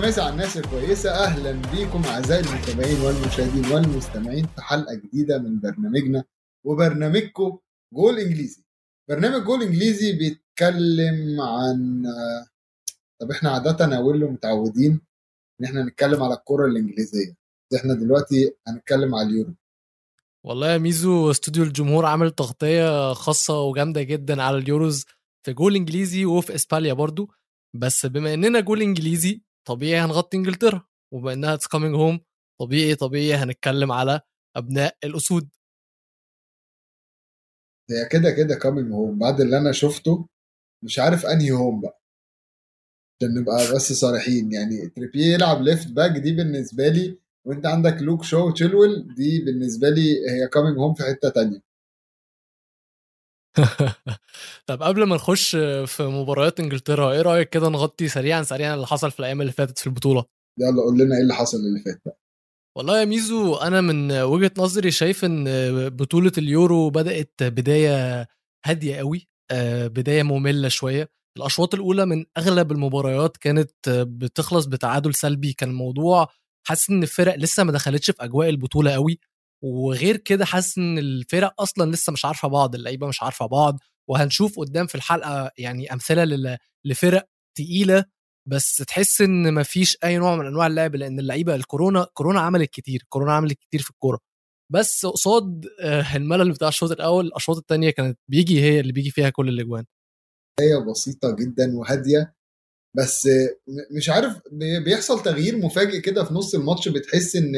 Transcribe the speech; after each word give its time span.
مسا 0.00 0.20
على 0.20 0.32
الناس 0.32 0.56
الكويسة. 0.56 1.10
أهلا 1.10 1.52
بيكم 1.52 2.04
أعزائي 2.04 2.44
المتابعين 2.44 3.00
والمشاهدين 3.00 3.72
والمستمعين 3.72 4.46
في 4.46 4.62
حلقة 4.62 4.94
جديدة 4.94 5.38
من 5.38 5.60
برنامجنا 5.60 6.24
وبرنامجكم 6.64 7.58
جول 7.92 8.18
إنجليزي. 8.18 8.64
برنامج 9.08 9.44
جول 9.44 9.62
إنجليزي 9.62 10.12
بيتكلم 10.12 11.40
عن 11.40 12.04
طب 13.20 13.30
إحنا 13.30 13.50
عادة 13.50 13.96
أقول 13.96 14.32
متعودين 14.32 15.00
إن 15.60 15.64
إحنا 15.64 15.82
نتكلم 15.82 16.22
على 16.22 16.34
الكرة 16.34 16.66
الإنجليزية. 16.66 17.36
إحنا 17.76 17.94
دلوقتي 17.94 18.54
هنتكلم 18.68 19.14
على 19.14 19.28
اليورو. 19.28 19.54
والله 20.44 20.72
يا 20.72 20.78
ميزو 20.78 21.30
استوديو 21.30 21.64
الجمهور 21.64 22.06
عامل 22.06 22.30
تغطية 22.30 23.12
خاصة 23.12 23.60
وجامدة 23.60 24.02
جدا 24.02 24.42
على 24.42 24.58
اليوروز 24.58 25.04
في 25.42 25.52
جول 25.52 25.76
إنجليزي 25.76 26.24
وفي 26.24 26.54
إسبانيا 26.54 26.92
برضو. 26.92 27.30
بس 27.74 28.06
بما 28.06 28.34
إننا 28.34 28.60
جول 28.60 28.82
إنجليزي 28.82 29.42
طبيعي 29.64 30.00
هنغطي 30.00 30.36
إنجلترا 30.36 30.86
وبما 31.12 31.32
إنها 31.32 31.54
it's 31.54 31.66
coming 31.66 31.94
home 31.94 32.20
طبيعي 32.60 32.94
طبيعي 32.94 33.34
هنتكلم 33.34 33.92
على 33.92 34.20
أبناء 34.56 34.96
الأسود. 35.04 35.48
هي 37.90 38.08
كده 38.12 38.30
كده 38.30 38.54
coming 38.54 38.92
home 38.92 39.18
بعد 39.18 39.40
اللي 39.40 39.58
أنا 39.58 39.72
شفته 39.72 40.28
مش 40.84 40.98
عارف 40.98 41.26
أنهي 41.26 41.50
home 41.50 41.80
بقى. 41.80 42.00
عشان 43.22 43.34
نبقى 43.34 43.56
بس 43.74 43.92
صريحين 43.92 44.52
يعني 44.52 44.88
تريبيه 44.88 45.34
يلعب 45.34 45.62
left 45.62 45.88
back 45.88 46.10
دي 46.10 46.32
بالنسبة 46.32 46.88
لي 46.88 47.18
وأنت 47.44 47.66
عندك 47.66 48.02
لوك 48.02 48.24
شو 48.24 48.48
وتشيلويل 48.48 49.14
دي 49.14 49.40
بالنسبة 49.44 49.88
لي 49.90 50.30
هي 50.30 50.48
coming 50.48 50.78
home 50.78 50.94
في 50.94 51.02
حتة 51.04 51.28
تانية. 51.28 51.60
طب 54.66 54.82
قبل 54.82 55.04
ما 55.04 55.16
نخش 55.16 55.56
في 55.86 56.02
مباريات 56.02 56.60
إنجلترا 56.60 57.12
إيه 57.12 57.22
رأيك 57.22 57.48
كده 57.48 57.68
نغطي 57.68 58.08
سريعا 58.08 58.42
سريعا 58.42 58.74
اللي 58.74 58.86
حصل 58.86 59.10
في 59.10 59.20
الأيام 59.20 59.40
اللي 59.40 59.52
فاتت 59.52 59.78
في 59.78 59.86
البطولة؟ 59.86 60.24
يلا 60.60 60.82
قول 60.82 60.98
لنا 60.98 61.16
إيه 61.16 61.22
اللي 61.22 61.34
حصل 61.34 61.56
اللي 61.58 61.80
فات 61.80 62.00
بقى. 62.06 62.18
والله 62.76 63.00
يا 63.00 63.04
ميزو 63.04 63.54
أنا 63.54 63.80
من 63.80 64.12
وجهة 64.12 64.50
نظري 64.58 64.90
شايف 64.90 65.24
إن 65.24 65.44
بطولة 65.88 66.32
اليورو 66.38 66.90
بدأت 66.90 67.32
بداية 67.42 68.26
هادية 68.66 68.96
قوي 68.96 69.28
بداية 69.86 70.22
مملة 70.22 70.68
شوية. 70.68 71.08
الأشواط 71.38 71.74
الأولى 71.74 72.06
من 72.06 72.24
أغلب 72.38 72.72
المباريات 72.72 73.36
كانت 73.36 73.70
بتخلص 73.88 74.66
بتعادل 74.66 75.14
سلبي. 75.14 75.52
كان 75.52 75.70
الموضوع 75.70 76.28
حاسس 76.68 76.90
إن 76.90 77.02
الفرق 77.02 77.34
لسه 77.36 77.64
ما 77.64 77.72
دخلتش 77.72 78.10
في 78.10 78.24
أجواء 78.24 78.48
البطولة 78.48 78.92
قوي. 78.92 79.18
وغير 79.64 80.16
كده 80.16 80.44
حاسس 80.44 80.78
إن 80.78 80.98
الفرق 80.98 81.60
أصلا 81.62 81.90
لسه 81.90 82.12
مش 82.12 82.24
عارفة 82.24 82.48
بعض 82.48 82.74
اللعيبة 82.74 83.06
مش 83.06 83.22
عارفة 83.22 83.46
بعض 83.46 83.78
وهنشوف 84.08 84.58
قدام 84.58 84.86
في 84.86 84.94
الحلقة 84.94 85.50
يعني 85.58 85.92
أمثلة 85.92 86.56
لفرق 86.84 87.28
تقيلة 87.58 88.04
بس 88.48 88.76
تحس 88.76 89.20
إن 89.20 89.54
مفيش 89.54 89.98
أي 90.04 90.18
نوع 90.18 90.36
من 90.36 90.46
أنواع 90.46 90.66
اللعب 90.66 90.96
لأن 90.96 91.18
اللعيبة 91.20 91.54
الكورونا 91.54 92.06
كورونا 92.14 92.40
عملت 92.40 92.70
كتير 92.70 93.04
كورونا 93.08 93.32
عملت 93.32 93.58
كتير 93.58 93.82
في 93.82 93.90
الكورة. 93.90 94.18
بس 94.72 95.06
قصاد 95.06 95.66
الملل 96.16 96.52
بتاع 96.52 96.68
الشوط 96.68 96.90
الأول 96.90 97.26
الأشواط 97.26 97.56
الثانية 97.56 97.90
كانت 97.90 98.18
بيجي 98.30 98.60
هي 98.60 98.80
اللي 98.80 98.92
بيجي 98.92 99.10
فيها 99.10 99.30
كل 99.30 99.48
الأجوان. 99.48 99.84
هي 100.60 100.90
بسيطة 100.90 101.36
جدا 101.36 101.76
وهادية 101.76 102.34
بس 102.96 103.28
مش 103.96 104.10
عارف 104.10 104.40
بيحصل 104.84 105.22
تغيير 105.22 105.56
مفاجئ 105.58 106.00
كده 106.00 106.24
في 106.24 106.34
نص 106.34 106.54
الماتش 106.54 106.88
بتحس 106.88 107.36
إن 107.36 107.52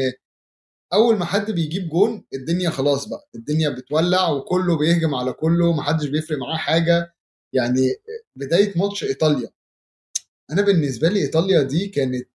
أول 0.92 1.16
ما 1.18 1.24
حد 1.24 1.50
بيجيب 1.50 1.88
جون 1.88 2.24
الدنيا 2.34 2.70
خلاص 2.70 3.08
بقى. 3.08 3.28
الدنيا 3.34 3.68
بتولع 3.68 4.28
وكله 4.30 4.78
بيهجم 4.78 5.14
على 5.14 5.32
كله 5.32 5.72
محدش 5.72 6.06
بيفرق 6.08 6.38
معاه 6.38 6.56
حاجة. 6.56 7.14
يعني 7.52 7.94
بداية 8.36 8.78
ماتش 8.78 9.04
إيطاليا. 9.04 9.50
أنا 10.50 10.62
بالنسبة 10.62 11.08
لي 11.08 11.20
إيطاليا 11.20 11.62
دي 11.62 11.88
كانت 11.88 12.28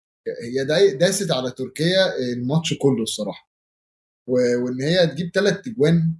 هي 0.43 0.93
داست 0.93 1.31
على 1.31 1.51
تركيا 1.51 2.17
الماتش 2.33 2.73
كله 2.73 3.03
الصراحة. 3.03 3.49
وإن 4.27 4.81
هي 4.81 5.07
تجيب 5.07 5.31
ثلاث 5.33 5.67
اجوان 5.67 6.15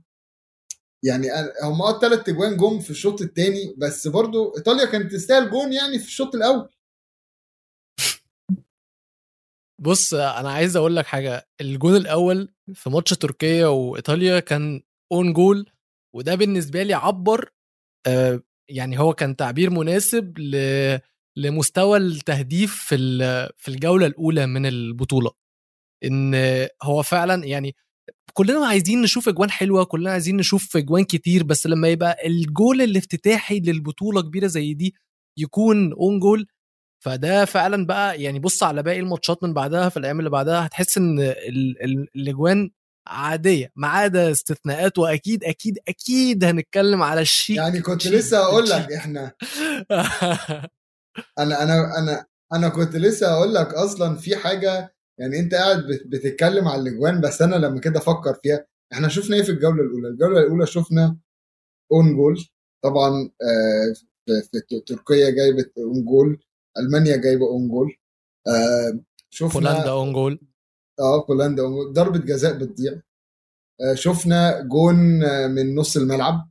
يعني 1.04 1.28
هم 1.64 1.82
آه 1.82 2.00
ثلاث 2.00 2.30
اجوان 2.30 2.58
جم 2.58 2.80
في 2.80 2.90
الشوط 2.90 3.22
الثاني 3.22 3.76
بس 3.78 4.08
برضو 4.08 4.56
إيطاليا 4.58 4.86
كانت 4.86 5.12
تستاهل 5.12 5.50
جون 5.50 5.74
يعني 5.74 6.00
في 6.00 6.06
الشوط 6.06 6.36
الأول. 6.36 6.70
بص 9.80 10.14
أنا 10.14 10.52
عايز 10.52 10.76
أقول 10.76 10.96
لك 10.96 11.06
حاجة 11.06 11.48
الجون 11.62 11.96
الأول 11.96 12.54
في 12.74 12.90
ماتش 12.90 13.10
تركيا 13.14 13.68
وإيطاليا 13.68 14.40
كان 14.40 14.82
own 15.12 15.34
goal 15.34 15.70
وده 16.16 16.36
بالنسبة 16.36 16.84
لي 16.84 16.94
عبر 16.94 17.50
آه 18.08 18.42
يعني 18.70 19.00
هو 19.00 19.14
كان 19.14 19.36
تعبير 19.36 19.70
مناسب 19.70 20.40
لمستوى 21.38 21.98
التهديف 21.98 22.76
في 22.76 22.98
في 23.58 23.68
الجولة 23.68 24.06
الأولى 24.06 24.46
من 24.48 24.66
البطولة. 24.66 25.32
إن 26.06 26.36
هو 26.84 27.02
فعلا 27.04 27.46
يعني 27.46 27.76
كلنا 28.34 28.68
عايزين 28.68 29.02
نشوف 29.02 29.30
أجوان 29.30 29.52
حلوة 29.52 29.84
كلنا 29.84 30.12
عايزين 30.12 30.38
نشوف 30.38 30.78
أجوان 30.78 31.04
كتير 31.04 31.44
بس 31.44 31.68
لما 31.68 31.88
يبقى 31.88 32.18
الجول 32.28 32.82
الافتتاحي 32.82 33.60
للبطولة 33.60 34.22
كبيرة 34.22 34.48
زي 34.48 34.74
دي 34.74 34.96
يكون 35.40 35.94
اون 35.94 36.20
جول 36.20 36.48
فده 37.00 37.46
فعلا 37.46 37.86
بقى 37.86 38.22
يعني 38.22 38.40
بص 38.40 38.64
على 38.64 38.84
باقي 38.84 39.00
الماتشات 39.00 39.44
من 39.44 39.54
بعدها 39.54 39.90
في 39.90 39.98
الأيام 39.98 40.20
اللي 40.20 40.30
بعدها 40.30 40.66
هتحس 40.66 40.98
إن 40.98 41.20
الأجوان 42.16 42.72
عادية 43.08 43.72
ما 43.76 43.88
عدا 43.88 44.32
استثناءات 44.32 44.98
وأكيد 44.98 45.44
أكيد 45.44 45.80
أكيد 45.88 46.44
هنتكلم 46.44 47.04
على 47.04 47.22
الشيك 47.22 47.58
يعني 47.58 47.82
كنت 47.82 48.08
لسه 48.08 48.38
أقول 48.38 48.70
لك 48.70 48.92
إحنا 48.92 49.32
أنا 51.40 51.64
أنا 51.64 51.98
أنا 51.98 52.26
أنا 52.54 52.70
كنت 52.70 52.96
لسه 52.96 53.34
أقول 53.34 53.54
لك 53.54 53.74
أصلا 53.74 54.18
في 54.18 54.36
حاجة 54.36 54.96
يعني 55.20 55.40
أنت 55.40 55.56
قاعد 55.56 55.84
بتتكلم 56.06 56.68
على 56.68 56.81
الأجوان 56.81 57.22
بس 57.22 57.42
أنا 57.42 57.56
لما 57.56 57.80
كده 57.80 58.00
أفكر 58.00 58.34
فيها 58.44 58.66
إحنا 58.94 59.08
شفنا 59.08 59.36
إيه 59.36 59.44
في 59.44 59.52
الجولة 59.52 59.84
الأولى؟ 59.84 60.08
الجولة 60.08 60.40
الأولى 60.40 60.66
شفنا 60.66 61.18
own 61.92 62.16
goal 62.16 62.46
طبعا 62.84 63.30
في 64.28 64.60
تركيا 64.88 65.30
جايبة 65.30 65.66
own 65.78 66.06
goal 66.06 66.44
ألمانيا 66.78 67.16
جايبة 67.18 67.46
own 67.46 67.68
goal 67.70 67.96
آه 68.47 69.00
شفنا 69.30 69.50
بولندا 69.72 69.91
own 69.92 70.14
goal 70.14 70.40
آه 71.00 71.25
بولندا 71.28 71.63
own 71.64 71.72
goal 71.72 71.94
ضربة 71.94 72.19
جزاء 72.19 72.53
بتضيع. 72.57 73.02
آه 73.81 73.94
شفنا 73.96 74.62
جون 74.62 75.24
آه 75.24 75.47
من 75.47 75.75
نص 75.75 75.97
الملعب. 75.97 76.50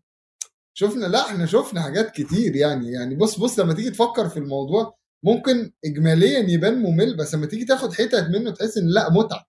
شفنا 0.75 1.07
لا 1.07 1.27
إحنا 1.27 1.47
شفنا 1.47 1.83
حاجات 1.83 2.11
كتير 2.11 2.57
يعني. 2.57 2.93
يعني 2.93 3.15
بص 3.15 3.39
بص 3.41 3.59
لما 3.59 3.75
تيجي 3.75 3.91
تفكر 3.91 4.29
في 4.29 4.37
الموضوع 4.37 4.99
ممكن 5.25 5.73
اجماليا 5.85 6.39
يبان 6.39 6.75
ممل 6.83 7.17
بس 7.17 7.35
لما 7.35 7.47
تيجي 7.47 7.65
تاخد 7.65 7.93
حتت 7.93 8.27
منه 8.33 8.51
تحس 8.51 8.79
إن 8.79 8.89
لا 8.89 9.11
متعة. 9.11 9.47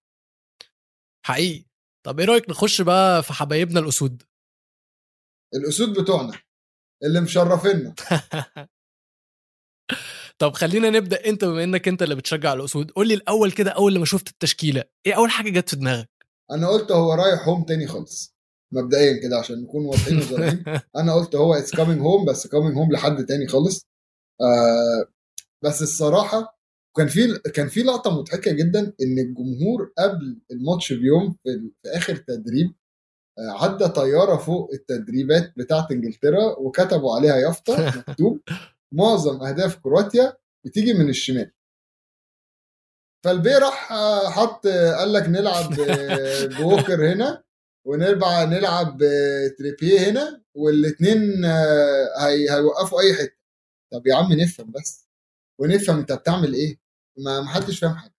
حقيقي. 1.25 1.65
طب 2.05 2.19
إيه 2.19 2.25
رأيك 2.25 2.49
نخش 2.49 2.81
بقى 2.81 3.23
في 3.23 3.33
حبايبنا 3.33 3.79
الأسود؟ 3.79 4.23
الأسود 5.55 5.99
بتوعنا 5.99 6.33
اللي 7.03 7.21
مشرفينا 7.21 7.95
طب 10.41 10.53
خلينا 10.53 10.89
نبدأ 10.89 11.25
أنت 11.25 11.45
بما 11.45 11.63
إنك 11.63 11.87
أنت 11.87 12.03
اللي 12.03 12.15
بتشجع 12.15 12.53
الأسود 12.53 12.91
قول 12.91 13.07
لي 13.07 13.13
الأول 13.13 13.51
كده 13.51 13.71
أول 13.71 13.93
لما 13.93 14.05
شفت 14.05 14.27
التشكيلة 14.29 14.83
إيه 15.05 15.13
أول 15.13 15.29
حاجة 15.29 15.49
جت 15.49 15.69
في 15.69 15.75
دماغك؟ 15.75 16.09
أنا 16.51 16.67
قلت 16.67 16.91
هو 16.91 17.13
رايح 17.13 17.47
home 17.47 17.63
تاني 17.63 17.87
خالص 17.87 18.35
مبدئيا 18.73 19.21
كده 19.21 19.37
عشان 19.39 19.61
نكون 19.63 19.85
واضحين 19.85 20.17
وصريحين 20.17 20.63
أنا 21.01 21.13
قلت 21.13 21.35
هو 21.35 21.53
it's 21.53 21.75
coming 21.75 22.01
home 22.01 22.25
بس 22.25 22.47
coming 22.47 22.77
home 22.77 22.91
لحد 22.91 23.25
تاني 23.25 23.47
خالص. 23.47 23.87
آه 24.41 25.11
بس 25.63 25.81
الصراحة 25.81 26.59
كان 26.97 27.07
في 27.07 27.39
كان 27.53 27.67
في 27.67 27.83
لقطة 27.83 28.19
مضحكة 28.19 28.51
جدا 28.51 28.79
إن 28.79 29.19
الجمهور 29.19 29.93
قبل 29.97 30.39
الماتش 30.51 30.93
بيوم 30.93 31.35
في, 31.43 31.71
في 31.83 31.97
آخر 31.97 32.15
تدريب 32.15 32.73
آه 33.39 33.63
عدى 33.63 33.87
طيارة 33.87 34.37
فوق 34.37 34.69
التدريبات 34.73 35.53
بتاعت 35.57 35.91
إنجلترا 35.91 36.59
وكتبوا 36.59 37.15
عليها 37.15 37.35
يافطة 37.35 38.03
مكتوب. 38.07 38.39
معظم 38.91 39.41
أهداف 39.43 39.75
كرواتيا 39.75 40.33
بتيجي 40.65 40.93
من 40.93 41.09
الشمال. 41.09 41.51
فالبيه 43.25 43.49
راح 43.55 43.93
حط 44.31 44.67
قال 44.67 45.13
لك 45.13 45.23
نلعب 45.23 45.73
ووكر 46.59 47.13
هنا 47.13 47.43
ونرجع 47.87 48.43
نلعب 48.43 48.97
تريبيير 49.57 49.99
هنا 49.99 50.43
والاثنين 50.55 51.45
هي 52.19 52.51
هيوقفوا 52.51 53.01
أي 53.01 53.13
حتة. 53.13 53.37
طب 53.93 54.07
يا 54.07 54.15
عم 54.15 54.33
نفهم 54.33 54.71
بس. 54.71 55.07
ونفهم 55.59 55.97
أنت 55.99 56.13
بتعمل 56.13 56.53
إيه؟ 56.53 56.79
ما 57.17 57.47
حدش 57.47 57.79
فاهم 57.79 57.95
حاجة. 57.95 58.15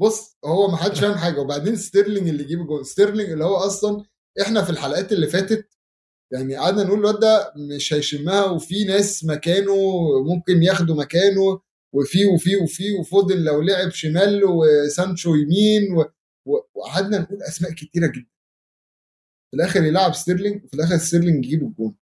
بص 0.00 0.36
هو 0.44 0.68
ما 0.68 0.76
حدش 0.76 1.00
فاهم 1.00 1.14
حاجة. 1.14 1.40
وبعدين 1.40 1.76
ستيرلينج 1.76 2.28
اللي 2.28 2.42
يجيب 2.44 2.66
جول 2.66 2.86
ستيرلينج 2.86 3.30
اللي 3.30 3.44
هو 3.44 3.56
أصلا 3.56 4.04
إحنا 4.40 4.62
في 4.64 4.70
الحلقات 4.70 5.12
اللي 5.12 5.26
فاتت 5.26 5.68
يعني 6.32 6.56
قعدنا 6.56 6.82
نقول 6.84 6.98
الواد 6.98 7.20
ده 7.20 7.52
مش 7.56 7.92
هيشمها 7.94 8.44
وفي 8.44 8.84
ناس 8.84 9.24
مكانه 9.24 9.74
ممكن 10.22 10.62
ياخدوا 10.62 10.96
مكانه. 10.96 11.60
وفي 11.94 12.26
وفي 12.26 12.56
وفي 12.56 12.92
وفضل 12.92 13.44
لو 13.44 13.60
لعب 13.62 13.90
شمال 13.90 14.42
وسانشو 14.44 15.34
يمين 15.34 16.04
وقعدنا 16.74 17.18
نقول 17.18 17.42
أسماء 17.42 17.72
كتيرة 17.72 18.06
جدا. 18.06 18.28
في 19.50 19.56
الآخر 19.56 19.84
يلعب 19.84 20.14
ستيرلينج 20.14 20.64
وفي 20.64 20.74
الآخر 20.74 20.98
ستيرلينج 20.98 21.44
يجيب 21.46 21.62
الجون. 21.62 21.96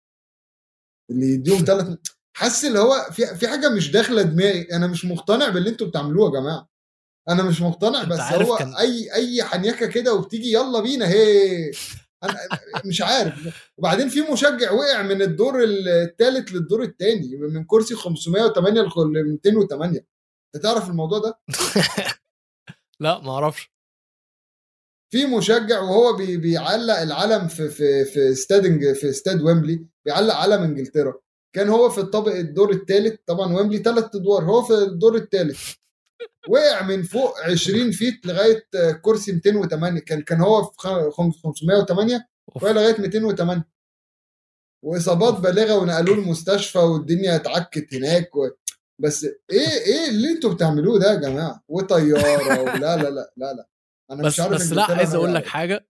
اللي 1.10 1.26
يديهم 1.26 1.64
ثلاث 1.64 1.98
حاسس 2.36 2.64
اللي 2.64 2.78
هو 2.78 3.08
في 3.12 3.26
في 3.36 3.48
حاجة 3.48 3.68
مش 3.68 3.90
داخلة 3.90 4.22
دماغي. 4.22 4.62
أنا 4.72 4.86
مش 4.86 5.04
مقتنع 5.04 5.48
باللي 5.48 5.70
أنتوا 5.70 5.86
بتعملوه 5.86 6.26
يا 6.34 6.40
جماعة. 6.40 6.68
أنا 7.28 7.42
مش 7.42 7.60
مقتنع 7.60 8.04
بس 8.04 8.18
هو 8.20 8.56
كان- 8.56 8.74
اي 8.74 9.14
أي 9.14 9.44
حنيكة 9.44 9.86
كده 9.86 10.14
وبتيجي 10.14 10.52
يلا 10.52 10.80
بينا 10.80 11.08
هي 11.08 11.70
أنا 12.24 12.38
مش 12.84 13.02
عارف. 13.02 13.70
وبعدين 13.78 14.08
في 14.08 14.20
مشجع 14.20 14.72
وقع 14.72 15.02
من 15.02 15.22
الدور 15.22 15.64
الثالث 15.64 16.52
للدور 16.52 16.82
الثاني 16.82 17.36
من 17.36 17.64
كرسي 17.64 17.94
508 17.94 18.80
ل 18.80 18.86
208 19.44 20.06
أنت 20.54 20.62
تعرف 20.62 20.90
الموضوع 20.90 21.18
ده؟ 21.18 21.40
لا 23.00 23.20
ما 23.20 23.30
أعرفش. 23.30 23.72
في 25.12 25.26
مشجع 25.26 25.80
وهو 25.80 26.16
بي 26.16 26.36
بيعلق 26.36 26.98
العلم 26.98 27.48
في 27.48 27.68
في 27.68 28.04
في 28.04 28.32
استاد 28.32 28.92
في 28.92 29.10
استاد 29.10 29.42
ويمبلي 29.42 29.86
بيعلق 30.04 30.34
علم 30.34 30.62
إنجلترا. 30.62 31.14
كان 31.54 31.68
هو 31.68 31.90
في 31.90 31.98
الطابق 32.00 32.32
الدور 32.32 32.70
الثالث 32.70 33.20
طبعا 33.26 33.56
ويمبلي 33.56 33.78
ثلاث 33.78 34.14
أدوار 34.14 34.44
هو 34.44 34.62
في 34.62 34.74
الدور 34.74 35.16
الثالث 35.16 35.74
وقع 36.48 36.82
من 36.82 37.02
فوق 37.02 37.38
20 37.40 37.90
feet 37.90 38.26
لغاية 38.26 38.66
كرسي 39.02 39.32
208 39.32 40.00
كان 40.00 40.22
كان 40.22 40.40
هو 40.40 40.62
في 40.64 40.70
خم- 40.78 41.10
508 41.10 42.28
أوف. 42.48 42.62
وقع 42.62 42.72
لغاية 42.72 43.00
208 43.00 43.64
وإصابات 44.84 45.34
بالغة 45.40 45.74
ونقلوه 45.78 46.18
المستشفى 46.18 46.78
والدنيا 46.78 47.36
اتعكت 47.36 47.94
هناك 47.94 48.36
و... 48.36 48.48
بس 48.98 49.24
إيه 49.24 49.68
إيه 49.86 50.08
اللي 50.08 50.28
أنتوا 50.30 50.54
بتعملوه 50.54 50.98
ده 50.98 51.10
يا 51.12 51.20
جماعة؟ 51.20 51.64
وطيارة 51.68 52.60
ولا 52.62 52.76
لا 52.78 52.96
لا 52.96 53.10
لا 53.36 53.52
لا 53.54 53.68
أنا 54.10 54.22
بس 54.22 54.32
مش 54.34 54.40
عارف 54.40 54.52
بس 54.52 54.72
لا 54.72 54.82
عايز 54.92 55.14
أقول 55.14 55.34
لك 55.34 55.46
حاجة. 55.46 55.86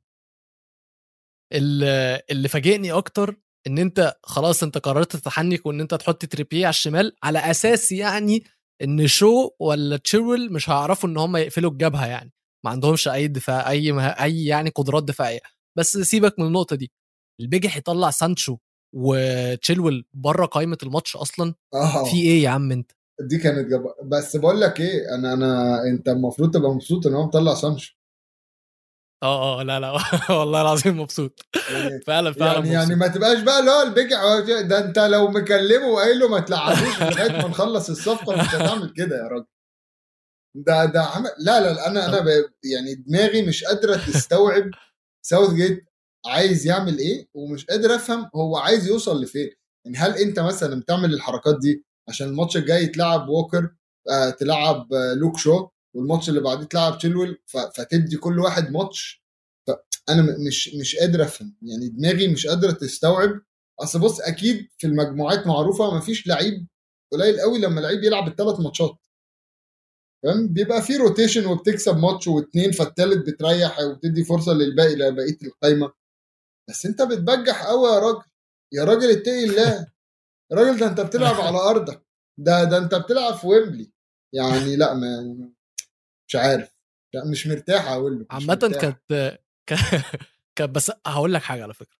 اللي, 1.52 2.22
اللي 2.30 2.48
فاجئني 2.48 2.92
أكتر 2.92 3.36
إن 3.66 3.78
أنت 3.78 4.14
خلاص 4.22 4.62
أنت 4.62 4.78
قررت 4.78 5.16
تتحنك 5.16 5.66
وإن 5.66 5.80
أنت 5.80 5.94
تحط 5.94 6.24
تريبيه 6.24 6.66
على 6.66 6.70
الشمال 6.72 7.16
على 7.22 7.38
أساس 7.38 7.92
يعني 7.92 8.44
إن 8.82 9.06
شو 9.06 9.50
ولا 9.60 9.96
تشيرول 9.96 10.52
مش 10.52 10.70
هيعرفوا 10.70 11.08
إن 11.08 11.16
هم 11.16 11.36
يقفلوا 11.36 11.70
الجبهة 11.70 12.06
يعني. 12.06 12.32
ما 12.64 12.70
عندهمش 12.70 13.08
أي 13.08 13.28
دفاع 13.28 13.70
أي 13.70 13.92
مه... 13.92 14.06
أي 14.06 14.44
يعني 14.46 14.70
قدرات 14.70 15.04
دفاعية. 15.04 15.40
بس 15.78 15.98
سيبك 15.98 16.38
من 16.38 16.46
النقطة 16.46 16.76
دي. 16.76 16.92
البيجح 17.40 17.76
يطلع 17.76 18.10
سانشو 18.10 18.56
وتشيلويل 18.96 20.04
بره 20.14 20.46
قائمة 20.46 20.78
الماتش 20.82 21.16
أصلا؟ 21.16 21.54
آه. 21.74 22.04
في 22.04 22.16
إيه 22.22 22.42
يا 22.42 22.48
عم 22.48 22.72
أنت؟ 22.72 22.92
دي 23.20 23.38
كانت 23.38 23.68
جب... 23.68 23.84
بس 24.08 24.36
بقول 24.36 24.60
لك 24.60 24.80
إيه 24.80 25.14
أنا 25.14 25.32
أنا 25.32 25.82
أنت 25.88 26.08
المفروض 26.08 26.54
تبقى 26.54 26.70
مبسوط 26.70 27.06
إن 27.06 27.14
هو 27.14 27.26
مطلع 27.26 27.54
سانشو. 27.54 27.94
آه 29.22 29.60
آه 29.60 29.62
لا 29.62 29.80
لا 29.80 29.92
والله 30.38 30.60
العظيم 30.62 31.00
مبسوط 31.00 31.46
يعني 31.70 32.00
فعلا 32.06 32.32
فعلا 32.32 32.52
يعني, 32.52 32.60
مبسوط. 32.60 32.74
يعني 32.74 32.94
ما 32.94 33.06
تبقاش 33.06 33.40
بقى 33.40 33.60
اللي 33.60 33.70
هو 33.70 33.82
البجع 33.82 34.40
ده 34.60 34.78
انت 34.84 34.98
لو 34.98 35.28
مكلمه 35.28 35.86
وقايل 35.86 36.18
له 36.18 36.28
ما 36.28 36.40
تلعبوش 36.40 37.00
لغايه 37.02 37.32
ما 37.42 37.48
نخلص 37.48 37.90
الصفقة 37.90 38.36
مش 38.36 38.54
هتعمل 38.54 38.92
كده 38.96 39.16
يا 39.16 39.28
راجل 39.28 39.46
ده 40.54 40.84
ده 40.84 41.02
عمل 41.02 41.30
لا 41.38 41.60
لا 41.60 41.72
لا، 41.72 41.86
أنا 41.88 42.06
أنا. 42.08 42.24
يعني 42.64 42.94
دماغي 42.94 43.42
مش 43.42 43.64
قادرة 43.64 43.96
تستوعب 43.96 44.70
ساوث 45.26 45.54
جيت 45.54 45.84
عايز 46.26 46.66
يعمل 46.66 46.98
إيه 46.98 47.28
ومش 47.34 47.66
قادر 47.66 47.94
أفهم 47.94 48.30
هو 48.34 48.56
عايز 48.56 48.86
يوصل 48.88 49.22
لفين 49.22 49.50
يعني 49.86 49.96
هل 49.98 50.16
أنت 50.16 50.40
مثلا 50.40 50.80
بتعمل 50.80 51.14
الحركات 51.14 51.58
دي 51.58 51.84
عشان 52.08 52.28
الماتش 52.28 52.56
الجاي 52.56 52.86
تلعب 52.86 53.28
ووكر 53.28 53.70
آه 54.10 54.30
تلعب 54.30 54.92
آه 54.92 55.14
لوك 55.14 55.38
شو 55.38 55.68
والماتش 55.94 56.28
اللي 56.28 56.40
بعديه 56.40 56.64
تلعب 56.64 56.98
تشيلويل 56.98 57.38
ف... 57.46 57.56
فتدي 57.56 58.16
كل 58.16 58.38
واحد 58.38 58.70
ماتش. 58.70 59.22
أنا 60.08 60.22
مش 60.48 60.74
مش 60.74 60.96
قادر 60.96 61.22
أفهم. 61.22 61.56
يعني 61.62 61.88
دماغي 61.88 62.28
مش 62.28 62.46
قادرة 62.46 62.72
تستوعب. 62.72 63.40
أصل 63.80 64.00
بص 64.00 64.20
أكيد 64.20 64.68
في 64.78 64.86
المجموعات 64.86 65.46
معروفة 65.46 65.94
مفيش 65.96 66.26
لعيب 66.26 66.66
قليل 67.12 67.40
قوي 67.40 67.58
لما 67.58 67.80
لعيب 67.80 68.04
يلعب 68.04 68.28
الثلاث 68.28 68.60
ماتشات. 68.60 68.96
فاهم 70.22 70.48
بيبقى 70.48 70.82
في 70.82 70.96
rotation 70.96 71.46
وبتكسب 71.46 71.96
ماتش 71.96 72.28
واثنين 72.28 72.72
فالتالت 72.72 73.26
بتريح 73.26 73.80
وبتدي 73.80 74.24
فرصة 74.24 74.52
للباقي 74.52 74.94
لبقية 74.94 75.38
القايمة. 75.42 75.92
بس 76.70 76.86
أنت 76.86 77.02
بتبجح 77.02 77.66
قوي 77.66 77.88
يا 77.88 77.98
راجل. 77.98 78.22
يا 78.72 78.84
راجل 78.84 79.10
اتقي 79.10 79.44
الله. 79.44 79.86
راجل 80.52 80.78
ده 80.78 80.86
أنت 80.86 81.00
بتلعب 81.00 81.34
على 81.34 81.58
أرضك. 81.58 82.06
ده 82.38 82.64
ده 82.64 82.78
أنت 82.78 82.94
بتلعب 82.94 83.34
في 83.34 83.46
ويمبلي. 83.46 83.92
يعني 84.34 84.76
لا 84.76 84.94
ما 84.94 85.52
مش 86.28 86.36
عارف. 86.36 86.72
لا 87.14 87.24
مش 87.30 87.46
مرتاح 87.46 87.88
أقول 87.88 88.18
له 88.18 88.26
عامة. 88.30 88.54
كانت 88.80 89.40
كانت 90.56 90.70
بس 90.74 90.92
هقول 91.06 91.34
لك 91.34 91.42
حاجة 91.42 91.62
على 91.62 91.74
فكرة. 91.74 91.96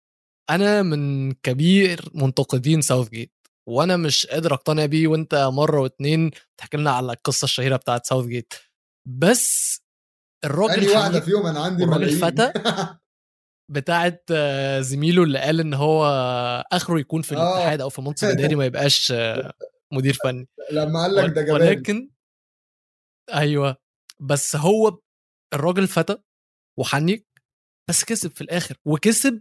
أنا 0.51 0.83
من 0.83 1.33
كبير 1.33 2.11
منتقدين 2.15 2.81
ساوث 2.81 3.09
جيت 3.09 3.33
وأنا 3.69 3.97
مش 3.97 4.27
قادر 4.27 4.55
أقتنع 4.55 4.87
بيه 4.87 5.09
وأنت 5.09 5.35
مرة 5.53 5.81
واتنين 5.81 6.31
تحكي 6.57 6.77
لنا 6.77 6.91
على 6.91 7.13
القصة 7.13 7.45
الشهيرة 7.45 7.77
بتاعت 7.77 8.07
ساوث 8.07 8.27
جيت 8.27 8.55
بس 9.09 9.79
الراجل 10.45 10.89
واحدة 10.89 11.11
حنيك 11.11 11.23
فيهم؟ 11.23 11.47
أنا 11.47 11.61
عندي 11.61 11.87
ملايين. 11.87 12.19
فتى 12.19 12.53
بتاعت 13.75 14.33
زميله 14.81 15.23
اللي 15.23 15.39
قال 15.39 15.61
إن 15.61 15.75
هو 15.75 16.05
آخره 16.73 17.01
يكون 17.01 17.23
في 17.23 17.37
آه. 17.37 17.39
الاتحاد 17.55 17.81
أو 17.81 17.89
في 17.89 18.01
منصب 18.03 18.27
إداري 18.29 18.55
ما 18.55 18.65
يبقاش 18.67 19.13
مدير 19.95 20.15
فني. 20.25 20.49
لما 20.73 21.03
قال 21.03 21.15
لك 21.15 21.31
ده 21.31 21.43
جبان. 21.43 21.55
ولكن 21.55 22.11
أيوه. 23.35 23.82
بس 24.23 24.57
هو 24.57 25.01
الراجل 25.55 25.89
فتى 25.89 26.17
وحنيك 26.79 27.27
بس 27.91 28.05
كسب 28.05 28.31
في 28.31 28.41
الآخر 28.41 28.77
وكسب 28.85 29.41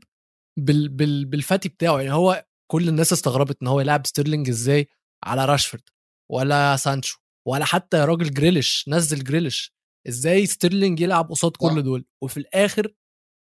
بال 0.60 0.90
بال 0.90 1.26
بالفتي 1.26 1.70
بتاعه. 1.70 1.98
يعني 2.00 2.14
هو 2.14 2.46
كل 2.72 2.88
الناس 2.90 3.14
استغربت 3.14 3.58
إن 3.62 3.68
هو 3.68 3.80
يلعب 3.82 4.08
ستيرلينج 4.08 4.50
إزاي 4.50 4.88
على 5.24 5.46
راشفورد 5.46 5.84
ولا 6.32 6.76
سانشو 6.78 7.20
ولا 7.48 7.66
حتى 7.66 7.98
يا 7.98 8.06
راجل 8.06 8.32
جريليش 8.34 8.86
نزل 8.88 9.24
جريليش. 9.24 9.74
إزاي 10.08 10.46
ستيرلينج 10.46 11.00
يلعب 11.00 11.30
قصاد. 11.30 11.52
كل 11.58 11.84
دول؟ 11.84 12.06
وفي 12.24 12.38
الآخر 12.38 12.94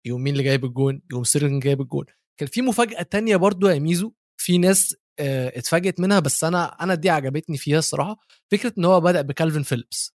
يوم 0.07 0.23
مين 0.23 0.33
اللي 0.33 0.45
جايب 0.45 0.65
الجون؟ 0.65 1.03
يوم 1.13 1.25
ستيرلينج 1.25 1.63
جايب 1.63 1.81
الجون. 1.81 2.05
كان 2.41 2.49
في 2.49 2.63
مفاجأة 2.63 3.03
تانية 3.03 3.37
برضو 3.37 3.69
يا 3.69 3.79
ميزو 3.79 4.13
في 4.41 4.59
ناس 4.59 4.97
آه، 5.21 5.59
اتفاجئت 5.59 6.01
منها 6.01 6.21
بس 6.21 6.45
أنا 6.45 6.65
أنا 6.67 6.95
دي 6.95 7.11
عجبتني 7.11 7.57
فيها 7.57 7.79
الصراحة. 7.79 8.17
فكرة 8.53 8.75
إن 8.79 8.85
هو 8.85 9.01
بدأ 9.01 9.21
بكالفين 9.23 9.63
فيليبس. 9.63 10.16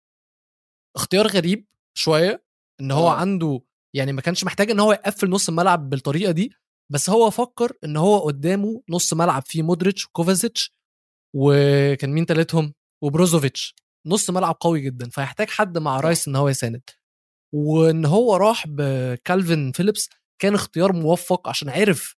اختيار 0.98 1.26
غريب 1.26 1.66
شوية 1.98 2.44
إن 2.80 2.90
هو 2.90 3.08
آه. 3.08 3.12
عنده 3.14 3.60
يعني 3.96 4.12
ما 4.12 4.20
كانش 4.20 4.44
محتاج 4.44 4.70
إن 4.70 4.80
هو 4.80 4.92
يقفل 4.92 5.30
نص 5.30 5.48
الملعب 5.48 5.90
بالطريقة 5.90 6.32
دي 6.32 6.52
بس 6.92 7.10
هو 7.10 7.30
فكر 7.30 7.72
إن 7.84 7.96
هو 7.96 8.18
قدامه 8.18 8.82
نص 8.90 9.14
ملعب 9.14 9.42
فيه 9.46 9.62
مودريتش 9.62 10.06
وكوفازيتش 10.06 10.74
وكان 11.36 12.10
مين 12.10 12.26
تالتهم 12.26 12.74
وبروزوفيتش 13.04 13.74
نص 14.06 14.30
ملعب 14.30 14.56
قوي 14.60 14.80
جدا 14.80 15.08
فيحتاج 15.08 15.48
حد 15.50 15.78
مع 15.78 15.98
صح. 15.98 16.04
رايس 16.04 16.28
إن 16.28 16.36
هو 16.36 16.48
يساند 16.48 16.82
وإن 17.54 18.04
هو 18.04 18.36
راح 18.36 18.66
بكالفين 18.68 19.72
فيليبس 19.72 20.08
كان 20.42 20.54
اختيار 20.54 20.92
موفق 20.92 21.48
عشان 21.48 21.68
عرف 21.68 22.14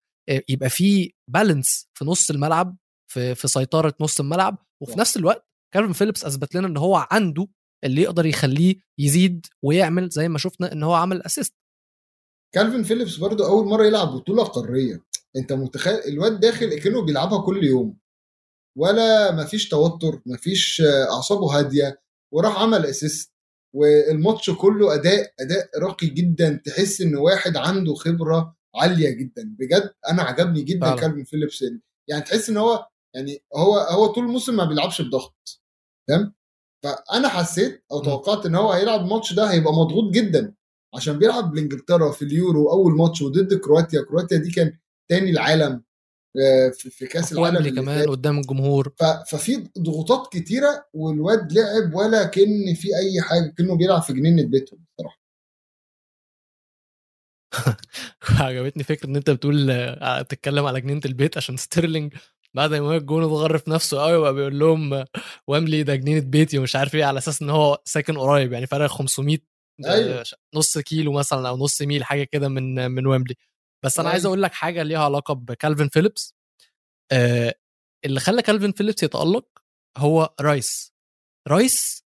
يبقى 0.49 0.69
فيه 0.71 1.11
balance 1.29 1.89
في 1.95 2.05
نص 2.05 2.31
الملعب 2.31 2.77
في 3.13 3.35
في 3.35 3.49
سيطرة 3.49 3.95
نص 4.01 4.21
الملعب 4.21 4.59
وفي 4.83 4.93
صح. 4.93 4.99
نفس 4.99 5.17
الوقت 5.17 5.47
كالفين 5.75 5.93
فيليبس 5.93 6.25
أثبت 6.25 6.55
لنا 6.55 6.67
إن 6.67 6.77
هو 6.77 7.07
عنده 7.11 7.49
اللي 7.85 8.03
يقدر 8.03 8.27
يخليه 8.27 8.77
يزيد 8.99 9.47
ويعمل 9.63 10.09
زي 10.09 10.29
ما 10.29 10.39
شفنا 10.39 10.73
إن 10.73 10.83
هو 10.83 10.95
عمل 10.95 11.23
assist 11.23 11.55
كالفين 12.55 12.83
فيليبس 12.83 13.17
برضو 13.17 13.45
أول 13.45 13.67
مرة 13.67 13.87
يلعب 13.87 14.09
بطولة 14.09 14.45
قارية. 14.45 15.05
أنت 15.37 15.53
متخيل؟ 15.53 15.95
الواد 15.95 16.41
داخل 16.41 16.79
كانه 16.79 17.05
بيلعبها 17.05 17.43
كل 17.43 17.65
يوم. 17.65 17.99
ولا 18.79 19.33
مفيش 19.33 19.69
توتر 19.69 20.23
مفيش 20.27 20.83
أعصابه 21.11 21.59
هادية. 21.59 22.03
وراح 22.35 22.63
عمل 22.63 22.87
assist 22.87 23.33
والماتش 23.75 24.51
كله 24.51 24.95
أداء 24.95 25.35
أداء 25.41 25.79
راقي 25.79 26.07
جدا. 26.07 26.63
تحس 26.65 27.01
إن 27.01 27.17
واحد 27.17 27.57
عنده 27.57 27.95
خبرة 27.95 28.57
عالية 28.75 29.11
جدا. 29.11 29.57
بجد 29.59 29.95
أنا 30.09 30.23
عجبني 30.23 30.63
جدا. 30.63 30.97
كالفين 30.97 31.25
فيليبس. 31.25 31.65
يعني 32.09 32.23
تحس 32.23 32.51
إن 32.51 32.57
هو 32.57 32.87
يعني 33.15 33.43
هو 33.57 33.79
هو 33.79 34.07
طول 34.07 34.25
الموسم 34.25 34.57
ما 34.57 34.65
بيلعبش 34.65 35.03
بضغط. 35.03 35.61
تمام؟ 36.09 36.35
فأنا 36.83 37.29
حسيت 37.29 37.85
أو. 37.93 38.03
توقعت 38.03 38.47
إن 38.47 38.55
هو 38.55 38.73
هيلعب 38.73 39.01
الماتش 39.01 39.33
ده 39.33 39.51
هيبقى 39.51 39.73
مضغوط 39.73 40.13
جدا 40.15 40.55
عشان 40.95 41.19
بيلعب 41.19 41.53
بإنجلترا 41.53 42.13
في 42.13 42.23
اليورو 42.23 42.71
أول 42.71 42.97
ماتش 42.97 43.23
وضد 43.23 43.55
كرواتيا 43.55 44.03
كرواتيا 44.03 44.37
دي 44.37 44.51
كان 44.51 44.79
تاني 45.11 45.31
العالم 45.31 45.83
آه، 46.37 46.69
في 46.71 47.07
كأس 47.07 47.33
العالم 47.33 47.75
كمان. 47.75 48.09
قدام 48.09 48.39
الجمهور 48.39 48.93
ففي 49.31 49.69
ضغوطات 49.79 50.33
كتيرة 50.33 50.87
والواد 50.95 51.53
لعب 51.53 51.95
ولا 51.95 52.25
كأن 52.25 52.75
في 52.75 52.89
أي 52.97 53.21
حاجة 53.21 53.55
كأنه 53.59 53.77
بيلعب 53.77 54.03
في 54.03 54.13
جنينة 54.13 54.43
بيتهم 54.43 54.85
بصراحة 54.99 55.21
عجبتني 58.47 58.83
فكرة 58.85 59.09
إن 59.09 59.17
أنت 59.17 59.31
بتقول 59.31 59.71
آه، 59.71 60.23
تتكلم 60.23 60.67
على 60.67 60.81
جنينة 60.81 61.01
البيت 61.05 61.37
عشان 61.37 61.57
ستيرلينج 61.57 62.15
بعد 62.57 62.75
ما 62.75 62.97
الجون 62.97 63.23
اتغر 63.25 63.59
في 63.59 63.71
نفسه 63.71 64.03
قوي 64.03 64.17
وبقى 64.17 64.35
بيقول 64.35 64.59
لهم 64.59 65.05
ويمبلي 65.49 65.83
ده 65.83 65.95
جنينة 65.97 66.21
بيتي 66.21 66.59
ومش 66.59 66.77
عارف 66.77 66.95
إيه 66.95 67.05
على 67.05 67.19
أساس 67.19 67.43
إن 67.43 67.51
هو 67.51 67.83
ساكن 67.85 68.19
قريب 68.19 68.53
يعني 68.53 68.67
فرق 68.67 68.87
500 68.87 69.39
آه، 69.87 69.93
أيوة. 69.95 70.25
نص 70.55 70.79
كيلو 70.79 71.13
مثلا 71.13 71.49
أو 71.49 71.57
نص 71.57 71.83
ميل 71.83 72.05
حاجة 72.05 72.25
كده 72.25 72.49
من 72.49 72.91
من 72.91 73.07
ويمبلي 73.07 73.35
بس 73.85 73.99
أنا 74.01 74.09
عايز 74.11 74.23
أيوة. 74.27 74.35
أقول 74.35 74.43
لك 74.43 74.53
حاجة 74.53 74.83
ليها 74.83 74.99
علاقة 75.05 75.35
بكالفين 75.35 75.89
فيليبس. 75.89 76.35
آه 77.13 77.55
اللي 78.05 78.21
خلى 78.21 78.43
كالفين 78.43 78.73
فيليبس 78.73 79.03
يتألق 79.03 79.47
هو 79.97 80.35
رايس. 80.41 80.93
رايس 81.49 82.05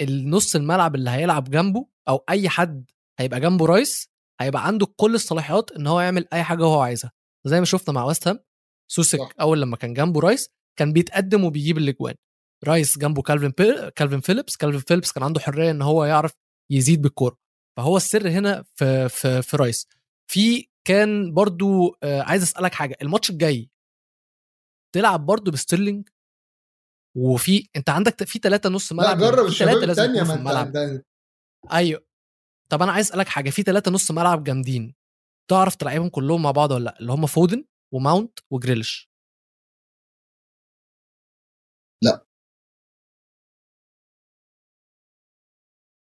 النص 0.00 0.56
الملعب 0.56 0.94
اللي 0.94 1.10
هيلعب 1.10 1.50
جنبه 1.50 1.86
أو 2.08 2.24
أي 2.30 2.48
حد 2.48 2.90
هيبقى 3.20 3.40
جنبه 3.40 3.66
رايس 3.66 4.10
هيبقى 4.40 4.66
عنده 4.66 4.86
كل 4.96 5.14
الصلاحيات 5.14 5.72
إن 5.72 5.86
هو 5.86 6.00
يعمل 6.00 6.26
أي 6.32 6.42
حاجة 6.42 6.64
هو 6.64 6.80
عايزها. 6.80 7.12
زي 7.46 7.58
ما 7.60 7.66
شفنا 7.66 7.94
مع 7.94 8.04
ويست 8.04 8.28
هام. 8.28 8.40
سوتشيك 8.90 9.18
صح. 9.18 9.30
أول 9.40 9.60
لما 9.60 9.76
كان 9.76 9.94
جنبه 9.94 10.20
رايس 10.20 10.50
كان 10.78 10.92
بيتقدم 10.92 11.44
وبيجيب 11.44 11.78
الأجوان. 11.78 12.14
رايس 12.64 12.98
جنبه 12.98 13.22
كالفين 13.22 13.50
بي... 13.58 13.90
كالفين 13.90 14.20
فيليبس 14.20 14.56
كالفين 14.56 14.80
فيليبس 14.80 15.12
كان 15.12 15.22
عنده 15.24 15.40
حرية 15.40 15.70
إن 15.70 15.82
هو 15.82 16.04
يعرف 16.04 16.32
يزيد 16.70 17.02
بالكورة. 17.02 17.38
فهو 17.76 17.96
السر 17.96 18.28
هنا 18.28 18.64
في 18.74 19.08
في 19.08 19.42
في 19.42 19.56
رايس. 19.56 19.88
في 20.30 20.68
كان 20.86 21.34
برضو 21.34 21.96
آه، 22.02 22.22
عايز 22.22 22.42
أسألك 22.42 22.74
حاجة. 22.74 22.96
الماتش 23.02 23.30
الجاي 23.30 23.70
تلعب 24.94 25.26
برضو 25.26 25.50
بستيرلينج؟ 25.50 26.08
وفي 27.16 27.68
أنت 27.76 27.90
عندك 27.90 28.24
في 28.24 28.38
ثلاثة 28.38 28.68
نص 28.68 28.92
لا 28.92 28.98
ملعب 28.98 29.18
جرب 29.18 29.42
في 29.42 29.48
الشباب 29.48 29.76
يكونوا 29.82 30.24
ما 30.24 30.34
الملعب. 30.34 31.02
أيوه. 31.72 32.06
طب 32.70 32.82
أنا 32.82 32.92
عايز 32.92 33.06
أسألك 33.06 33.28
حاجة. 33.28 33.50
في 33.50 33.62
ثلاثة 33.62 33.90
نص 33.90 34.10
ملعب 34.10 34.44
جامدين 34.44 34.94
تعرف 35.50 35.74
تلعبهم 35.74 36.08
كلهم 36.08 36.42
مع 36.42 36.50
بعض 36.50 36.70
ولا 36.70 36.84
لأ؟ 36.84 36.98
اللي 37.00 37.12
هم 37.12 37.26
فودن 37.26 37.64
وماونت 37.92 38.38
وجريليش 38.50 39.10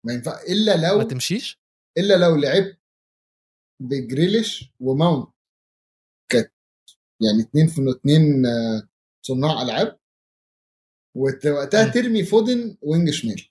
ما 0.07 0.13
ينفع 0.13 0.41
إلا 0.41 0.87
لو 0.87 0.97
ما 0.97 1.03
تمشيش؟ 1.03 1.59
إلا 1.97 2.13
لو 2.13 2.35
لعبت 2.35 2.79
بجريليش 3.81 4.73
وماونت 4.79 5.33
كانت 6.31 6.53
يعني 7.21 7.41
اتنين 7.43 7.67
في 7.67 7.81
اتنين 7.97 8.45
آه، 8.45 8.89
صناع 9.21 9.61
ألعاب. 9.61 9.99
وقتها. 11.15 11.91
ترمي 11.91 12.23
فودن 12.23 12.77
wing 12.81 13.09
شمال. 13.09 13.49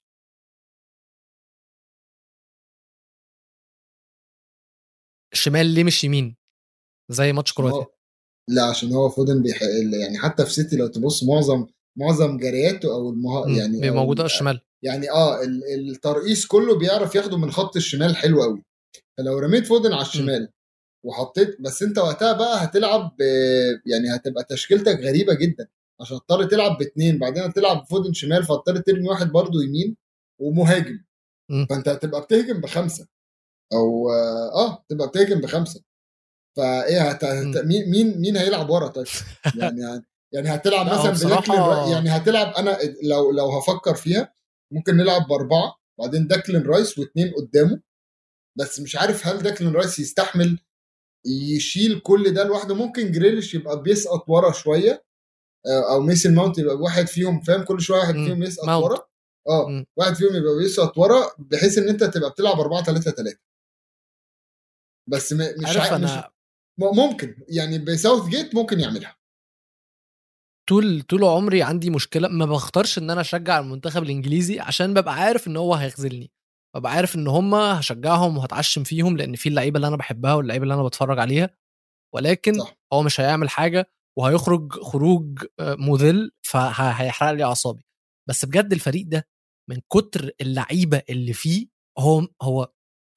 الشمال 5.33 5.75
ليه 5.75 5.85
مش 5.85 6.05
يمين 6.05 6.37
زي 7.11 7.33
ماتش 7.33 7.53
كرواتيا. 7.53 7.96
لا 8.51 8.63
عشان 8.65 8.93
هو 8.93 9.09
فودن 9.09 9.43
بيح... 9.43 9.63
يعني 10.03 10.19
حتى 10.19 10.45
في 10.47 10.53
سيتي 10.53 10.77
لو 10.77 10.87
تبص 10.87 11.25
معظم 11.25 11.67
معظم 11.99 12.37
جرياته 12.37 12.93
أو 12.95 13.11
المها... 13.11 13.49
يعني 13.49 13.73
بيبقى 13.81 13.89
أو 13.89 13.95
موجود 13.95 14.21
على 14.21 14.27
ال- 14.27 14.33
الشمال. 14.33 14.61
يعني 14.83 15.11
آه 15.11 15.43
ال- 15.43 15.91
الترقيص 15.91 16.47
كله 16.47 16.79
بيعرف 16.79 17.15
ياخده 17.15 17.37
من 17.39 17.51
خط 17.51 17.77
الشمال 17.77 18.17
حلو 18.17 18.43
قوي 18.43 18.63
فلو 19.19 19.39
رميت 19.39 19.67
فودن 19.67 19.93
على 19.93 20.03
الشمال 20.03 20.49
وحطيت 21.07 21.61
بس 21.61 21.83
أنت 21.83 21.99
وقتها 21.99 22.33
بقى 22.33 22.65
هتلعب 22.65 23.17
ب... 23.19 23.23
يعني 23.87 24.15
هتبقى 24.17 24.45
تشكيلتك 24.45 25.01
غريبة 25.01 25.35
جدا 25.35 25.69
عشان 26.01 26.17
تضطر 26.19 26.45
تلعب 26.45 26.79
باثنين 26.79 27.19
بعدين 27.19 27.43
هتلعب 27.43 27.83
بفودن 27.83 28.13
شمال 28.13 28.45
فاضطر 28.45 28.77
ترمي 28.77 29.09
واحد 29.09 29.33
برضو 29.33 29.61
يمين 29.61 29.97
ومهاجم. 30.41 30.99
مم. 31.51 31.67
فأنت 31.71 31.89
هتبقى 31.89 32.21
بتهجم 32.21 32.61
بخمسة 32.61 33.07
أو 33.73 34.11
آه 34.55 34.85
تبقى 34.89 35.09
بتهجم 35.09 35.41
بخمسة. 35.41 35.83
فإيه 36.57 37.11
هت... 37.11 37.25
هت... 37.25 37.45
مم. 37.57 37.69
مين 37.69 37.91
مين 37.91 38.21
مين 38.21 38.37
هيلعب 38.37 38.71
ورا 38.71 38.89
طيب 38.89 39.07
يعني 39.61 39.81
يعني 40.33 40.49
هتلعب 40.55 40.87
لا، 40.87 40.95
هو 40.95 41.11
مثلا 41.13 41.29
بداكلين 41.29 41.93
يعني 41.93 42.11
هتلعب 42.11 42.47
أنا 42.55 42.79
لو 43.03 43.31
لو 43.31 43.51
هفكر 43.51 43.95
فيها 43.95 44.35
ممكن 44.73 44.97
نلعب 44.97 45.27
بأربعة 45.29 45.77
بعدين 45.99 46.27
داكلين 46.27 46.63
رايس 46.63 46.99
واثنين 46.99 47.33
قدامه 47.35 47.81
بس 48.59 48.81
مش 48.81 48.97
عارف 48.97 49.27
هل 49.27 49.39
داكلين 49.43 49.73
رايس 49.73 49.99
يستحمل 49.99 50.59
يشيل 51.27 52.01
كل 52.01 52.35
ده 52.35 52.45
لوحده 52.45 52.75
ممكن 52.75 53.13
جريليش 53.13 53.55
يبقى 53.55 53.83
بيسقط 53.83 54.25
ورا 54.29 54.53
شوية 54.53 55.05
آه، 55.67 55.93
أو 55.95 56.01
ميسن 56.01 56.35
ماونت 56.35 56.59
يبقى 56.59 56.75
واحد 56.77 57.07
فيهم 57.09 57.41
فاهم 57.41 57.63
كل 57.65 57.81
شوية 57.81 57.99
واحد 58.01 58.15
مم. 58.15 58.25
فيهم 58.27 58.43
يسقط 58.43 58.65
ماونت. 58.67 58.85
ورا 58.85 59.07
آه 59.49 59.69
مم. 59.69 59.87
واحد 59.97 60.15
فيهم 60.15 60.35
يبقى 60.37 60.57
بيسقط 60.63 60.99
ورا 60.99 61.31
بحيث 61.39 61.79
إن 61.79 61.89
أنت 61.89 62.05
تبقى 62.05 62.31
بتلعب 62.31 62.61
4 62.61 62.83
3 62.85 63.11
3 63.11 63.39
بس 65.09 65.33
مش 65.33 65.67
عارف 65.67 65.93
عا- 65.93 65.99
مش 65.99 66.11
أنا 66.11 66.21
م- 66.29 66.36
ممكن. 66.79 67.37
يعني 67.49 67.79
بساوث 67.79 68.29
جيت 68.29 68.55
ممكن 68.55 68.81
يعملها. 68.81 69.17
طول 70.69 71.03
طول 71.03 71.25
عمري 71.25 71.63
عندي 71.63 71.91
مشكلة 71.91 72.29
ما 72.29 72.45
بختارش 72.47 72.99
إن 72.99 73.11
أنا 73.11 73.21
أشجع 73.21 73.59
المنتخب 73.59 74.03
الإنجليزي 74.03 74.61
عشان 74.61 74.95
ببقى 74.95 75.15
عارف 75.15 75.49
إن 75.49 75.57
هو 75.57 75.75
هيخذلني. 75.75 76.31
ببقى 76.77 76.93
عارف 76.93 77.17
إن 77.17 77.29
هم 77.29 77.55
هشجعهم 77.55 78.39
وهتعشم 78.39 78.85
فيهم 78.85 79.17
لأن 79.17 79.35
في 79.37 79.49
اللعيبة 79.49 79.77
اللي 79.77 79.89
أنا 79.89 79.97
بحبها 79.97 80.35
واللعيبة 80.35 80.63
اللي 80.63 80.75
أنا 80.75 80.83
بتفرج 80.83 81.19
عليها. 81.19 81.51
ولكن 82.15 82.59
صح. 82.61 82.77
هو 82.93 83.03
مش 83.03 83.21
هيعمل 83.21 83.49
حاجة 83.51 83.91
وهيخرج 84.19 84.73
خروج 84.73 85.45
آه، 85.61 85.75
مذل 85.75 86.31
فهيحرق 86.43 87.31
لي 87.33 87.45
أعصابي. 87.45 87.85
بس 88.29 88.45
بجد 88.45 88.73
الفريق 88.73 89.07
ده 89.07 89.29
من 89.71 89.81
كتر 89.93 90.31
اللعيبة 90.41 91.03
اللي 91.11 91.33
فيه 91.33 91.67
هو 91.99 92.29
هو 92.43 92.73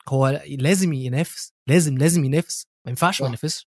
هو 0.10 0.42
لازم 0.48 0.94
ينافس 0.94 1.54
لازم 1.70 1.98
لازم 1.98 2.25
ينافس 2.25 2.68
ما 2.86 2.90
ينفعش 2.90 3.22
ما 3.22 3.28
صح. 3.28 3.30
ينافسش 3.30 3.68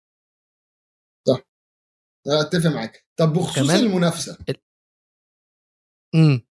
أنا 2.27 2.41
أتفق 2.41 2.71
معاك. 2.71 3.05
طب 3.19 3.33
بخصوص 3.33 3.57
كمان- 3.69 3.85
المنافسة. 3.85 4.39
امم. 6.15 6.47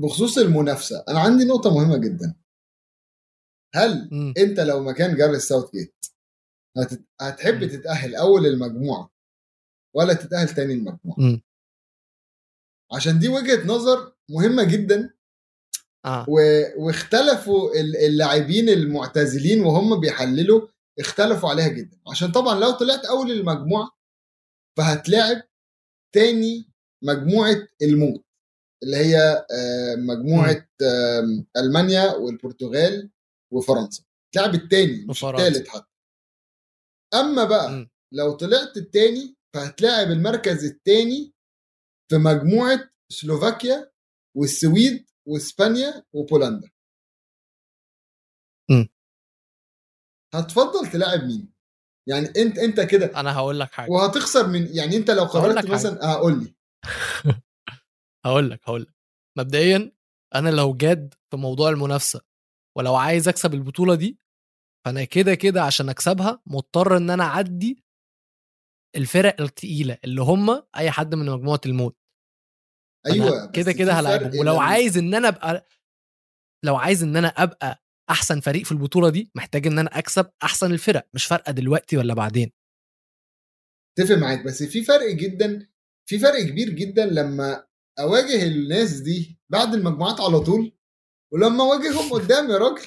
بخصوص 0.00 0.38
المنافسة 0.38 1.04
أنا 1.08 1.20
عندي 1.20 1.44
نقطة 1.44 1.74
مهمة 1.74 1.96
جدا. 1.98 2.34
هل 3.74 4.08
امم. 4.12 4.34
أنت 4.38 4.60
لو 4.60 4.82
مكان 4.84 5.16
جاريس 5.16 5.42
ساوث 5.48 5.72
جيت 5.72 6.06
هت... 6.78 7.00
هتحب 7.20 7.54
مم. 7.64 7.68
تتأهل 7.70 8.14
أول 8.14 8.46
المجموعة 8.46 9.10
ولا 9.96 10.14
تتأهل 10.14 10.48
تاني 10.48 10.72
المجموعة؟ 10.74 11.18
امم. 11.18 11.42
عشان 12.92 13.18
دي 13.18 13.28
وجهة 13.28 13.66
نظر 13.66 14.12
مهمة 14.30 14.64
جدا. 14.64 15.14
آه. 16.04 16.26
و... 16.28 16.34
واختلفوا 16.76 17.80
ال- 17.80 17.96
اللاعبين 17.96 18.68
المعتزلين 18.68 19.60
وهم 19.64 20.00
بيحللوا 20.00 20.68
اختلفوا 20.98 21.50
عليها 21.50 21.68
جدا. 21.68 22.00
عشان 22.10 22.32
طبعا 22.32 22.60
لو 22.60 22.70
طلعت 22.70 23.04
أول 23.04 23.30
المجموعة 23.30 23.90
فهتلاعب 24.78 25.42
تاني 26.14 26.70
مجموعة 27.04 27.68
الموت 27.82 28.24
اللي 28.82 28.96
هي 28.96 29.46
آه، 29.50 29.94
مجموعة 29.96 30.68
ألمانيا 31.56 32.14
والبرتغال 32.14 33.10
وفرنسا. 33.52 34.04
تلعب 34.34 34.54
التاني 34.54 35.04
مش. 35.06 35.24
التالت 35.24 35.68
حتى. 35.68 35.86
أما 37.14 37.44
بقى. 37.44 37.90
لو 38.12 38.32
طلعت 38.32 38.76
التاني 38.76 39.36
فهتلاعب 39.54 40.10
المركز 40.10 40.64
التاني 40.64 41.34
في 42.10 42.16
مجموعة 42.16 42.90
سلوفاكيا 43.12 43.90
والسويد 44.36 45.06
وإسبانيا 45.26 46.04
وبولندا. 46.12 46.70
هتفضل 50.34 50.86
تلاعب 50.92 51.20
مين؟ 51.24 51.52
يعني 52.08 52.26
انت 52.36 52.58
انت 52.58 52.80
كده. 52.80 53.20
أنا 53.20 53.34
هقول 53.36 53.60
لك 53.60 53.72
حاجة. 53.72 53.90
وهتخسر 53.90 54.46
من 54.46 54.66
يعني 54.76 54.96
انت 54.96 55.10
لو 55.10 55.24
هقول 55.24 55.52
قررت. 55.52 55.70
مثلا 55.70 56.02
آه 56.02 56.14
قول 56.16 56.38
لي. 56.44 56.54
هقول 58.26 58.50
لك 58.50 58.60
هقول 58.68 58.82
لك. 58.82 58.94
مبدئيا 59.38 59.92
أنا 60.34 60.48
لو 60.48 60.74
جاد 60.74 61.14
في 61.30 61.36
موضوع 61.36 61.70
المنافسة 61.70 62.20
ولو 62.78 62.94
عايز 62.94 63.28
أكسب 63.28 63.54
البطولة 63.54 63.94
دي 63.94 64.18
فأنا 64.86 65.04
كده 65.04 65.34
كده 65.34 65.62
عشان 65.62 65.88
أكسبها 65.88 66.42
مضطر 66.46 66.96
إن 66.96 67.10
أنا 67.10 67.24
أعدي 67.24 67.84
الفرق 68.96 69.40
التقيلة 69.40 69.98
اللي 70.04 70.22
هم 70.22 70.62
أي 70.76 70.90
حد 70.90 71.14
من 71.14 71.26
مجموعة 71.26 71.60
الموت. 71.66 71.96
أيوه 73.06 73.50
كده 73.50 73.72
كده 73.72 73.92
هلاعبهم. 73.92 74.38
ولو 74.40 74.52
لما- 74.52 74.62
عايز 74.62 74.98
إن 74.98 75.14
أنا 75.14 75.28
أبقى 75.28 75.66
لو 76.64 76.76
عايز 76.76 77.02
إن 77.02 77.16
أنا 77.16 77.28
أبقى 77.28 77.84
أحسن 78.10 78.40
فريق 78.40 78.64
في 78.66 78.72
البطولة 78.72 79.08
دي 79.10 79.30
محتاج 79.34 79.66
إن 79.66 79.78
أنا 79.78 79.98
أكسب 79.98 80.26
أحسن 80.42 80.72
الفرق 80.72 81.06
مش 81.14 81.26
فارقة 81.26 81.52
دلوقتي 81.52 81.96
ولا 81.96 82.14
بعدين 82.14 82.52
اتفق 83.98 84.14
معاك 84.14 84.44
بس 84.44 84.62
في 84.62 84.82
فرق 84.84 85.10
جدا 85.10 85.68
في 86.08 86.18
فرق 86.18 86.42
كبير 86.42 86.70
جدا 86.70 87.06
لما 87.06 87.64
أواجه 87.98 88.46
الناس 88.46 88.92
دي 88.92 89.38
بعد 89.50 89.74
المجموعات 89.74 90.20
على 90.20 90.40
طول 90.40 90.72
ولما 91.32 91.64
أواجههم 91.64 92.12
قدام 92.12 92.50
يا 92.50 92.58
راجل 92.58 92.86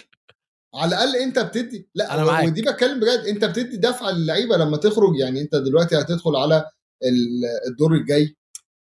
على 0.76 0.88
الأقل 0.90 1.16
أنت 1.16 1.40
بتدي 1.40 1.90
لأ 1.96 2.14
أنا 2.14 2.24
و- 2.24 2.28
معاك. 2.28 2.46
ودي 2.48 2.62
بتكلم 2.62 3.00
بجد 3.00 3.20
أنت 3.28 3.46
بتدي 3.46 3.78
دفعه 3.78 4.12
للعيبة 4.12 4.58
لما 4.58 4.78
تخرج 4.78 5.16
يعني 5.20 5.42
أنت 5.42 5.56
دلوقتي 5.56 5.96
هتدخل 6.02 6.36
على 6.36 6.58
ال- 7.04 7.46
الدور 7.72 7.94
الجاي 7.94 8.36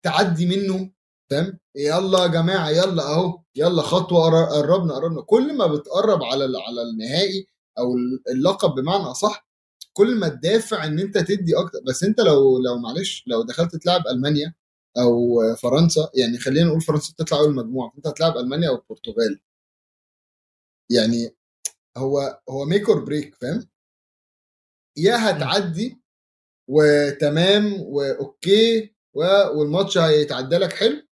تعدي 0.04 0.46
منه 0.46 0.90
فاهم 1.30 1.58
يلا 1.76 2.22
يا 2.22 2.26
جماعة 2.26 2.70
يلا 2.70 3.02
أهو 3.02 3.40
يلا 3.56 3.82
خطوة 3.82 4.22
قر- 4.24 4.44
قربنا 4.62 4.94
قربنا. 4.94 5.22
كل 5.22 5.56
ما 5.56 5.66
بتقرب 5.66 6.22
على 6.24 6.44
على 6.44 6.82
النهائي 6.82 7.46
أو 7.78 7.94
اللقب 8.30 8.70
بمعنى 8.74 9.02
أصح 9.04 9.46
كل 9.92 10.16
ما 10.20 10.28
تدافع 10.28 10.84
إن 10.84 10.98
أنت 11.00 11.18
تدي 11.18 11.56
أكتر. 11.58 11.78
بس 11.86 12.04
أنت 12.04 12.20
لو 12.20 12.58
لو 12.58 12.78
معلش 12.78 13.24
لو 13.26 13.42
دخلت 13.42 13.76
تلعب 13.76 14.02
ألمانيا 14.06 14.54
أو 14.98 15.40
فرنسا 15.56 16.10
يعني 16.14 16.38
خلينا 16.38 16.66
نقول 16.68 16.80
فرنسا 16.80 17.14
تطلع 17.18 17.38
أول 17.38 17.54
مجموعة 17.54 17.92
أنت 17.96 18.06
هتلعب 18.06 18.36
ألمانيا 18.36 18.68
أو 18.68 18.74
البرتغال. 18.76 19.40
يعني 20.90 21.36
هو 21.96 22.40
هو 22.50 22.64
make 22.64 22.88
or 22.88 23.04
break 23.04 23.34
فاهم؟ 23.34 23.68
يا 24.96 25.30
هتعدي 25.30 26.00
وتمام 26.70 27.80
و 27.82 28.05
okay 28.05 28.94
والماتش 29.54 29.98
هيتعدى 29.98 30.56
لك 30.58 30.72
حلو 30.72 31.05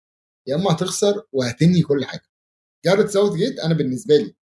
يا 0.48 0.56
إما 0.56 0.72
هتخسر 0.72 1.28
وهتنهي 1.34 1.82
كل 1.82 2.06
حاجة. 2.06 2.26
جاريت 2.86 3.08
ساوث 3.10 3.34
جيت 3.34 3.60
أنا 3.60 3.74
بالنسبة 3.74 4.16
لي 4.18 4.36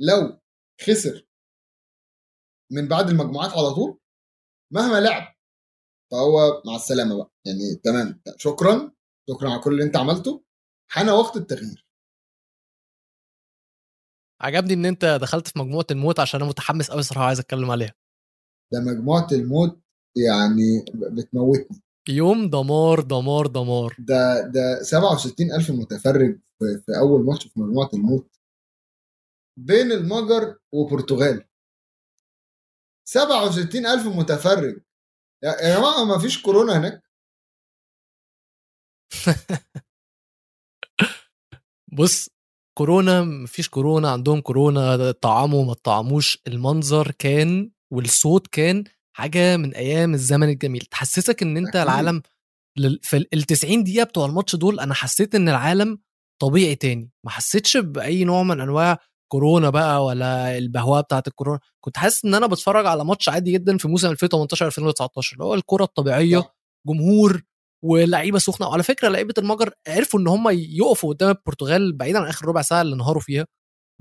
لو 0.00 0.40
خسر 0.80 1.26
من 2.72 2.88
بعد 2.88 3.08
المجموعات 3.10 3.50
على 3.50 3.74
طول 3.74 3.98
مهما 4.72 5.00
لعب 5.00 5.36
فهو 6.12 6.62
مع 6.66 6.76
السلامة 6.76 7.16
بقى. 7.16 7.30
يعني 7.46 7.74
تمام. 7.84 8.22
شكرا. 8.36 8.92
شكرا 9.30 9.50
على 9.50 9.60
كل 9.60 9.72
اللي 9.72 9.84
أنت 9.84 9.96
عملته. 9.96 10.44
حان 10.90 11.08
وقت 11.08 11.36
التغيير. 11.36 11.86
عجبني 14.40 14.72
إن 14.74 14.86
أنت 14.86 15.18
دخلت 15.22 15.48
في 15.48 15.58
مجموعة 15.58 15.86
الموت 15.90 16.20
عشان 16.20 16.40
أنا 16.40 16.48
متحمس 16.48 16.90
قوي 16.90 17.02
صراحة 17.02 17.26
عايز 17.26 17.40
أتكلم 17.40 17.70
عليها. 17.70 17.94
ده 18.72 18.80
مجموعة 18.80 19.26
الموت 19.32 19.80
يعني 20.16 20.84
بتموتني. 21.16 21.82
يوم 22.08 22.50
دمار 22.50 23.00
دمار 23.00 23.46
دمار. 23.46 23.96
ده 23.98 24.40
ده 24.48 24.82
67 24.82 25.52
ألف 25.52 25.70
متفرج 25.70 26.38
في, 26.58 26.82
في 26.86 26.98
أول 26.98 27.24
ماتش 27.24 27.46
في 27.46 27.60
مجموعة 27.60 27.90
الموت. 27.94 28.36
بين 29.58 29.92
المجر 29.92 30.58
وبرتغال. 30.72 31.44
67 33.08 33.86
ألف 33.86 34.06
متفرج. 34.06 34.80
يا 35.44 35.78
جماعة 35.78 36.04
ما 36.04 36.18
فيش 36.18 36.42
كورونا 36.42 36.78
هناك؟ 36.78 37.02
بص 41.98 42.28
كورونا 42.78 43.22
مفيش 43.22 43.68
كورونا 43.68 44.10
عندهم 44.10 44.40
كورونا 44.40 45.10
طعموا 45.10 45.64
ما 45.64 45.74
طعموش. 45.74 46.38
المنظر 46.46 47.10
كان 47.10 47.70
والصوت 47.92 48.46
كان 48.46 48.84
حاجة 49.16 49.56
من 49.56 49.74
أيام 49.74 50.14
الزمن 50.14 50.48
الجميل. 50.48 50.80
تحسسك 50.80 51.42
إن 51.42 51.56
أنت 51.56 51.68
أكيد. 51.68 51.80
العالم 51.80 52.22
في 53.02 53.16
ال 53.34 53.42
90 53.42 53.84
دقيقة 53.84 54.04
بتوع 54.04 54.26
الماتش 54.26 54.56
دول 54.56 54.80
أنا 54.80 54.94
حسيت 54.94 55.34
إن 55.34 55.48
العالم 55.48 55.98
طبيعي 56.42 56.74
تاني. 56.74 57.10
ما 57.24 57.30
حسيتش 57.30 57.76
بأي 57.76 58.24
نوع 58.24 58.42
من 58.42 58.60
أنواع 58.60 58.98
كورونا 59.32 59.70
بقى 59.70 60.04
ولا 60.04 60.58
البهوأة 60.58 61.00
بتاعت 61.00 61.28
الكورونا. 61.28 61.60
كنت 61.80 61.96
حاسس 61.96 62.24
إن 62.24 62.34
أنا 62.34 62.46
بتفرج 62.46 62.86
على 62.86 63.04
ماتش 63.04 63.28
عادي 63.28 63.52
جدا 63.52 63.78
في 63.78 63.88
موسم 63.88 64.10
2018 64.10 64.66
2019 64.66 65.32
اللي 65.34 65.44
هو 65.44 65.54
الكرة 65.54 65.84
الطبيعية 65.84 66.42
جمهور 66.88 67.42
ولعيبه 67.84 68.38
سخنة. 68.38 68.68
وعلى 68.68 68.82
فكرة 68.82 69.08
لعيبة 69.08 69.34
المجر 69.38 69.70
عرفوا 69.88 70.20
إن 70.20 70.28
هم 70.28 70.48
يقفوا 70.50 71.14
قدام 71.14 71.30
البرتغال 71.30 71.92
بعيدا 71.92 72.18
عن 72.18 72.26
آخر 72.28 72.46
ربع 72.46 72.62
ساعة 72.62 72.82
اللي 72.82 72.94
انهاروا 72.94 73.22
فيها. 73.22 73.46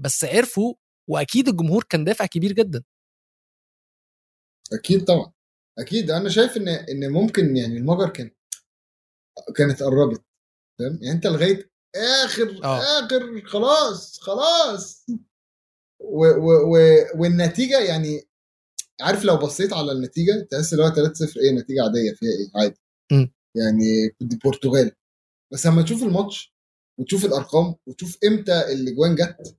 بس 0.02 0.26
عرفوا 0.26 0.74
وأكيد 1.10 1.48
الجمهور 1.48 1.84
كان 1.90 2.04
دافع 2.04 2.26
كبير 2.26 2.52
جدا. 2.52 2.84
أكيد 4.74 5.06
طبعا. 5.06 5.32
أكيد. 5.80 6.12
أنا 6.12 6.30
شايف 6.30 6.58
إن 6.58 6.68
إن 6.68 7.10
ممكن 7.12 7.58
يعني 7.58 7.78
المجر 7.78 8.10
كان 8.10 8.32
كانت 9.56 9.84
قربت. 9.84 10.22
فاهم؟ 10.80 11.00
يعني 11.02 11.12
أنت 11.16 11.28
لغاية 11.28 11.72
آخر 11.96 12.50
أوه. 12.66 12.78
آخر 12.80 13.42
خلاص 13.48 14.20
خلاص. 14.20 15.06
و 16.00 16.26
و 16.28 16.76
و 16.78 16.78
والنتيجة 17.16 17.80
يعني 17.80 18.24
عارف 19.02 19.26
لو 19.26 19.38
بصيت 19.38 19.74
على 19.74 19.92
النتيجة 19.92 20.48
تحس 20.52 20.74
اللي 20.74 20.86
هو 20.86 20.90
3 20.90 21.14
0 21.16 21.40
إيه 21.42 21.52
نتيجة 21.52 21.84
عادية 21.84 22.14
فيها 22.14 22.30
إيه؟ 22.32 22.62
عادي. 22.62 22.82
م. 23.12 23.28
يعني 23.58 24.08
دي 24.22 24.36
البرتغال 24.36 24.92
بس 25.54 25.66
لما 25.68 25.82
تشوف 25.84 26.04
الماتش 26.04 26.56
وتشوف 27.00 27.26
الأرقام 27.26 27.76
وتشوف 27.88 28.18
إمتى 28.26 28.62
الأجوان 28.74 29.16
جت 29.16 29.58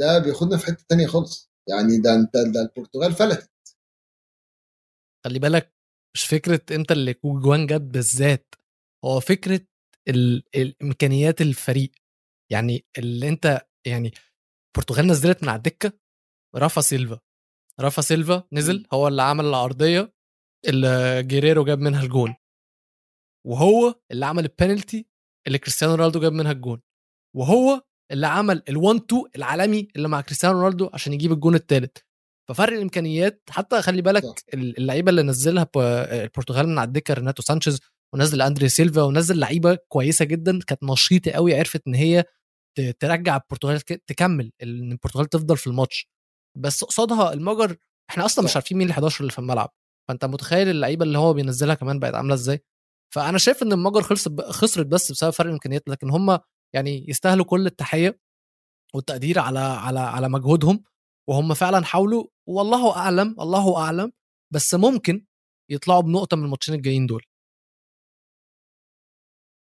ده 0.00 0.18
بياخدنا 0.18 0.56
في 0.56 0.66
حتة 0.66 0.84
تانية 0.88 1.06
خالص. 1.06 1.50
يعني 1.68 1.98
ده 1.98 2.14
أنت 2.14 2.36
ده 2.36 2.60
البرتغال 2.62 3.12
فلتت. 3.14 3.50
خلي 5.26 5.38
بالك 5.38 5.74
مش 6.14 6.24
فكرة 6.26 6.60
أنت 6.70 6.92
اللي 6.92 7.14
جوان 7.24 7.66
جت 7.66 7.80
بالذات 7.80 8.54
هو 9.04 9.20
فكرة 9.20 9.60
ال... 10.08 10.42
الامكانيات 10.54 11.40
الفريق. 11.40 11.90
يعني 12.52 12.86
اللي 12.98 13.28
أنت 13.28 13.66
يعني 13.86 14.12
البرتغال 14.66 15.06
نزلت 15.06 15.42
من 15.42 15.48
على 15.48 15.56
الدكة 15.56 15.92
رافا 16.56 16.80
سيلفا. 16.80 17.20
رافا 17.80 18.02
سيلفا 18.02 18.48
نزل 18.52 18.86
هو 18.92 19.08
اللي 19.08 19.22
عمل 19.22 19.44
العرضية 19.44 20.14
اللي 20.68 21.22
جيريرو 21.22 21.64
جاب 21.64 21.78
منها 21.78 22.02
الجول. 22.02 22.34
وهو 23.46 24.00
اللي 24.10 24.26
عمل 24.26 24.44
البنالتي 24.44 25.06
اللي 25.46 25.58
كريستيانو 25.58 25.94
رونالدو 25.94 26.20
جاب 26.20 26.32
منها 26.32 26.52
الجول. 26.52 26.82
وهو 27.36 27.82
اللي 28.12 28.26
عمل 28.26 28.62
ال1 28.70 29.04
2 29.04 29.22
العالمي 29.36 29.88
اللي 29.96 30.08
مع 30.08 30.20
كريستيانو 30.20 30.60
رونالدو 30.60 30.90
عشان 30.94 31.12
يجيب 31.12 31.32
الجون 31.32 31.54
الثالث 31.54 31.96
ففرق 32.48 32.72
الإمكانيات 32.76 33.42
حتى 33.50 33.82
خلي 33.82 34.02
بالك 34.02 34.24
اللعيبة 34.54 35.10
اللي 35.10 35.22
نزلها 35.22 35.68
البرتغال 35.76 36.68
من 36.68 36.78
على 36.78 36.88
الدكة 36.88 37.14
ريناتو 37.14 37.42
سانشيز 37.42 37.80
ونزل 38.14 38.42
أندري 38.42 38.68
سيلفا 38.68 39.02
ونزل 39.02 39.38
لعيبة 39.38 39.78
كويسة 39.88 40.24
جدا 40.24 40.58
كانت 40.66 40.82
نشيطة 40.84 41.30
قوي 41.30 41.58
عرفت 41.58 41.82
إن 41.86 41.94
هي 41.94 42.24
ترجع 43.00 43.36
البرتغال 43.36 43.80
تكمل 43.80 44.52
إن 44.62 44.92
البرتغال 44.92 45.26
تفضل 45.26 45.56
في 45.56 45.66
الماتش. 45.66 46.08
بس 46.58 46.84
قصادها 46.84 47.32
المجر 47.32 47.76
إحنا 48.10 48.24
أصلا 48.24 48.44
مش 48.44 48.56
عارفين 48.56 48.78
مين 48.78 48.86
ال 48.86 48.92
11 48.92 49.20
اللي 49.20 49.32
في 49.32 49.38
الملعب. 49.38 49.74
فأنت 50.08 50.24
متخيل 50.24 50.68
اللعيبة 50.68 51.04
اللي 51.04 51.18
هو 51.18 51.32
بينزلها 51.32 51.74
كمان 51.74 51.98
بقت 51.98 52.14
عاملة 52.14 52.34
إزاي؟ 52.34 52.64
فأنا 53.14 53.38
شايف 53.38 53.62
إن 53.62 53.72
المجر 53.72 54.02
خلصت 54.02 54.40
خسرت 54.40 54.86
بس 54.86 55.12
بسبب 55.12 55.30
فرق 55.30 55.46
الإمكانيات 55.46 55.88
لكن 55.88 56.10
هم 56.10 56.38
يعني 56.74 57.06
يستاهلوا 57.08 57.44
كل 57.44 57.66
التحية 57.66 58.20
والتقدير 58.94 59.38
على 59.38 59.58
على 59.58 60.00
على 60.00 60.28
مجهودهم 60.28 60.84
وهم 61.28 61.54
فعلا 61.54 61.84
حاولوا 61.84 62.26
والله 62.48 62.96
أعلم 62.96 63.36
الله 63.40 63.76
أعلم 63.76 64.12
بس 64.54 64.74
ممكن 64.74 65.24
يطلعوا 65.70 66.00
بنقطة 66.00 66.36
من 66.36 66.44
الماتشين 66.44 66.74
الجايين 66.74 67.06
دول. 67.06 67.22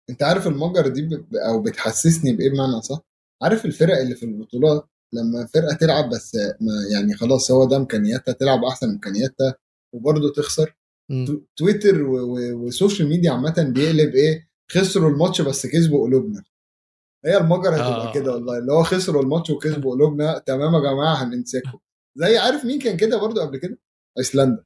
أنت 0.10 0.24
عارف 0.24 0.48
المجر 0.48 0.88
دي 0.88 1.02
ب... 1.02 1.36
أو 1.36 1.62
بتحسسني 1.64 2.34
بإيه 2.34 2.50
بمعنى 2.50 2.82
صح؟ 2.82 3.00
عارف 3.44 3.66
الفرق 3.66 3.98
اللي 3.98 4.16
في 4.16 4.24
البطولات 4.26 4.90
لما 5.14 5.46
فرقة 5.46 5.74
تلعب 5.76 6.10
بس 6.10 6.36
ما 6.36 6.74
يعني 6.94 7.16
خلاص 7.16 7.52
هو 7.52 7.66
ده 7.66 7.78
إمكانياتها 7.78 8.32
تلعب 8.32 8.64
أحسن 8.64 8.90
إمكانياتها 8.90 9.56
وبرضه 9.94 10.34
تخسر. 10.34 10.76
م. 11.12 11.26
تويتر 11.58 12.02
وال 12.04 12.30
social 12.30 13.10
media 13.10 13.32
عامة 13.32 13.72
بيقلب 13.76 14.16
إيه؟ 14.16 14.50
خسروا 14.72 15.10
الماتش 15.10 15.42
بس 15.42 15.68
كسبوا 15.68 16.04
قلوبنا. 16.08 16.44
هي 17.26 17.38
المجر 17.38 17.70
هتبقى 17.70 18.08
آه. 18.10 18.14
كده 18.14 18.34
والله 18.34 18.58
اللي 18.58 18.72
هو 18.74 18.84
خسروا 18.84 19.22
الماتش 19.24 19.50
وكسبوا 19.50 19.92
قلوبنا 19.92 20.40
تمام 20.40 20.74
يا 20.76 20.80
جماعة 20.80 21.24
هننساكم. 21.24 21.80
زي 22.16 22.38
عارف 22.38 22.66
مين 22.66 22.80
كان 22.80 22.98
كده 22.98 23.18
برضو 23.18 23.42
قبل 23.42 23.58
كده؟ 23.58 23.78
أيسلندا. 24.18 24.64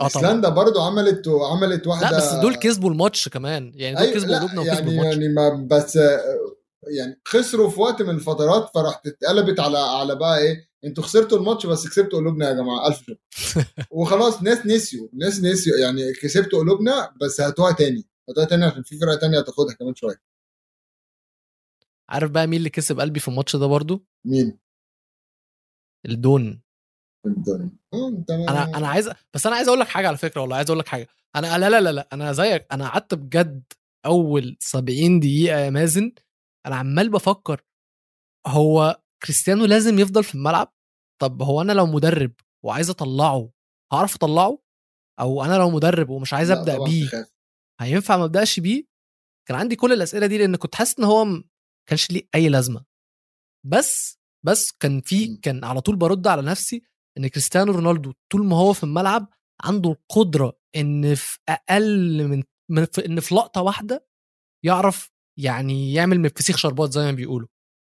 آه 0.00 0.04
أيسلندا 0.04 0.48
برضو 0.48 0.80
عملت 0.80 1.28
عملت 1.28 1.86
واحدة 1.86 2.10
لا 2.10 2.16
بس 2.16 2.32
دول 2.32 2.54
كسبوا 2.54 2.90
الماتش 2.90 3.28
كمان. 3.28 3.72
يعني 3.74 3.96
دول 3.96 4.14
كسبوا 4.14 4.38
قلوبنا 4.38 4.62
يعني 4.62 4.70
وكسبوا 4.70 4.92
الماتش. 4.92 5.16
يعني 5.16 5.28
ما 5.28 5.66
بس 5.70 5.96
يعني 6.98 7.20
خسروا 7.24 7.70
في 7.70 7.80
وقت 7.80 8.02
من 8.02 8.14
الفترات 8.14 8.70
فراحت 8.74 9.06
اتقلبت 9.06 9.60
على 9.60 9.78
على 9.78 10.16
بقى 10.16 10.38
إيه؟ 10.38 10.68
أنتوا 10.84 11.04
خسرتوا 11.04 11.38
الماتش 11.38 11.66
بس 11.66 11.88
كسبتوا 11.88 12.18
قلوبنا 12.18 12.48
يا 12.48 12.52
جماعة. 12.54 12.88
ألف 12.88 13.02
شكر. 13.02 13.16
وخلاص 13.90 14.42
ناس 14.42 14.66
نسيوا 14.66 15.08
ناس 15.12 15.40
نسيوا. 15.40 15.78
يعني 15.78 16.12
كسبتوا 16.12 16.58
قلوبنا 16.58 17.14
بس 17.20 17.40
هاتوها 17.40 17.72
تاني. 17.72 18.08
هاتوها 18.28 18.46
تاني 18.46 18.64
عشان 18.64 18.82
في 18.82 18.98
فرقة 18.98 19.16
تانية 19.16 19.38
هتاخدها 19.38 19.74
كمان 19.74 19.94
شوية. 19.94 20.22
عارف 22.08 22.30
بقى 22.30 22.46
مين 22.46 22.58
اللي 22.58 22.70
كسب 22.70 23.00
قلبي 23.00 23.20
في 23.20 23.28
الماتش 23.28 23.56
ده 23.56 23.66
برضو؟ 23.66 24.06
مين؟ 24.26 24.58
الدون 26.06 26.62
الدون 27.26 27.78
أنا 28.30 28.64
أنا 28.64 28.88
عايز 28.88 29.10
بس 29.34 29.46
أنا 29.46 29.56
عايز 29.56 29.68
أقول 29.68 29.80
لك 29.80 29.88
حاجة 29.88 30.08
على 30.08 30.16
فكرة 30.16 30.40
والله 30.40 30.56
عايز 30.56 30.70
أقول 30.70 30.78
لك 30.78 30.88
حاجة. 30.88 31.08
أنا 31.36 31.58
لا 31.58 31.80
لا 31.80 31.92
لا 31.92 32.08
أنا 32.12 32.32
زيك 32.32 32.66
أنا 32.72 32.88
قعدت 32.88 33.14
بجد 33.14 33.72
أول 34.06 34.56
70 34.60 35.20
دقيقة 35.20 35.58
يا 35.58 35.70
مازن 35.70 36.12
أنا 36.66 36.76
عمال 36.76 37.10
بفكر 37.10 37.60
هو 38.46 39.02
كريستيانو 39.22 39.64
لازم 39.64 39.98
يفضل 39.98 40.24
في 40.24 40.34
الملعب؟ 40.34 40.74
طب 41.20 41.42
هو 41.42 41.60
أنا 41.60 41.72
لو 41.72 41.86
مدرب 41.86 42.32
وعايز 42.64 42.90
أطلعه 42.90 43.50
هعرف 43.92 44.14
أطلعه؟ 44.14 44.58
أو 45.20 45.44
أنا 45.44 45.54
لو 45.58 45.70
مدرب 45.70 46.10
ومش 46.10 46.34
عايز 46.34 46.50
أبدأ 46.50 46.84
بيه 46.84 47.10
هينفع 47.80 48.16
ما 48.16 48.24
أبدأش 48.24 48.60
بيه؟ 48.60 48.84
كان 49.48 49.56
عندي 49.58 49.76
كل 49.76 49.92
الأسئلة 49.92 50.26
دي 50.26 50.38
لأن 50.38 50.56
كنت 50.56 50.74
حاسس 50.74 50.98
إن 50.98 51.04
هو 51.04 51.26
كانش 51.88 52.10
ليه 52.10 52.28
أي 52.34 52.48
لازمة. 52.48 52.84
بس 53.66 54.21
بس 54.46 54.72
كان 54.72 55.00
في 55.00 55.36
كان 55.36 55.64
على 55.64 55.80
طول 55.80 55.96
برد 55.96 56.26
على 56.26 56.42
نفسي 56.42 56.82
إن 57.18 57.26
كريستيانو 57.28 57.72
رونالدو 57.72 58.12
طول 58.32 58.46
ما 58.46 58.56
هو 58.56 58.72
في 58.72 58.84
الملعب 58.84 59.28
عنده 59.64 59.90
القدرة 59.90 60.58
إن 60.76 61.14
في 61.14 61.38
أقل 61.48 62.28
من, 62.28 62.42
من 62.70 62.84
في 62.84 63.06
إن 63.06 63.20
في 63.20 63.34
لقطة 63.34 63.62
واحدة 63.62 64.06
يعرف 64.64 65.10
يعني 65.38 65.94
يعمل 65.94 66.18
من 66.18 66.24
الفسيخ 66.26 66.56
شربات 66.56 66.92
زي 66.92 67.00
ما 67.04 67.12
بيقولوا. 67.12 67.48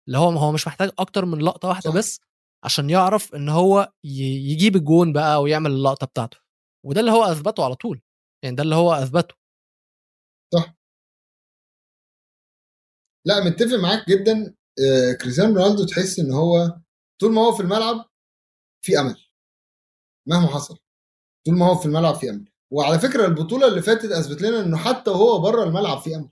اللي 0.08 0.18
هو 0.18 0.30
هو 0.30 0.52
مش 0.52 0.66
محتاج 0.66 0.90
أكتر 0.98 1.24
من 1.24 1.38
لقطة 1.38 1.68
واحدة 1.68 1.90
صح. 1.90 1.96
بس 1.96 2.20
عشان 2.64 2.90
يعرف 2.90 3.34
إن 3.34 3.48
هو 3.48 3.92
يجيب 4.04 4.76
الجون 4.76 5.12
بقى 5.12 5.42
ويعمل 5.42 5.70
اللقطة 5.70 6.06
بتاعته. 6.06 6.38
وده 6.86 7.00
اللي 7.00 7.10
هو 7.10 7.24
أثبته 7.24 7.64
على 7.64 7.74
طول. 7.74 8.00
يعني 8.44 8.56
ده 8.56 8.62
اللي 8.62 8.74
هو 8.74 8.92
أثبته. 8.92 9.34
صح. 10.54 10.74
لا 13.26 13.44
متفق 13.44 13.76
معاك 13.82 14.08
جدا 14.10 14.54
كريستيانو 15.20 15.54
رونالدو 15.56 15.84
تحس 15.84 16.18
إن 16.18 16.32
هو 16.32 16.76
طول 17.20 17.32
ما 17.32 17.40
هو 17.42 17.52
في 17.52 17.60
الملعب 17.62 18.04
في 18.82 19.00
أمل. 19.00 19.16
مهما 20.28 20.46
حصل. 20.46 20.78
طول 21.46 21.54
ما 21.54 21.66
هو 21.66 21.74
في 21.74 21.86
الملعب 21.86 22.14
في 22.14 22.30
أمل. 22.30 22.48
وعلى 22.72 22.98
فكرة 22.98 23.26
البطولة 23.26 23.68
اللي 23.68 23.82
فاتت 23.82 24.12
أثبت 24.12 24.42
لنا 24.42 24.60
إنه 24.60 24.76
حتى 24.76 25.10
وهو 25.10 25.38
بره 25.38 25.64
الملعب 25.64 25.98
في 25.98 26.16
أمل. 26.16 26.30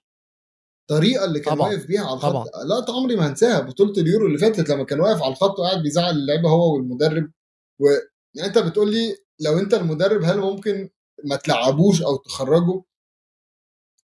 الطريقة 0.81 1.25
اللي 1.25 1.41
كان 1.41 1.55
طبعاً. 1.55 1.69
واقف 1.69 1.87
بيها 1.87 2.05
على 2.07 2.15
الخط. 2.15 2.31
طبعاً. 2.33 2.45
لا 2.65 2.87
عمري 2.89 3.17
ما 3.17 3.29
هنساها. 3.29 3.61
بطولة 3.61 3.93
اليورو 3.93 4.27
اللي 4.27 4.39
فاتت 4.39 4.69
لما 4.69 4.85
كان 4.85 5.01
واقف 5.01 5.23
على 5.23 5.33
الخط 5.33 5.59
وقاعد 5.59 5.83
بيزعل 5.83 6.11
اللعيبة 6.17 6.51
هو 6.51 6.75
والمدرب. 6.75 7.31
و 7.81 7.85
يعني 8.37 8.49
أنت 8.49 8.59
بتقول 8.59 8.93
لي 8.93 9.17
لو 9.41 9.59
أنت 9.59 9.75
المدرب 9.75 10.25
هل 10.25 10.39
ممكن 10.39 10.91
ما 11.25 11.37
تلعبوش 11.37 12.03
أو 12.03 12.17
تخرجه 12.17 12.83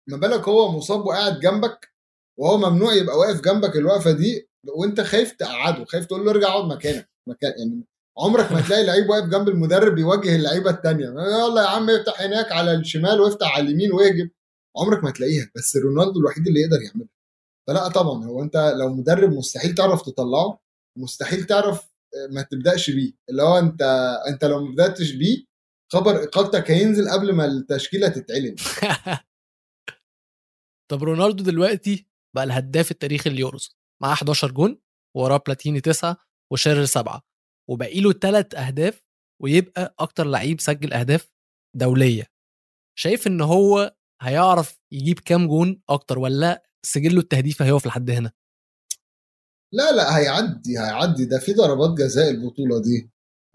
ما 0.08 0.16
بالك 0.16 0.48
هو 0.48 0.72
مصاب 0.72 1.06
وقاعد 1.06 1.40
جنبك؟ 1.40 1.92
وهو 2.38 2.58
ممنوع 2.58 2.94
يبقى 2.94 3.18
واقف 3.18 3.40
جنبك 3.40 3.76
الوقفة 3.76 4.12
دي 4.12 4.48
وانت 4.68 5.00
خايف 5.00 5.32
تقعده 5.32 5.84
خايف 5.84 6.06
تقول 6.06 6.24
له 6.24 6.30
ارجع 6.30 6.48
اقعد 6.48 6.64
مكانك 6.64 7.10
مكان 7.28 7.52
يعني 7.58 7.84
عمرك 8.18 8.52
ما 8.52 8.60
تلاقي 8.60 8.84
لعيب 8.84 9.08
واقف 9.08 9.28
جنب 9.28 9.48
المدرب 9.48 9.94
بيوجه 9.94 10.36
اللعيبة 10.36 10.70
التانية 10.70 11.06
يلا 11.06 11.62
يا 11.62 11.66
عم 11.66 11.90
افتح 11.90 12.20
هناك 12.20 12.52
على 12.52 12.74
الشمال 12.74 13.20
وافتح 13.20 13.56
على 13.56 13.66
اليمين 13.66 13.92
واهجم. 13.92 14.30
عمرك 14.76 15.04
ما 15.04 15.10
تلاقيها 15.10 15.50
بس 15.56 15.76
رونالدو 15.76 16.20
الوحيد 16.20 16.46
اللي 16.46 16.60
يقدر 16.60 16.82
يعملها. 16.82 17.08
فلا 17.68 17.88
طبعا 17.88 18.24
هو 18.24 18.42
انت 18.42 18.74
لو 18.78 18.94
مدرب 18.94 19.32
مستحيل 19.32 19.74
تعرف 19.74 20.02
تطلعه 20.02 20.60
مستحيل 20.98 21.44
تعرف 21.44 21.80
آه، 22.14 22.32
ما 22.34 22.42
تبدأش 22.42 22.90
بيه. 22.90 23.12
اللي 23.30 23.42
هو 23.42 23.58
انت 23.58 23.82
انت 24.28 24.44
لو 24.44 24.64
ما 24.64 24.72
بدأتش 24.72 25.12
بيه 25.12 25.44
خبر 25.92 26.22
اقالتك 26.24 26.70
هينزل 26.70 27.08
قبل 27.10 27.32
ما 27.32 27.44
التشكيلة 27.44 28.08
تتعلن. 28.08 28.56
طب 30.90 31.02
رونالدو 31.02 31.44
دلوقتي 31.44 32.07
بقى 32.34 32.44
الهداف 32.44 32.90
التاريخي 32.90 33.30
اليوروز 33.30 33.76
معاه 34.02 34.12
11 34.12 34.52
جون 34.52 34.80
وراه 35.16 35.36
بلاتيني 35.46 35.80
9 35.80 36.16
وشيرر 36.52 36.84
7 36.84 37.22
وباقي 37.70 38.00
له 38.00 38.12
3 38.12 38.58
أهداف 38.58 39.02
ويبقى 39.42 39.94
أكتر 39.98 40.26
لعيب 40.26 40.60
سجل 40.60 40.92
أهداف 40.92 41.30
دولية. 41.76 42.24
شايف 42.98 43.26
إن 43.26 43.40
هو 43.40 43.96
هيعرف 44.22 44.80
يجيب 44.92 45.18
كام 45.18 45.48
جون 45.48 45.82
أكتر 45.88 46.18
ولا 46.18 46.62
سجله 46.86 47.20
التهديفي 47.20 47.64
هيقف 47.64 47.86
لحد 47.86 48.10
هنا. 48.10 48.32
لا 49.74 49.92
لا 49.92 50.18
هيعدي 50.18 50.78
هيعدي. 50.78 51.24
ده 51.24 51.38
في 51.38 51.52
ضربات 51.52 51.90
جزاء 51.90 52.30
البطولة 52.30 52.82
دي. 52.82 53.10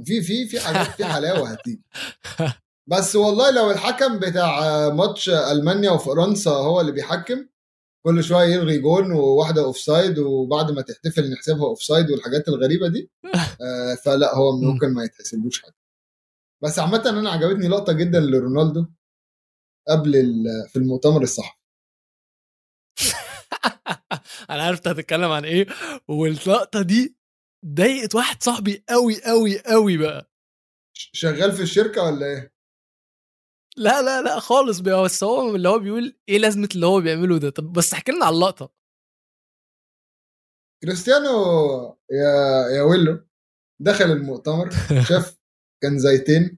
في 0.05 0.21
في 0.21 0.47
في 0.47 0.59
حاجات 0.59 0.87
في 0.87 1.05
حلاوة 1.05 1.49
هتيجي. 1.49 1.83
بس 2.91 3.15
والله 3.15 3.51
لو 3.51 3.71
الحكم 3.71 4.19
بتاع 4.19 4.59
ماتش 4.89 5.29
ألمانيا 5.29 5.91
وفرنسا 5.91 6.51
هو 6.51 6.81
اللي 6.81 6.91
بيحكم 6.91 7.47
كل 8.05 8.23
شوية 8.23 8.45
يلغي 8.55 8.77
جون 8.79 9.11
وواحدة 9.11 9.63
offside 9.63 10.19
وبعد 10.19 10.71
ما 10.71 10.81
تحتفل 10.81 11.31
نحسبها 11.31 11.65
offside 11.65 12.11
والحاجات 12.11 12.47
الغريبة 12.47 12.87
دي. 12.87 13.09
آه، 13.61 13.95
فلا 14.05 14.35
هو 14.35 14.57
ممكن 14.61 14.93
ما 14.93 15.03
يتحسبوش 15.03 15.61
حاجة. 15.61 15.75
بس 16.63 16.79
عامة 16.79 17.09
أنا 17.09 17.29
عجبتني 17.31 17.67
لقطة 17.67 17.93
جدا 17.93 18.19
لرونالدو 18.19 18.85
قبل 19.87 20.15
ال- 20.15 20.69
في 20.69 20.75
المؤتمر 20.75 21.21
الصحفي. 21.21 21.59
أنا 24.49 24.63
عرفت 24.63 24.87
هتتكلم 24.87 25.31
عن 25.31 25.45
إيه. 25.45 25.67
واللقطة 26.07 26.81
دي 26.81 27.15
ضايقت 27.65 28.15
واحد 28.15 28.43
صاحبي 28.43 28.83
قوي 28.89 29.23
قوي 29.23 29.59
قوي 29.59 29.97
بقى. 29.97 30.31
شغال 30.93 31.51
في 31.51 31.61
الشركة 31.61 32.03
ولا 32.03 32.25
إيه؟ 32.25 32.52
لا 33.77 34.01
لا 34.01 34.21
لا 34.21 34.39
خالص 34.39 34.79
بس 34.79 35.23
هو 35.23 35.55
اللي 35.55 35.69
هو 35.69 35.79
بيقول 35.79 36.17
إيه 36.29 36.37
لازمة 36.37 36.69
اللي 36.75 36.85
هو 36.85 37.01
بيعمله 37.01 37.37
ده؟ 37.39 37.49
طب 37.49 37.73
بس 37.73 37.93
احكي 37.93 38.11
لنا 38.11 38.25
على 38.25 38.35
اللقطة. 38.35 38.73
كريستيانو 40.83 41.29
يا 42.11 42.67
يا 42.77 42.81
ويلو 42.81 43.25
دخل 43.81 44.05
المؤتمر 44.05 44.69
شاف 45.09 45.39
كانزيتين 45.83 46.57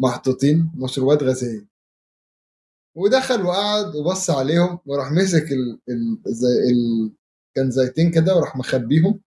محطوطين 0.00 0.72
مشروبات 0.76 1.22
غازية. 1.22 1.68
ودخل 2.96 3.42
وقعد 3.46 3.94
وبص 3.96 4.30
عليهم 4.30 4.78
وراح 4.86 5.12
مسك 5.12 5.52
ال... 5.52 5.80
ال... 5.88 6.22
زي 6.26 6.48
ال... 6.72 7.12
كانزيتين 7.56 8.10
كده 8.10 8.36
وراح 8.36 8.56
مخبيهم. 8.56 9.20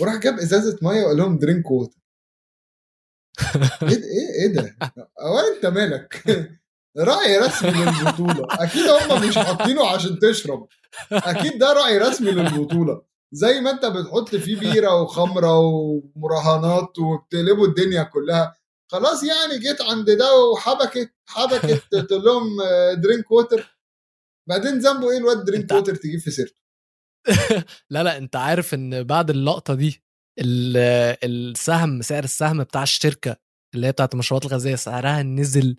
وراح 0.00 0.16
جاب 0.16 0.34
إزازة 0.34 0.78
مية 0.82 1.02
وقال 1.04 1.16
لهم 1.16 1.38
drink 1.38 1.70
water 1.70 2.03
إيه 3.54 3.60
ده- 3.88 4.04
إيه 4.06 4.42
إيه 4.42 4.52
ده؟ 4.52 4.76
هو 5.20 5.38
انت 5.38 5.66
مالك؟ 5.66 6.22
راعي 6.98 7.38
رسمي 7.38 7.70
للبطولة. 7.84 8.46
أكيد 8.50 8.82
هم 8.88 9.28
مش 9.28 9.38
حاطينه 9.38 9.86
عشان 9.86 10.18
تشرب. 10.18 10.68
أكيد 11.12 11.58
ده 11.58 11.72
راعي 11.72 11.98
رسمي 11.98 12.30
للبطولة. 12.30 13.02
زي 13.32 13.60
ما 13.60 13.70
أنت 13.70 13.84
بتحط 13.86 14.36
فيه 14.36 14.60
بيرة 14.60 15.02
وخمرة 15.02 15.58
ومراهنات 15.58 16.98
وبتقلبوا 16.98 17.66
الدنيا 17.66 18.02
كلها. 18.02 18.56
خلاص 18.92 19.22
يعني 19.24 19.58
جيت 19.58 19.82
عند 19.82 20.10
ده 20.10 20.36
وحبكت 20.36 21.10
حبكت 21.26 21.82
تقول 22.08 22.24
لهم 22.24 22.56
drink 22.94 23.30
water 23.30 23.78
بعدين 24.48 24.78
ذنبه 24.78 25.10
إيه 25.10 25.18
الواد 25.18 25.44
drink 25.44 25.72
water 25.72 25.94
تجيب 25.94 26.20
في 26.20 26.30
سيرته؟ 26.30 26.60
لا 27.90 28.02
لا 28.02 28.16
أنت 28.18 28.36
عارف 28.36 28.74
إن 28.74 29.02
بعد 29.04 29.30
اللقطة 29.30 29.74
دي 29.74 30.03
السهم 30.38 32.02
سعر 32.02 32.24
السهم 32.24 32.62
بتاع 32.62 32.82
الشركة 32.82 33.36
اللي 33.74 33.86
هي 33.86 33.92
بتاعت 33.92 34.14
المشروبات 34.14 34.46
الغازية 34.46 34.74
سعرها 34.74 35.22
نزل 35.22 35.76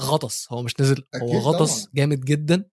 غطس. 0.00 0.52
هو 0.52 0.62
مش 0.62 0.80
نزل 0.80 1.04
هو 1.16 1.38
غطس 1.38 1.80
طبعاً. 1.82 1.92
جامد 1.94 2.20
جدا. 2.20 2.64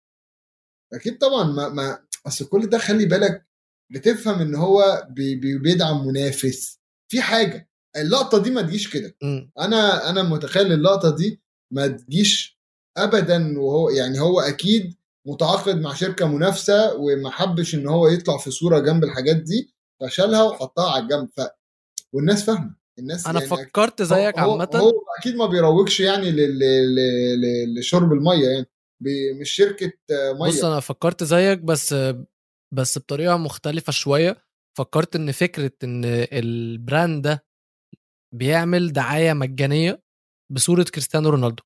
أكيد 0.93 1.17
طبعا. 1.17 1.43
ما 1.43 1.69
ما 1.69 2.05
أصل 2.27 2.45
كل 2.45 2.69
ده 2.69 2.77
خلي 2.77 3.05
بالك 3.05 3.47
بتفهم 3.91 4.41
إن 4.41 4.55
هو 4.55 5.07
بي 5.09 5.35
بي 5.35 5.57
بيدعم 5.57 6.07
منافس. 6.07 6.79
في 7.11 7.21
حاجة 7.21 7.69
اللقطة 7.95 8.37
دي 8.43 8.49
ما 8.49 8.61
تجيش 8.61 8.93
كده. 8.93 9.15
أنا 9.59 10.09
أنا 10.09 10.23
متخيل 10.23 10.71
اللقطة 10.71 11.15
دي 11.15 11.41
ما 11.73 11.87
تجيش 11.87 12.59
ابدا 12.97 13.59
وهو 13.59 13.89
يعني 13.89 14.19
هو 14.19 14.39
أكيد 14.39 14.95
متعاقد 15.27 15.75
مع 15.81 15.93
شركة 15.93 16.27
منافسة 16.27 16.93
وما 16.95 17.29
حبش 17.31 17.75
إن 17.75 17.87
هو 17.87 18.07
يطلع 18.07 18.37
في 18.37 18.51
صورة 18.51 18.79
جنب 18.79 19.03
الحاجات 19.03 19.35
دي. 19.35 19.73
فشالها 20.01 20.43
وحطها 20.43 20.91
على 20.91 21.03
الجنب. 21.03 21.29
ف 21.37 21.41
والناس 22.13 22.45
فاهمة. 22.45 22.75
الناس 22.99 23.27
أنا 23.27 23.39
يعني 23.43 23.49
فكرت 23.65 24.01
زيك 24.01 24.39
هو, 24.39 24.51
عامة. 24.51 24.69
هو 24.75 24.91
أكيد 25.19 25.35
ما 25.35 25.45
بيروجش 25.45 25.99
يعني 25.99 26.31
لل- 26.31 26.59
لل- 26.59 26.95
لل- 27.41 27.79
لشرب 27.79 28.13
المية 28.13 28.47
يعني. 28.47 28.65
مش 29.41 29.51
شركة 29.51 29.91
مية. 30.11 30.47
بص 30.49 30.63
أنا 30.63 30.79
فكرت 30.79 31.23
زيك 31.23 31.59
بس 31.59 31.95
بس 32.73 32.97
بطريقة 32.97 33.37
مختلفة 33.37 33.91
شوية. 33.91 34.37
فكرت 34.77 35.15
إن 35.15 35.31
فكرة 35.31 35.71
إن 35.83 36.01
البراند 36.33 37.21
ده 37.27 37.45
بيعمل 38.35 38.93
دعاية 38.93 39.33
مجانية 39.33 40.03
بصورة 40.51 40.83
كريستيانو 40.83 41.29
رونالدو. 41.29 41.63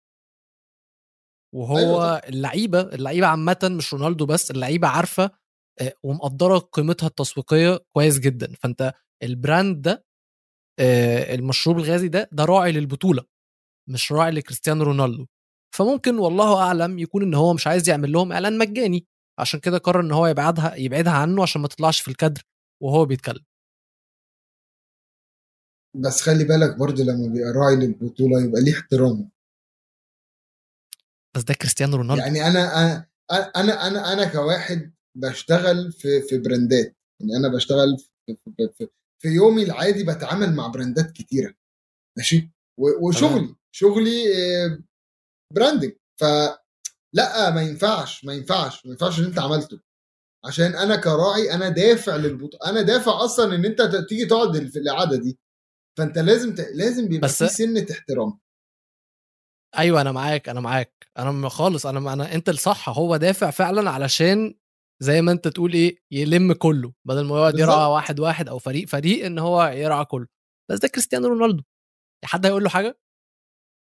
وهو 1.56 1.78
أيوة 1.78 2.18
اللعيبة 2.18 2.82
اللعيبة 2.82 3.28
عامة 3.28 3.58
مش 3.78 3.94
رونالدو 3.94 4.26
بس 4.26 4.52
اللعيبة 4.52 4.88
عارفة 4.88 5.32
ومقدرة 6.04 6.58
قيمتها 6.58 7.08
التسويقية 7.08 7.80
كويس 7.94 8.20
جدا. 8.20 8.54
فأنت 8.60 8.94
ال 9.24 9.34
brand 9.34 9.82
ده 9.82 10.06
المشروب 11.34 11.78
الغازي 11.78 12.08
ده 12.08 12.30
ده 12.32 12.46
راعي 12.46 12.72
للبطولة 12.72 13.24
مش 13.90 14.12
راعي 14.12 14.32
لكريستيانو 14.32 14.84
رونالدو. 14.84 15.26
فممكن 15.76 16.18
والله 16.20 16.62
أعلم 16.62 17.00
يكون 17.00 17.24
إن 17.24 17.34
هو 17.34 17.54
مش 17.54 17.68
عايز 17.68 17.90
يعمل 17.90 18.12
لهم 18.12 18.32
إعلان 18.32 18.58
مجاني. 18.58 19.08
عشان 19.40 19.60
كده 19.60 19.78
قرر 19.78 20.00
إن 20.00 20.12
هو 20.12 20.28
يبعدها 20.28 20.76
يبعدها 20.76 21.14
عنه 21.14 21.42
عشان 21.44 21.62
ما 21.62 21.68
تطلعش 21.68 22.02
في 22.02 22.08
الكادر 22.08 22.42
وهو 22.84 23.06
بيتكلم. 23.06 23.46
بس 25.96 26.22
خلي 26.22 26.44
بالك 26.44 26.78
برضه 26.78 27.04
لما 27.04 27.28
بيبقى 27.34 27.52
راعي 27.56 27.76
للبطولة 27.76 28.42
يبقى 28.44 28.62
ليه 28.62 28.74
احترامه 28.74 29.30
بس 31.36 31.44
ده 31.44 31.54
كريستيانو 31.54 31.98
رونالدو. 31.98 32.22
يعني 32.22 32.48
أنا 32.48 32.60
أنا 32.82 33.08
أنا 33.56 33.88
أنا 33.88 34.14
أنا 34.14 34.32
كواحد 34.32 34.94
بشتغل 35.18 35.92
في 35.92 36.22
في 36.22 36.38
براندات. 36.38 36.98
يعني 37.20 37.38
أنا 37.38 37.48
بشتغل 37.56 37.98
في, 37.98 38.36
في, 38.36 38.70
في, 38.78 38.88
في 39.22 39.28
يومي 39.28 39.64
العادي 39.64 40.04
بتعامل 40.04 40.54
مع 40.56 40.68
brand 40.68 41.04
ات 41.04 41.12
كتيرة. 41.12 41.54
ماشي؟ 42.18 42.52
وشغلي 42.78 43.56
شغلي 43.72 44.24
آه، 44.36 44.80
branding. 45.54 45.92
ف 46.20 46.24
لأ 47.14 47.50
ما 47.50 47.62
ينفعش 47.62 48.26
ما 48.26 48.34
ينفعش 48.34 48.86
ما 48.86 48.92
ينفعش 48.92 49.18
اللي 49.20 49.30
أنت 49.30 49.40
عملته. 49.40 49.80
عشان 50.46 50.76
أنا 50.76 50.96
كراعي 50.96 51.54
أنا 51.54 51.70
دافع 51.70 52.16
للبطوله 52.16 52.70
أنا 52.72 52.82
دافع 52.82 53.24
أصلا 53.24 53.56
إن 53.56 53.66
أنت 53.66 53.82
تيجي 54.10 54.26
تقعد 54.26 54.68
في 54.68 54.80
القعدة 54.80 55.18
دي. 55.18 55.40
فأنت 55.98 56.18
لازم 56.18 56.56
ت... 56.56 56.60
لازم 56.60 57.08
بيبقى 57.08 57.28
بس- 57.28 57.44
في 57.44 57.50
سنة 57.50 57.86
احترام. 57.92 58.40
أيوه 59.78 60.02
أنا 60.02 60.12
معاك 60.12 60.50
أنا 60.50 60.60
معاك. 60.60 61.08
أنا 61.18 61.50
خالص 61.50 61.86
أنا 61.86 62.14
أنا 62.14 62.36
أنت 62.36 62.50
الصح 62.50 62.90
هو 62.90 63.18
دافع 63.18 63.50
فعلا 63.52 63.90
علشان 63.92 64.56
زي 65.04 65.22
ما 65.22 65.32
أنت 65.32 65.48
تقول 65.48 65.74
إيه 65.74 65.98
يلم 66.12 66.54
كله 66.54 66.94
بدل 67.08 67.26
ما 67.26 67.38
يقعد 67.38 67.60
يرعى. 67.60 67.86
واحد 67.86 68.20
واحد 68.20 68.50
أو 68.50 68.60
فريق 68.60 68.88
فريق 68.88 69.26
إن 69.26 69.40
هو 69.40 69.64
يرعى 69.64 70.06
كله. 70.06 70.28
بس 70.72 70.80
ده 70.80 70.88
كريستيانو 70.88 71.28
رونالدو. 71.28 71.64
حد 72.26 72.46
هيقول 72.46 72.64
له 72.64 72.70
حاجة؟ 72.70 73.00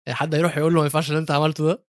حد 0.09 0.35
هيروح 0.35 0.57
يقول 0.57 0.73
له 0.73 0.79
ما 0.79 0.83
ينفعش 0.85 1.09
اللي 1.09 1.19
أنت 1.19 1.31
عملته 1.31 1.65
ده؟ 1.67 1.85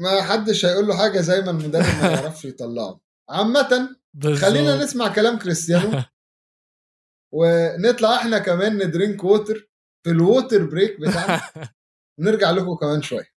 ما 0.00 0.22
حدش 0.22 0.64
هيقول 0.66 0.86
له 0.86 0.96
حاجة 0.96 1.20
زي 1.20 1.40
ما 1.40 1.50
المدرب 1.50 2.02
ما 2.02 2.10
يعرفش 2.12 2.44
يطلعه. 2.50 3.00
عامة. 3.30 3.96
خلينا 4.22 4.76
نسمع 4.84 5.14
كلام 5.14 5.38
كريستيانو. 5.38 6.02
ونطلع 7.36 8.16
إحنا 8.16 8.38
كمان 8.38 8.86
ن 8.86 8.92
drink 8.92 9.24
water 9.24 9.70
في 10.04 10.10
ال 10.10 10.19
water 10.19 10.64
break 10.66 11.00
بتاعنا. 11.00 11.40
ونرجع 12.18 12.50
لكم 12.50 12.74
كمان 12.76 13.02
شوية. 13.02 13.36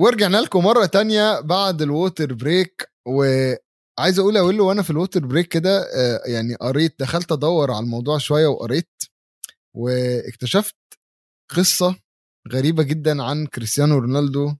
ورجعنا 0.00 0.36
لكم 0.36 0.64
مرة 0.64 0.86
تانية 0.86 1.40
بعد 1.40 1.82
ال 1.82 1.91
water 1.91 2.34
break 2.34 2.90
وعايز 3.08 4.18
أقول 4.18 4.36
أقول 4.36 4.56
له 4.58 4.64
وأنا 4.64 4.82
في 4.82 4.90
ال 4.90 4.96
water 4.96 5.26
break 5.26 5.48
كده 5.48 5.78
آه، 5.80 6.22
يعني 6.26 6.54
قريت 6.54 7.00
دخلت 7.00 7.32
أدور 7.32 7.70
على 7.70 7.84
الموضوع 7.84 8.18
شوية 8.18 8.46
وقريت 8.46 8.90
واكتشفت 9.76 10.76
قصة 11.56 11.96
غريبة 12.52 12.82
جدا 12.82 13.22
عن 13.22 13.46
كريستيانو 13.46 13.98
رونالدو 13.98 14.54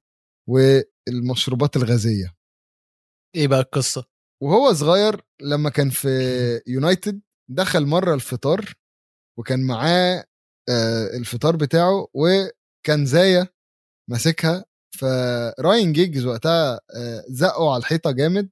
والمشروبات 0.49 1.77
الغازية. 1.77 2.35
إيه 3.37 3.49
بقى 3.49 3.61
القصة؟ 3.61 4.05
وهو 4.43 4.73
صغير 4.73 5.21
لما 5.43 5.71
كان 5.71 5.91
في 5.91 6.09
يونايتد 6.67 7.21
دخل 7.51 7.87
مرة 7.87 8.15
الفطار 8.15 8.75
وكان 9.39 9.67
معاه 9.67 10.25
آه، 10.69 11.17
الفطار 11.17 11.57
بتاعه 11.57 12.09
وكانزاية 12.15 13.49
ماسكها 14.11 14.65
فراين 14.95 15.93
جيجز 15.93 16.27
وقتها 16.27 16.75
آه، 16.97 17.25
زقه 17.29 17.73
على 17.73 17.81
الحيطة 17.81 18.11
جامد 18.11 18.51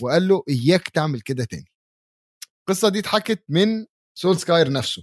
وقال 0.00 0.28
له 0.28 0.42
إياك 0.48 0.88
تعمل 0.88 1.20
كده 1.20 1.44
تاني. 1.44 1.70
القصة 2.60 2.88
دي 2.88 2.98
اتحكت 2.98 3.44
من 3.48 3.86
سولسكاير 4.18 4.72
نفسه. 4.72 5.02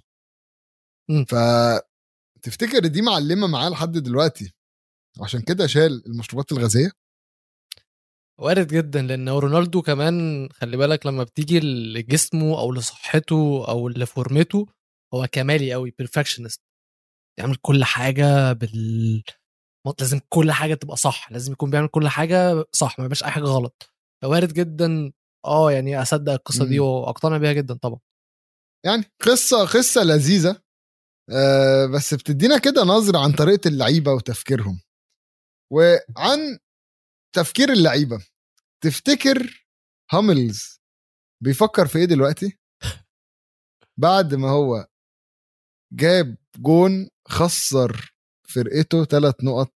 مم. 1.10 1.26
فتفتكر 1.26 2.88
دي 2.88 3.02
معلمة 3.02 3.48
معاه 3.48 3.70
لحد 3.70 3.92
دلوقتي؟ 3.92 4.54
عشان 5.22 5.42
كده 5.42 5.68
شال 5.68 6.06
المشروبات 6.06 6.52
الغازية؟ 6.52 6.92
وارد 8.40 8.68
جدا 8.68 9.02
لأن 9.02 9.30
رونالدو 9.30 9.82
كمان 9.82 10.50
خلي 10.52 10.78
بالك 10.78 11.06
لما 11.06 11.24
بتيجي 11.24 11.60
لجسمه 11.60 12.60
أو 12.60 12.72
لصحته 12.74 13.66
أو 13.70 13.90
لفورمته 13.90 14.68
هو 15.14 15.28
كمالي 15.32 15.74
قوي 15.74 15.92
perfectionist 15.98 16.62
يعمل 17.40 17.56
كل 17.56 17.84
حاجة 17.84 18.54
بال 18.54 19.24
لازم 20.00 20.20
كل 20.30 20.52
حاجة 20.52 20.74
تبقى 20.74 20.98
صح 20.98 21.32
لازم 21.32 21.52
يكون 21.52 21.70
بيعمل 21.70 21.88
كل 21.88 22.08
حاجة 22.08 22.66
صح 22.72 23.00
ما 23.00 23.06
يبقاش 23.06 23.24
أي 23.24 23.32
حاجة 23.32 23.44
غلط. 23.44 23.90
فوارد 24.24 24.54
جدا 24.54 25.12
آه 25.46 25.72
يعني 25.72 26.02
أصدق 26.02 26.32
القصة 26.34 26.66
دي 26.66 26.80
مم. 26.80 26.86
وأقتنع 26.86 27.38
بيها 27.38 27.54
جدا 27.54 27.74
طبعا. 27.74 28.00
يعني 28.86 29.04
قصة 29.22 29.66
قصة 29.66 30.04
لذيذة 30.04 30.62
آه، 31.32 31.86
بس 31.86 32.14
بتدينا 32.14 32.58
كده 32.58 32.84
نظرة 32.84 33.20
عن 33.20 33.32
طريقة 33.32 33.68
اللعيبة 33.68 34.12
وتفكيرهم. 34.14 34.82
وعن 35.74 36.60
تفكير 37.36 37.70
اللعيبة 37.74 38.26
تفتكر 38.84 39.66
هاملز 40.12 40.82
بيفكر 41.44 41.88
في 41.88 41.98
إيه 42.00 42.06
دلوقتي؟ 42.06 42.60
بعد 43.98 44.34
ما 44.36 44.50
هو 44.50 44.88
جاب 45.94 46.38
جون 46.58 47.10
خسر 47.28 48.11
فرقته 48.54 49.06
ثلاث 49.06 49.36
نقط 49.44 49.74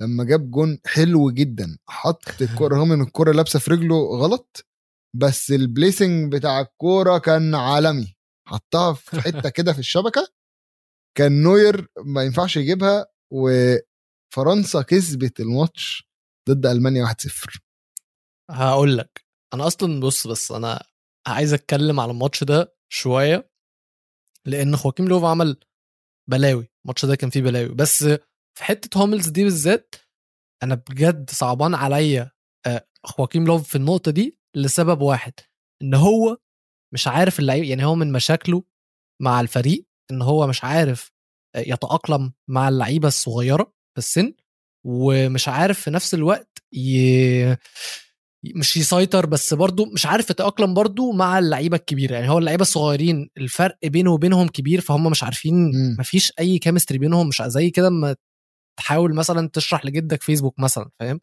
لما 0.00 0.24
جاب 0.24 0.50
جون 0.50 0.78
حلو 0.86 1.30
جدا 1.30 1.78
حط 1.88 2.42
الكرة 2.42 2.76
رغم 2.76 2.92
إن 2.92 3.00
الكرة 3.00 3.32
لابسة 3.32 3.58
في 3.58 3.70
رجله 3.70 3.96
غلط 3.96 4.66
بس 5.16 5.50
ال 5.50 5.60
placing 5.60 6.32
بتاع 6.32 6.60
الكورة 6.60 7.18
كان 7.18 7.54
عالمي. 7.54 8.16
حطها 8.48 8.92
في 8.92 9.20
حتة 9.20 9.48
كده 9.48 9.72
في 9.72 9.78
الشبكة 9.78 10.28
كان 11.18 11.42
نوير 11.42 11.88
ما 12.04 12.22
ينفعش 12.22 12.56
يجيبها 12.56 13.06
وفرنسا 13.32 14.82
كسبت 14.82 15.40
الماتش 15.40 16.08
ضد 16.48 16.66
ألمانيا 16.66 17.06
1-0 17.06 17.58
هقول 18.50 18.98
لك 18.98 19.24
أنا 19.54 19.66
أصلا 19.66 20.00
بص 20.00 20.26
بس 20.26 20.52
أنا 20.52 20.82
عايز 21.26 21.52
أتكلم 21.52 22.00
على 22.00 22.10
الماتش 22.12 22.44
ده 22.44 22.76
شوية 22.92 23.50
لأن 24.46 24.76
خواكيم 24.76 25.08
لوف 25.08 25.24
عمل 25.24 25.60
بلاوي. 26.30 26.68
الماتش 26.86 27.04
ده 27.04 27.16
كان 27.16 27.30
فيه 27.30 27.42
بلاوي. 27.42 27.68
بس 27.68 28.04
في 28.58 28.64
حتة 28.64 28.98
هوملز 28.98 29.28
دي 29.28 29.44
بالذات 29.44 29.94
أنا 30.62 30.74
بجد 30.74 31.30
صعبان 31.30 31.74
عليا 31.74 32.30
آه، 32.66 32.86
خواكيم 33.04 33.46
لوف 33.46 33.68
في 33.68 33.74
النقطة 33.76 34.10
دي 34.10 34.38
لسبب 34.56 35.00
واحد 35.00 35.32
إن 35.82 35.94
هو 35.94 36.36
مش 36.94 37.08
عارف 37.08 37.40
اللعيب 37.40 37.64
يعني 37.64 37.84
هو 37.84 37.94
من 37.94 38.12
مشاكله 38.12 38.62
مع 39.22 39.40
الفريق 39.40 39.86
إن 40.10 40.22
هو 40.22 40.46
مش 40.46 40.64
عارف 40.64 41.12
آه، 41.56 41.60
يتأقلم 41.60 42.32
مع 42.50 42.68
اللعيبة 42.68 43.08
الصغيرة 43.08 43.64
في 43.64 43.98
السن 43.98 44.34
ومش 44.86 45.48
عارف 45.48 45.80
في 45.80 45.90
نفس 45.90 46.14
الوقت 46.14 46.58
ي... 46.72 47.56
مش 48.56 48.76
يسيطر 48.76 49.26
بس 49.26 49.54
برضه 49.54 49.86
مش 49.86 50.06
عارف 50.06 50.30
يتأقلم 50.30 50.74
برضه 50.74 51.12
مع 51.12 51.38
اللعيبة 51.38 51.76
الكبيرة. 51.76 52.14
يعني 52.14 52.30
هو 52.30 52.38
اللعيبة 52.38 52.62
الصغيرين 52.62 53.30
الفرق 53.36 53.78
بينه 53.84 54.12
وبينهم 54.12 54.48
كبير 54.48 54.80
فهم 54.80 55.10
مش 55.10 55.22
عارفين 55.24 55.54
مم. 55.54 55.96
مفيش 55.98 56.32
أي 56.40 56.58
chemistry 56.58 56.98
بينهم 56.98 57.28
مش 57.28 57.42
زي 57.46 57.70
كده 57.70 57.86
اما 57.88 58.16
تحاول 58.78 59.14
مثلا 59.14 59.48
تشرح 59.52 59.84
لجدك 59.86 60.22
فيسبوك 60.22 60.60
مثلا 60.60 60.90
فاهم؟ 61.00 61.20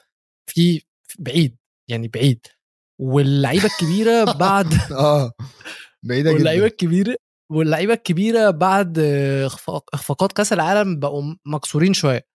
في 0.49 0.81
بعيد 1.19 1.57
يعني 1.89 2.07
بعيد. 2.07 2.47
واللعيبة 3.01 3.65
الكبيرة 3.65 4.23
بعد 4.43 4.73
آه 4.91 5.31
واللعيبه 6.09 6.38
جدا. 6.38 6.65
الكبيرة 6.65 7.15
واللعيبة 7.51 7.93
الكبيرة 7.93 8.49
بعد 8.49 8.99
اخفاقات 9.93 10.31
كأس 10.33 10.53
العالم 10.53 10.99
بقوا 10.99 11.36
مكسورين 11.45 11.93
شوية. 11.93 12.25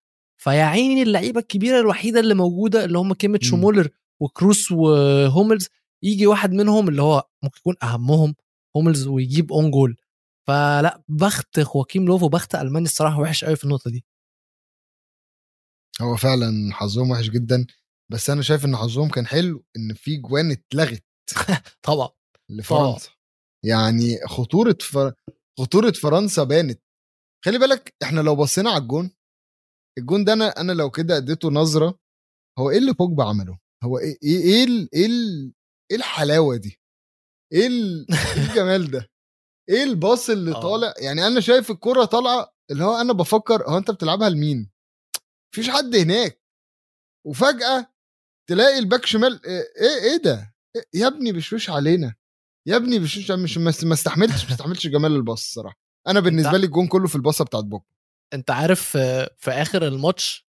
فيا 0.43 0.63
عيني 0.63 1.03
اللعيبة 1.03 1.41
الكبيرة 1.41 1.81
الوحيدة 1.81 2.21
اللي 2.21 2.35
موجودة 2.35 2.85
اللي 2.85 2.99
هم 2.99 3.15
كيميتش. 3.15 3.53
ومولر. 3.53 3.89
وكروس 4.21 4.73
وهوملز 4.73 5.69
يجي 6.05 6.27
واحد 6.27 6.53
منهم 6.53 6.89
اللي 6.89 7.03
هو 7.03 7.29
ممكن 7.43 7.59
يكون 7.59 7.75
أهمهم 7.83 8.35
هوملز 8.77 9.07
ويجيب 9.07 9.53
own 9.53 9.71
goal. 9.71 9.97
فلا 10.49 11.03
بخت 11.09 11.61
خواكيم 11.61 12.07
لوف 12.07 12.23
وبخت 12.23 12.55
المانيا 12.55 12.87
الصراحة 12.87 13.21
وحش 13.21 13.45
قوي 13.45 13.57
في 13.57 13.65
النقطة 13.65 13.91
دي. 13.91 14.05
هو 16.03 16.17
فعلا 16.17 16.75
حظهم 16.75 17.11
وحش 17.11 17.29
جدا 17.31 17.67
بس 18.13 18.31
أنا 18.31 18.43
شايف 18.43 18.65
إن 18.65 18.77
حظهم 18.77 19.09
كان 19.09 19.27
حلو 19.27 19.65
إن 19.77 19.95
في 19.95 20.17
جوان 20.17 20.51
اتلغت. 20.51 21.05
طبعا. 21.83 22.09
لفرنسا. 22.51 23.11
يعني 23.65 24.19
خطورة 24.27 24.77
فر... 24.81 25.13
خطورة 25.59 25.91
فرنسا 25.91 26.45
بانت. 26.45 26.81
خلي 27.45 27.59
بالك 27.59 27.95
إحنا 28.03 28.21
لو 28.21 28.37
بصينا 28.37 28.71
على 28.71 28.83
الجون 28.83 29.11
الجون 29.99 30.25
ده 30.25 30.33
أنا 30.33 30.49
أنا 30.49 30.73
لو 30.73 30.91
كده 30.91 31.17
أديته 31.17 31.51
نظرة 31.51 31.99
هو 32.59 32.71
إيه 32.71 32.79
اللي 32.79 32.93
بوجبا 32.93 33.25
عمله؟ 33.25 33.59
هو 33.85 33.99
إيه 33.99 34.19
إيه 34.23 34.39
إيه 34.45 34.55
إيه, 34.95 35.07
ال- 35.07 35.53
إيه 35.91 35.97
الحلاوة 35.97 36.57
دي؟ 36.57 36.81
إيه 37.53 37.69
إيه 37.69 38.07
الجمال 38.51 38.91
ده؟ 38.91 39.11
إيه 39.71 39.83
الباص 39.85 40.31
اللي 40.31 40.51
آه. 40.57 40.61
طالع؟ 40.61 40.95
يعني 40.99 41.27
أنا 41.27 41.41
شايف 41.41 41.71
الكرة 41.71 42.05
طالعة 42.05 42.53
اللي 42.71 42.85
هو 42.85 42.97
أنا 43.01 43.13
بفكر 43.13 43.69
هو 43.71 43.79
أنت 43.79 43.91
بتلعبها 43.91 44.29
لمين؟ 44.29 44.71
مفيش 45.55 45.71
حد 45.71 45.97
هناك. 45.97 46.43
وفجأة 47.27 47.93
تلاقي 48.49 48.79
الباك 48.79 49.07
شمال 49.07 49.47
إيه 49.47 49.61
إيه, 49.81 50.11
إيه 50.13 50.17
ده؟ 50.23 50.55
إيه 50.77 50.83
يا 50.95 51.07
ابني 51.07 51.33
بشويش 51.33 51.71
علينا. 51.71 52.15
يا 52.69 52.77
ابني 52.77 52.99
بشويش 52.99 53.31
مش 53.31 53.59
ما 53.59 53.95
استحملتش 53.95 54.45
ما 54.45 54.51
استحملتش 54.53 54.87
جمال 54.87 55.13
الباص 55.13 55.45
الصراحة. 55.45 55.79
أنا 56.09 56.21
بالنسبة 56.21 56.59
لي 56.59 56.67
الجون 56.67 56.87
كله 56.89 57.09
في 57.09 57.17
الباصة 57.17 57.45
بتاعت 57.45 57.65
بوجبا. 57.65 57.87
أنت 58.35 58.51
عارف 58.51 58.97
آه، 58.97 59.31
في 59.39 59.51
آخر 59.51 59.87
الماتش 59.87 60.49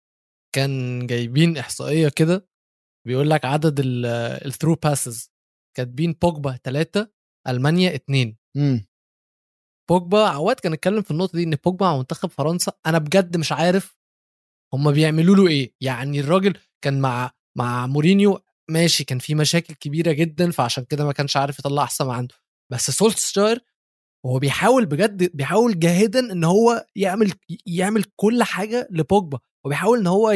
كان 0.54 1.06
جايبين 1.06 1.56
إحصائية 1.56 2.08
كده 2.08 2.48
بيقول 3.06 3.30
لك 3.30 3.44
عدد 3.44 3.80
ال 3.84 3.95
through 3.95 4.74
passes 4.74 5.30
كاتبين 5.76 6.12
بوجبا 6.12 6.58
ثلاثة 6.64 7.10
ألمانيا 7.48 7.94
اتنين. 7.94 8.36
امم 8.56 8.86
بوجبا 9.90 10.28
عواد 10.28 10.60
كان 10.60 10.72
اتكلم 10.72 11.02
في 11.02 11.10
النقطة 11.10 11.36
دي 11.38 11.44
إن 11.44 11.56
بوجبا 11.64 11.86
مع 11.86 11.96
منتخب 11.96 12.30
فرنسا 12.30 12.72
أنا 12.86 12.98
بجد 12.98 13.36
مش 13.36 13.52
عارف 13.52 13.98
هم 14.74 14.92
بيعملوا 14.92 15.36
له 15.36 15.48
إيه. 15.48 15.74
يعني 15.80 16.20
الراجل 16.20 16.54
كان 16.84 17.00
مع 17.00 17.30
مع 17.56 17.86
مورينيو 17.86 18.40
ماشي 18.70 19.04
كان 19.04 19.18
في 19.18 19.34
مشاكل 19.34 19.74
كبيرة 19.74 20.12
جدا 20.12 20.50
فعشان 20.50 20.84
كده 20.84 21.04
ما 21.04 21.12
كانش 21.12 21.36
عارف 21.36 21.58
يطلع 21.58 21.82
أحسن 21.82 22.06
ما 22.06 22.12
عنده. 22.14 22.34
بس 22.72 22.90
سولسكاير 22.90 23.64
هو 24.26 24.38
بيحاول 24.38 24.86
بجد 24.86 25.36
بيحاول 25.36 25.78
جاهدا 25.78 26.32
إن 26.32 26.44
هو 26.44 26.86
يعمل 26.96 27.32
يعمل 27.66 28.04
كل 28.16 28.42
حاجة 28.42 28.88
لبوجبا. 28.90 29.38
وبيحاول 29.64 29.98
إن 29.98 30.06
هو 30.06 30.34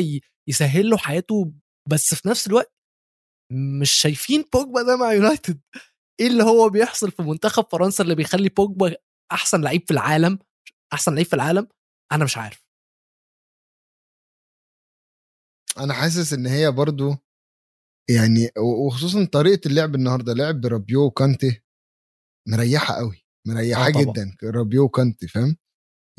يسهل 0.49 0.91
له 0.91 0.97
حياته 0.97 1.53
بس 1.91 2.15
في 2.15 2.29
نفس 2.29 2.47
الوقت 2.47 2.73
مش 3.81 3.91
شايفين 3.91 4.45
بوجبا 4.53 4.83
ده 4.83 4.97
مع 4.97 5.13
يونايتد. 5.13 5.61
إيه 6.21 6.27
اللي 6.27 6.43
هو 6.43 6.69
بيحصل 6.69 7.11
في 7.11 7.23
منتخب 7.23 7.65
فرنسا 7.73 8.05
اللي 8.05 8.15
بيخلي 8.15 8.49
بوجبا 8.49 8.97
أحسن 9.33 9.61
لعيب 9.61 9.83
في 9.87 9.91
العالم؟ 9.91 10.39
أحسن 10.93 11.15
لعيب 11.15 11.27
في 11.27 11.35
العالم؟ 11.35 11.69
أنا 12.13 12.25
مش 12.25 12.37
عارف. 12.37 12.67
أنا 15.79 15.95
حاسس 15.95 16.33
إن 16.33 16.47
هي 16.47 16.71
برضو 16.71 17.17
يعني 18.11 18.51
وخصوصا 18.59 19.25
طريقة 19.25 19.69
اللعب 19.69 19.95
النهارده 19.95 20.33
لعب 20.33 20.67
رابيو 20.67 21.05
وكانتي 21.05 21.63
مريحة 22.49 22.95
قوي 22.95 23.27
مريحة 23.49 23.87
آه. 23.87 23.91
جدا 23.91 24.37
رابيو 24.45 24.85
وكانتي 24.85 25.29
فاهم؟ 25.29 25.57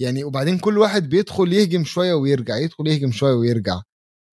يعني 0.02 0.24
وبعدين 0.24 0.60
كل 0.60 0.78
واحد 0.78 1.10
بيدخل 1.10 1.54
يهجم 1.54 1.84
شوية 1.84 2.14
ويرجع 2.14 2.58
يدخل 2.58 2.88
يهجم 2.88 3.12
شوية 3.12 3.34
ويرجع. 3.34 3.82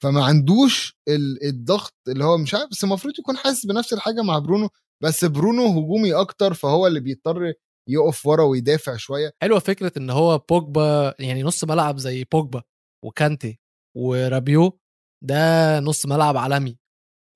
فما 0.03 0.25
عندوش 0.25 0.97
ال- 1.09 1.45
الضغط 1.49 1.95
اللي 2.09 2.25
هو 2.25 2.39
مش 2.39 2.55
عارف 2.55 2.71
بس 2.71 2.85
المفروض 2.85 3.15
يكون 3.19 3.37
حاسس 3.37 3.67
بنفس 3.67 3.93
الحاجة 3.93 4.23
مع 4.23 4.39
برونو 4.39 4.69
بس 5.03 5.25
برونو 5.25 5.67
هجومي 5.67 6.15
أكتر 6.15 6.55
فهو 6.55 6.87
اللي 6.87 7.01
بيضطر 7.01 7.53
يقف 7.89 8.27
ورا 8.27 8.45
ويدافع 8.45 8.97
شوية. 8.97 9.33
حلوة 9.43 9.59
فكرة 9.59 9.93
إن 9.97 10.11
هو 10.11 10.39
بوجبا 10.39 11.15
يعني 11.19 11.43
نص 11.43 11.65
ملعب 11.65 11.99
زي 11.99 12.25
بوجبا 12.33 12.63
وكانتي 13.05 13.59
ورابيو 13.97 14.81
ده 15.25 15.37
نص 15.81 16.07
ملعب 16.07 16.37
عالمي. 16.37 16.79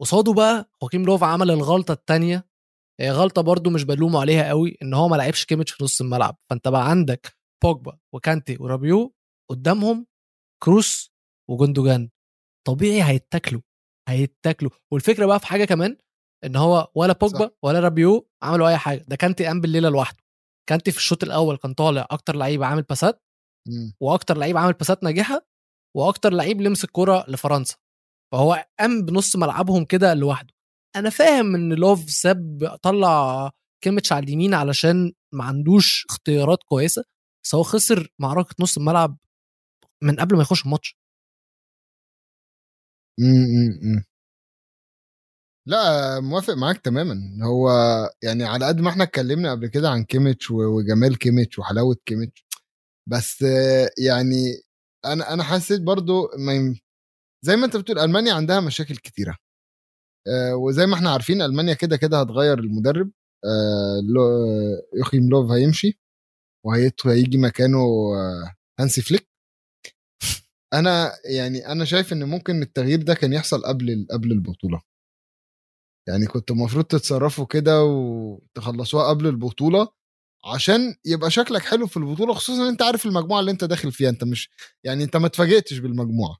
قصاده 0.00 0.32
بقى 0.32 0.70
خواكيم 0.80 1.04
لوف 1.04 1.22
عمل 1.24 1.50
الغلطة 1.50 1.92
الثانية 1.92 2.48
هي 3.00 3.10
غلطة 3.10 3.42
برضو 3.42 3.70
مش 3.70 3.84
بلومه 3.84 4.20
عليها 4.20 4.48
قوي 4.48 4.76
إن 4.82 4.94
هو 4.94 5.08
ما 5.08 5.16
لعبش 5.16 5.44
كيميتش 5.44 5.70
في 5.72 5.84
نص 5.84 6.00
الملعب. 6.00 6.36
فأنت 6.50 6.68
بقى 6.68 6.90
عندك 6.90 7.36
بوجبا 7.64 7.98
وكانتي 8.14 8.56
ورابيو 8.60 9.14
قدامهم 9.50 10.06
كروس 10.62 11.12
وجندوجان 11.50 12.10
طبيعي 12.66 13.02
هيتاكلوا 13.02 13.60
هيتاكلوا. 14.08 14.70
والفكرة 14.92 15.26
بقى 15.26 15.40
في 15.40 15.46
حاجة 15.46 15.64
كمان 15.64 15.96
إن 16.44 16.56
هو 16.56 16.90
ولا 16.94 17.12
بوجبا. 17.12 17.50
ولا 17.62 17.80
رابيو 17.80 18.28
عملوا 18.42 18.68
أي 18.68 18.76
حاجة. 18.76 19.04
ده 19.08 19.16
كانتي 19.16 19.46
قام 19.46 19.60
بالليلة 19.60 19.88
لوحده. 19.88 20.18
كانتي 20.68 20.90
في 20.92 20.98
الشوط 20.98 21.22
الأول 21.24 21.56
كان 21.56 21.74
طالع 21.74 22.06
أكتر 22.10 22.36
لعيب 22.36 22.62
عامل 22.62 22.82
باسات 22.82 23.22
مم. 23.68 23.92
وأكتر 24.00 24.36
لعيب 24.38 24.56
عامل 24.56 24.72
باسات 24.72 25.02
ناجحة 25.02 25.46
وأكتر 25.96 26.32
لعيب 26.32 26.60
لمس 26.60 26.84
الكوره 26.84 27.24
لفرنسا. 27.28 27.76
فهو 28.32 28.66
قام 28.80 29.02
بنص 29.02 29.36
ملعبهم 29.36 29.84
كده 29.84 30.14
لوحده. 30.14 30.54
أنا 30.96 31.10
فاهم 31.10 31.54
إن 31.54 31.72
لوف 31.72 32.10
ساب 32.10 32.76
طلع 32.82 33.50
كيميتش 33.84 34.12
على 34.12 34.24
اليمين 34.24 34.54
علشان 34.54 35.12
ما 35.34 35.44
عندوش 35.44 36.06
اختيارات 36.10 36.58
كويسة 36.62 37.04
بس 37.44 37.54
هو 37.54 37.62
خسر 37.62 38.08
معركة 38.20 38.54
نص 38.60 38.76
الملعب 38.76 39.16
من 40.02 40.16
قبل 40.16 40.36
ما 40.36 40.42
يخش 40.42 40.64
الماتش. 40.64 40.96
مم، 43.18 43.78
مم. 43.82 44.04
لا 45.66 46.20
موافق 46.20 46.54
معاك 46.54 46.78
تماما. 46.78 47.38
هو 47.42 47.70
يعني 48.22 48.44
على 48.44 48.66
قد 48.66 48.80
ما 48.80 48.90
إحنا 48.90 49.04
اتكلمنا 49.04 49.50
قبل 49.50 49.66
كده 49.66 49.90
عن 49.90 50.04
كيميتش 50.04 50.50
وجمال 50.50 51.18
كيميتش 51.18 51.58
وحلاوة 51.58 51.96
كيميتش 52.06 52.46
بس 53.08 53.42
يعني 53.98 54.62
أنا 55.04 55.34
أنا 55.34 55.42
حسيت 55.44 55.80
برضو 55.82 56.30
ما 56.38 56.76
زي 57.42 57.56
ما 57.56 57.66
أنت 57.66 57.76
بتقول 57.78 57.98
ألمانيا 58.00 58.34
عندها 58.34 58.60
مشاكل 58.60 58.96
كتيرة. 58.96 59.36
وزي 60.54 60.86
ما 60.86 60.94
إحنا 60.96 61.10
عارفين 61.10 61.42
ألمانيا 61.42 61.74
كده 61.74 61.96
كده 61.98 62.20
هتغير 62.20 62.58
المدرب. 62.60 63.10
يوخيم 64.98 65.30
لوف 65.30 65.50
هيمشي 65.50 66.00
وهيجي 66.66 67.38
مكانه 67.38 67.78
هانسي 68.80 69.02
فليك. 69.02 69.28
أنا 70.74 71.12
يعني 71.24 71.66
أنا 71.72 71.84
شايف 71.84 72.12
إن 72.12 72.24
ممكن 72.24 72.62
التغيير 72.62 73.02
ده 73.02 73.14
كان 73.14 73.32
يحصل 73.32 73.62
قبل 73.64 74.06
قبل 74.10 74.32
البطولة. 74.32 74.82
يعني 76.08 76.26
كنت 76.26 76.50
المفروض 76.50 76.84
تتصرفوا 76.84 77.46
كده 77.46 77.82
وتخلصوها 77.84 79.08
قبل 79.08 79.26
البطولة 79.26 79.88
عشان 80.54 80.94
يبقى 81.04 81.30
شكلك 81.30 81.62
حلو 81.62 81.86
في 81.86 81.96
البطولة 81.96 82.34
خصوصا 82.34 82.62
إن 82.62 82.68
أنت 82.68 82.82
عارف 82.82 83.06
المجموعة 83.06 83.40
اللي 83.40 83.50
أنت 83.50 83.64
داخل 83.64 83.92
فيها. 83.92 84.10
أنت 84.10 84.24
مش 84.24 84.50
يعني 84.84 85.04
أنت 85.04 85.16
ما 85.16 85.26
اتفاجئتش 85.26 85.78
بالمجموعة. 85.78 86.38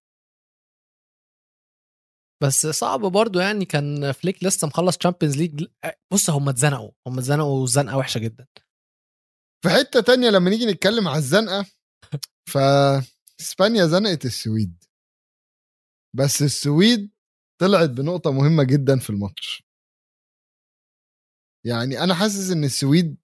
بس 2.43 2.67
صعب 2.67 3.01
برضو 3.01 3.41
يعني 3.41 3.65
كان 3.65 4.13
فليك 4.13 4.45
لسه 4.45 4.67
مخلص 4.67 4.97
Champions 4.99 5.37
League 5.37 5.65
بص 6.13 6.31
هم 6.31 6.49
اتزنقوا. 6.49 6.91
هم 7.07 7.19
اتزنقوا 7.19 7.67
زنقه 7.67 7.97
وحشة 7.97 8.19
جدا. 8.19 8.47
في 9.65 9.71
حتة 9.71 10.01
تانية 10.01 10.31
لما 10.31 10.51
نيجي 10.51 10.67
نتكلم 10.67 11.09
على 11.09 11.19
الزنقة 11.19 11.67
ف 12.51 12.59
إسبانيا 13.45 13.87
زنقت 13.87 14.25
السويد. 14.25 14.85
بس 16.17 16.43
السويد 16.43 17.11
طلعت 17.61 17.91
بنقطة 17.91 18.33
مهمة 18.33 18.65
جدا 18.65 18.99
في 18.99 19.11
الماتش. 19.11 19.65
يعني 21.67 22.05
أنا 22.05 22.15
حاسس 22.15 22.51
إن 22.51 22.65
السويد 22.65 23.17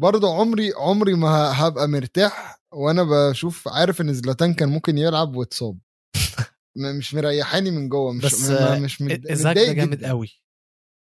برضه 0.00 0.34
عمري 0.40 0.72
عمري 0.72 1.14
ما 1.14 1.66
هبقى 1.66 1.88
مرتاح 1.88 2.62
وأنا 2.72 3.02
بشوف 3.02 3.68
عارف 3.68 4.00
إن 4.00 4.14
زلاتان 4.14 4.54
كان 4.54 4.68
ممكن 4.68 4.98
يلعب 4.98 5.36
واتصاب 5.36 5.78
مش 6.98 7.14
مريحاني 7.14 7.70
من 7.70 7.88
جوه 7.88 8.12
مش 8.12 8.24
بس 8.24 8.50
مش 8.80 9.02
متضايق 9.02 9.72
جامد 9.72 10.04
قوي 10.04 10.28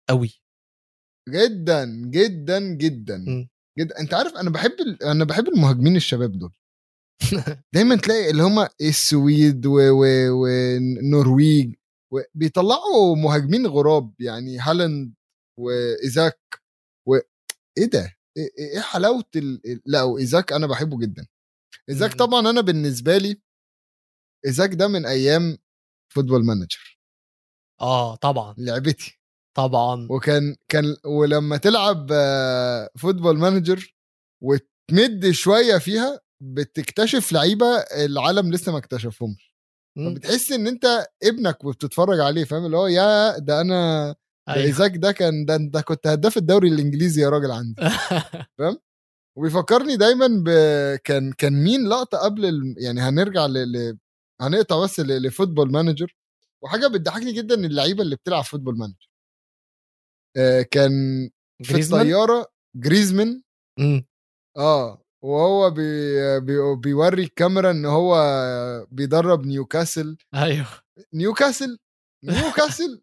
قوي 0.10 0.42
جدا 1.30 1.86
جدا 1.86 2.60
جدا. 2.60 3.18
م. 3.18 3.48
جدا 3.80 4.00
أنت 4.00 4.14
عارف 4.14 4.36
أنا 4.36 4.50
بحب 4.50 4.72
ال... 4.80 5.04
أنا 5.04 5.26
بحب 5.26 5.48
المهاجمين 5.48 5.96
الشباب 5.96 6.40
دول. 6.40 6.54
دايما 7.74 7.96
تلاقي 7.96 8.30
اللي 8.30 8.44
هم 8.44 8.68
السويد. 8.82 9.66
والنرويج 9.66 11.76
و... 12.14 12.20
بيطلعوا 12.36 13.16
مهاجمين 13.16 13.68
جراب 13.68 14.14
يعني 14.20 14.60
هالاند 14.60 15.14
وإيزاك 15.60 16.40
و... 17.08 17.16
إيه 17.78 17.86
ده؟ 17.86 18.18
إيه 18.38 18.50
إيه 18.58 18.80
حلاوة 18.80 19.24
ال... 19.36 19.82
لا 19.86 20.04
وإيزاك 20.04 20.54
أنا 20.54 20.68
بحبه 20.68 21.00
جدا. 21.00 21.28
إيزاك. 21.90 22.14
طبعا 22.14 22.50
أنا 22.50 22.62
بالنسبة 22.62 23.18
لي 23.18 23.42
إيزاك 24.46 24.74
ده 24.74 24.88
من 24.88 25.06
أيام 25.06 25.58
Football 26.14 26.46
Manager. 26.46 27.00
آه 27.82 28.16
طبعا. 28.16 28.56
لعبتي. 28.58 29.20
طبعا. 29.58 30.08
وكان 30.12 30.56
كان 30.72 30.96
ولما 31.06 31.58
تلعب 31.58 32.08
آه، 32.12 32.90
Football 32.98 33.38
Manager 33.38 33.96
وتمد 34.44 35.32
شوية 35.32 35.78
فيها 35.78 36.20
بتكتشف 36.44 37.32
لعيبة 37.32 37.66
العالم 38.06 38.52
لسه 38.52 38.72
ما 38.72 38.78
اكتشفهمش. 38.78 39.54
فبتحس 39.98 40.52
إن 40.52 40.68
أنت 40.68 41.08
ابنك 41.24 41.64
وبتتفرج 41.64 42.20
عليه 42.20 42.44
فاهم؟ 42.44 42.66
اللي 42.66 42.78
هو 42.78 42.88
يا 42.88 43.38
ده 43.38 43.62
أنا 43.62 44.12
ده 44.48 44.54
أيوه. 44.54 44.66
إيزاك 44.66 44.98
ده 44.98 45.12
كان 45.12 45.46
ده 45.46 45.56
انت 45.56 45.78
كنت 45.78 46.08
هداف 46.08 46.38
الدوري 46.38 46.70
الإنجليزي 46.70 47.22
يا 47.22 47.30
راجل 47.30 47.52
عندي. 47.52 47.82
وبيفكرني 49.38 49.98
دايما 49.98 50.28
ب... 50.28 50.50
كان 51.04 51.34
كان 51.34 51.64
مين 51.64 51.90
لقطة 51.90 52.18
قبل 52.18 52.46
ال... 52.46 52.76
يعني 52.78 53.02
هنرجع 53.02 53.46
ل... 53.46 53.54
ل... 53.54 53.98
هنقطع 54.42 54.84
بس 54.84 55.00
ل... 55.00 55.22
ل 55.28 55.33
Football 55.33 55.72
Manager 55.72 56.16
وحاجة 56.64 56.88
بتضحكني 56.88 57.32
جدا 57.34 57.56
اللعيبة 57.56 58.04
اللي 58.04 58.16
بتلعب 58.16 58.44
Football 58.44 58.78
Manager 58.78 59.10
آه 60.38 60.62
كان 60.62 60.92
في 61.64 61.74
جريزمان؟ 61.74 62.02
الطيارة 62.02 62.52
جريزمان. 62.76 63.42
آه 64.58 65.02
وهو 65.28 65.70
بي... 65.70 66.40
بي... 66.40 66.76
بيوري 66.76 67.24
الكاميرا 67.24 67.72
إن 67.72 67.86
هو 67.86 68.16
بيدرب 68.92 69.46
نيوكاسل. 69.46 70.18
أيوه. 70.36 70.68
نيوكاسل؟ 71.14 71.78
نيوكاسل! 72.24 73.02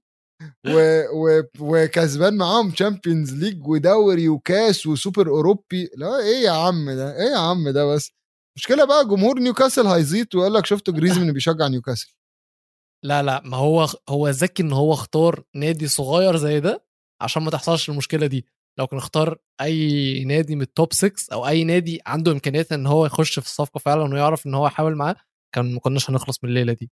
و... 0.66 1.02
و... 1.12 1.42
وكسبان 1.60 2.36
معاهم 2.36 2.70
Champions 2.70 3.34
League 3.34 3.66
ودوري 3.68 4.28
وكاس 4.28 4.86
وسوبر 4.86 5.28
أوروبي. 5.28 5.90
لا 5.96 6.18
إيه 6.18 6.44
يا 6.44 6.50
عم 6.50 6.90
ده؟ 6.90 7.16
إيه 7.16 7.30
يا 7.32 7.38
عم 7.38 7.68
ده 7.68 7.84
بس؟ 7.94 8.10
مشكلة 8.56 8.84
بقى 8.84 9.08
جمهور 9.08 9.38
نيوكاسل 9.38 9.86
هيزيط 9.86 10.34
ويقول 10.34 10.54
لك 10.54 10.66
شفتوا 10.66 10.94
جريزمان 10.94 11.32
بيشجع 11.32 11.68
نيوكاسل. 11.68 12.14
لا 13.04 13.22
لا 13.22 13.42
ما 13.44 13.56
هو 13.56 13.86
هو 14.08 14.28
ذكي 14.28 14.62
إن 14.62 14.72
هو 14.72 14.92
اختار 14.92 15.44
نادي 15.54 15.88
صغير 15.88 16.36
زي 16.36 16.60
ده 16.60 16.84
عشان 17.20 17.42
ما 17.42 17.50
تحصلش 17.50 17.90
المشكلة 17.90 18.26
دي. 18.26 18.46
لو 18.78 18.86
كان 18.86 18.98
اختار 18.98 19.38
أي 19.60 20.24
نادي 20.24 20.56
من 20.56 20.62
التوب 20.62 20.92
6 20.92 21.12
أو 21.32 21.46
أي 21.48 21.64
نادي 21.64 22.00
عنده 22.06 22.32
امكانيات 22.32 22.72
إن 22.72 22.86
هو 22.86 23.06
يخش 23.06 23.38
في 23.38 23.46
الصفقة 23.46 23.78
فعلا 23.78 24.02
ويعرف 24.14 24.46
إن 24.46 24.54
هو 24.54 24.66
يحاول 24.66 24.96
معاه 24.96 25.16
كان 25.54 25.74
ما 25.74 25.80
كناش 25.80 26.10
هنخلص 26.10 26.44
من 26.44 26.50
الليلة 26.50 26.72
دي. 26.72 26.90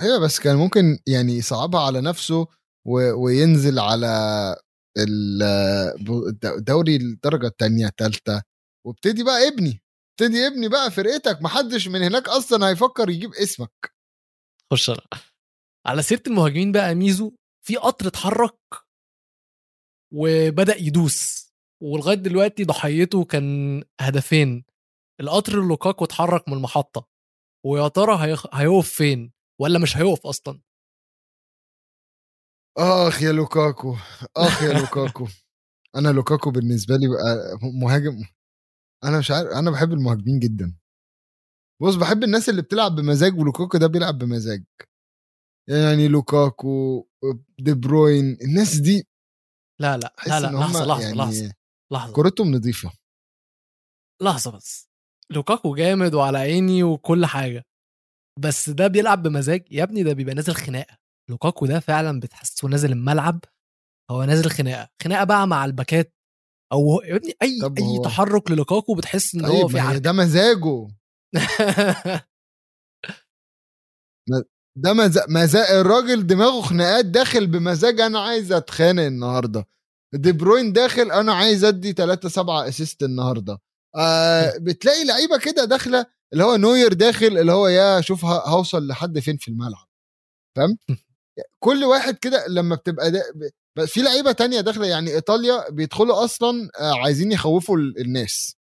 أيوه 0.00 0.18
بس 0.18 0.40
كان 0.40 0.56
ممكن 0.56 0.98
يعني 1.06 1.32
يصعبها 1.32 1.80
على 1.80 2.00
نفسه 2.00 2.46
و... 2.86 3.22
وينزل 3.24 3.78
على 3.78 4.06
ال- 4.98 6.64
دوري 6.64 6.96
الدرجة 6.96 7.46
التانية 7.46 7.86
التالتة. 7.86 8.42
وابتدي 8.86 9.24
بقى 9.24 9.48
ابني 9.48 9.82
ابتدي 10.10 10.46
ابني 10.46 10.68
بقى 10.68 10.90
فرقتك 10.90 11.42
محدش 11.42 11.88
من 11.88 12.02
هناك 12.02 12.28
أصلا 12.28 12.68
هيفكر 12.68 13.10
يجيب 13.10 13.34
اسمك. 13.34 13.92
خش. 14.72 14.90
على 15.86 16.02
سيرة 16.02 16.22
المهاجمين 16.26 16.72
بقى 16.72 16.94
ميزو 16.94 17.32
في 17.66 17.76
قطر 17.76 18.06
اتحرك 18.06 18.58
وبدأ 20.12 20.76
يدوس 20.76 21.50
ولغاية 21.82 22.16
دلوقتي 22.16 22.64
ضحيته 22.64 23.24
كان 23.24 23.82
هدفين 24.00 24.64
القطر 25.20 25.52
لوكاكو 25.68 26.04
اتحرك 26.04 26.48
من 26.48 26.54
المحطة 26.54 27.06
ويا 27.66 27.88
ترى. 27.88 28.16
هيقف 28.54 28.88
فين؟ 28.90 29.32
ولا 29.60 29.78
مش 29.78 29.96
هيقف 29.96 30.26
أصلا؟ 30.26 30.60
آخ 32.78 33.22
يا 33.22 33.32
لوكاكو 33.32 33.96
آخ 34.36 34.62
يا 34.62 34.72
لوكاكو. 34.80 35.26
أنا 35.96 36.08
لوكاكو 36.08 36.50
بالنسبة 36.50 36.96
لي 36.96 37.08
بقى 37.08 37.58
مهاجم 37.82 38.24
أنا 39.04 39.18
مش 39.18 39.30
عارف 39.30 39.48
أنا 39.50 39.70
بحب 39.70 39.92
المهاجمين 39.92 40.38
جدا. 40.38 40.76
بص 41.82 41.94
بحب 41.94 42.24
الناس 42.24 42.48
اللي 42.48 42.62
بتلعب 42.62 42.92
بمزاج 42.96 43.38
ولوكاكو 43.38 43.78
ده 43.78 43.86
بيلعب 43.86 44.18
بمزاج. 44.18 44.64
يعني 45.68 46.08
لوكاكو 46.08 47.06
دي 47.58 47.74
بروين 47.74 48.38
الناس 48.42 48.76
دي 48.76 49.06
لا 49.80 49.96
لا 49.96 50.14
لا 50.26 50.40
لا 50.40 50.46
لحظة 50.46 50.84
لحظة 50.84 51.02
يعني 51.02 51.16
لحظة 51.16 51.52
لحظة. 51.92 52.12
كورتهم 52.12 52.54
نظيفة. 52.54 52.92
لحظة 54.22 54.50
بس. 54.50 54.88
لوكاكو 55.30 55.74
جامد 55.74 56.14
وعلى 56.14 56.38
عيني 56.38 56.82
وكل 56.82 57.26
حاجة. 57.26 57.66
بس 58.38 58.70
ده 58.70 58.86
بيلعب 58.86 59.22
بمزاج. 59.22 59.64
يا 59.70 59.82
ابني 59.82 60.02
ده 60.02 60.12
بيبقى 60.12 60.34
نازل 60.34 60.54
خناقة. 60.54 60.96
لوكاكو 61.30 61.66
ده 61.66 61.80
فعلا 61.80 62.20
بتحسه 62.20 62.68
نازل 62.68 62.92
الملعب. 62.92 63.40
هو 64.10 64.24
نازل 64.24 64.50
خناقة. 64.50 64.88
خناقة 65.02 65.24
بقى 65.24 65.46
مع 65.46 65.64
الباكات. 65.64 66.14
أو 66.72 67.00
يا 67.04 67.16
ابني 67.16 67.32
أي 67.42 67.58
أي 67.78 67.98
هو- 67.98 68.02
تحرك 68.02 68.50
للوكاكو 68.50 68.94
بتحس 68.94 69.34
إن 69.34 69.44
هو 69.44 69.66
طيب 69.68 69.92
في 69.92 69.98
ده 69.98 70.12
مزاجه. 70.12 70.88
ده 74.82 74.92
مزاج 74.92 75.24
مزاج 75.30 75.70
الراجل 75.70 76.26
دماغه 76.26 76.60
خناقات 76.62 77.04
داخل 77.06 77.46
بمزاج 77.46 78.00
أنا 78.00 78.20
عايز 78.20 78.52
أتخانق 78.52 79.02
النهارده. 79.02 79.66
دي 80.14 80.32
بروين 80.32 80.72
داخل 80.72 81.10
أنا 81.12 81.34
عايز 81.34 81.64
أدي 81.64 81.92
3 81.92 82.28
7 82.28 82.68
assist 82.68 83.02
النهارده. 83.02 83.58
آه 83.96 84.52
بتلاقي 84.58 85.04
لعيبة 85.04 85.38
كده 85.38 85.64
داخلة 85.64 86.06
اللي 86.32 86.44
هو 86.44 86.56
نوير 86.56 86.92
داخل 86.92 87.26
اللي 87.38 87.52
هو 87.52 87.68
يا 87.68 88.00
شوف 88.00 88.24
هوصل 88.24 88.86
لحد 88.86 89.18
فين 89.18 89.36
في 89.36 89.48
الملعب. 89.48 89.86
فاهم؟ 90.56 90.78
كل 91.58 91.84
واحد 91.84 92.14
كده 92.18 92.46
لما 92.48 92.74
بتبقى 92.76 93.10
دا 93.10 93.22
في 93.86 94.02
لعيبة 94.02 94.32
تانية 94.32 94.60
داخلة 94.60 94.86
يعني 94.86 95.14
إيطاليا 95.14 95.70
بيدخلوا 95.70 96.24
أصلا 96.24 96.70
آه، 96.80 96.94
عايزين 97.04 97.32
يخوفوا 97.32 97.76
ال- 97.76 98.00
الناس. 98.00 98.56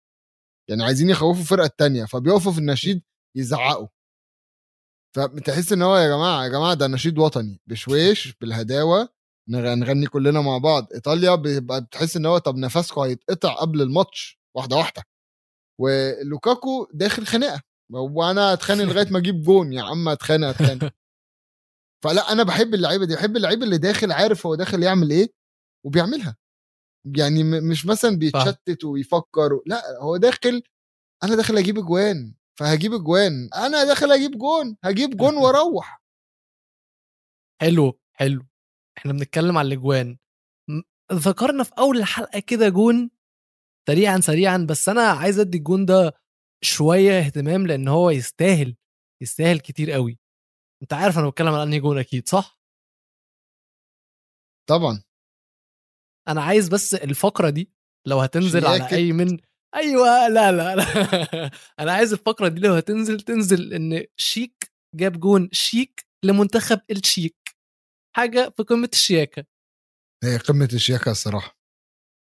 يعني 0.70 0.84
عايزين 0.84 1.10
يخوفوا 1.10 1.40
الفرقة 1.42 1.66
التانية 1.66 2.04
فبيقفوا 2.04 2.52
في 2.52 2.58
النشيد 2.58 3.02
يزعقوا. 3.36 3.88
فتحس 5.16 5.72
إن 5.72 5.82
هو 5.82 5.96
يا 5.96 6.08
جماعة 6.08 6.44
يا 6.44 6.48
جماعة 6.48 6.74
ده 6.74 6.86
نشيد 6.86 7.18
وطني 7.18 7.60
بشويش 7.66 8.34
بالهداوة 8.40 9.08
نغ- 9.50 9.74
نغني 9.74 10.06
كلنا 10.06 10.40
مع 10.40 10.58
بعض. 10.58 10.88
إيطاليا 10.94 11.34
بيبقى 11.34 11.80
بتحس 11.80 12.16
إن 12.16 12.26
هو 12.26 12.38
طب 12.38 12.56
نفسكم 12.56 13.00
هيتقطع 13.00 13.54
قبل 13.54 13.82
الماتش 13.82 14.40
واحدة 14.56 14.76
واحدة. 14.76 15.02
ولوكاكو 15.80 16.88
داخل 16.94 17.26
خناقة. 17.26 17.62
وأنا 17.92 18.52
أتخانق 18.52 18.84
لغاية 18.84 19.10
ما 19.10 19.18
أجيب 19.18 19.42
جون 19.42 19.72
يا 19.72 19.82
عم 19.82 20.08
أتخانق 20.08 20.48
أتخانق. 20.48 20.92
فلا 22.04 22.32
أنا 22.32 22.42
بحب 22.42 22.74
اللعيبة 22.74 23.04
دي 23.06 23.14
بحب 23.14 23.36
اللعيب 23.36 23.62
اللي 23.62 23.78
داخل 23.78 24.12
عارف 24.12 24.46
هو 24.46 24.54
داخل 24.54 24.82
يعمل 24.82 25.10
إيه 25.10 25.32
وبيعملها. 25.86 26.36
يعني 27.16 27.42
مش 27.44 27.86
مثلا 27.86 28.16
بيتشتت 28.18 28.84
ويفكر 28.84 29.60
لا 29.66 29.82
هو 30.00 30.16
داخل 30.16 30.62
أنا 31.24 31.36
داخل 31.36 31.58
أجيب 31.58 31.78
اجوان 31.78 32.34
فهجيب 32.58 32.92
اجوان 32.92 33.48
أنا 33.54 33.84
داخل 33.84 34.12
أجيب 34.12 34.38
جون 34.38 34.76
هجيب 34.84 35.16
جون 35.16 35.36
وأروح. 35.36 36.02
حلو 37.60 38.00
حلو. 38.12 38.46
إحنا 38.98 39.12
بنتكلم 39.12 39.58
على 39.58 39.68
الأجوان. 39.68 40.18
ذكرنا 41.12 41.64
في 41.64 41.72
أول 41.78 41.96
الحلقة 41.98 42.40
كده 42.40 42.68
جون 42.68 43.10
سريعا 43.88 44.20
سريعا 44.20 44.66
بس 44.70 44.88
أنا 44.88 45.02
عايز 45.02 45.38
أدي 45.38 45.58
الجون 45.58 45.86
ده 45.86 46.12
شوية 46.64 47.18
اهتمام 47.18 47.66
لأن 47.66 47.88
هو 47.88 48.10
يستاهل 48.10 48.76
يستاهل 49.22 49.60
كتير 49.60 49.90
قوي. 49.90 50.18
أنت 50.82 50.92
عارف 50.92 51.18
أنا 51.18 51.28
بتكلم 51.28 51.48
على 51.48 51.62
أنهي 51.62 51.80
جون 51.80 51.98
أكيد 51.98 52.28
صح؟ 52.28 52.60
طبعا. 54.68 55.02
أنا 56.28 56.42
عايز 56.42 56.68
بس 56.68 56.94
الفقرة 56.94 57.50
دي 57.50 57.72
لو 58.06 58.20
هتنزل 58.20 58.66
على. 58.66 58.88
أي 58.92 59.12
من 59.12 59.38
أيوه 59.74 60.28
لا 60.28 60.52
لا 60.52 60.76
لا. 60.76 60.84
أنا 61.80 61.92
عايز 61.92 62.12
الفقرة 62.12 62.48
دي 62.48 62.60
لو 62.60 62.74
هتنزل 62.74 63.20
تنزل 63.20 63.74
إن 63.74 64.06
شيك 64.16 64.72
جاب 64.94 65.20
جون 65.20 65.48
شيك 65.52 66.06
لمنتخب 66.24 66.80
الشيك. 66.90 67.36
حاجة 68.16 68.52
في 68.56 68.62
قمة 68.62 68.88
الشياكة. 68.92 69.44
هي 70.24 70.36
قمة 70.36 70.68
الشياكة 70.72 71.10
الصراحة. 71.10 71.58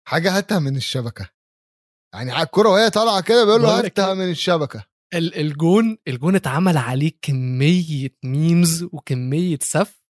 حاجة 0.09 0.37
هاتها 0.37 0.59
من 0.59 0.77
الشبكة. 0.77 1.31
يعني 2.15 2.33
على 2.33 2.43
الكرة 2.43 2.69
وهي 2.69 2.91
طالعة 2.91 3.21
كده 3.23 3.45
بيقول 3.45 3.63
له 3.63 3.79
هاتها 3.79 4.09
إيه؟ 4.09 4.15
من 4.15 4.31
الشبكة. 4.31 4.87
ال- 5.15 5.35
الجون 5.35 5.99
الجون 6.09 6.35
اتعمل 6.35 6.77
عليه 6.77 7.13
كمية 7.23 8.17
memes 8.25 8.83
وكمية 8.83 9.59
سف 9.63 10.01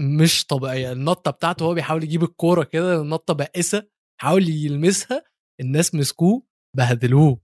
مش 0.00 0.46
طبيعية. 0.46 0.92
النطة 0.92 1.30
بتاعته 1.30 1.64
هو 1.64 1.74
بيحاول 1.74 2.04
يجيب 2.04 2.22
الكورة 2.22 2.64
كده 2.64 3.00
النطة 3.02 3.34
بائسة 3.34 3.88
حاول 4.20 4.48
يلمسها. 4.48 5.24
الناس 5.60 5.94
مسكوه 5.94 6.42
بهدلوه. 6.76 7.40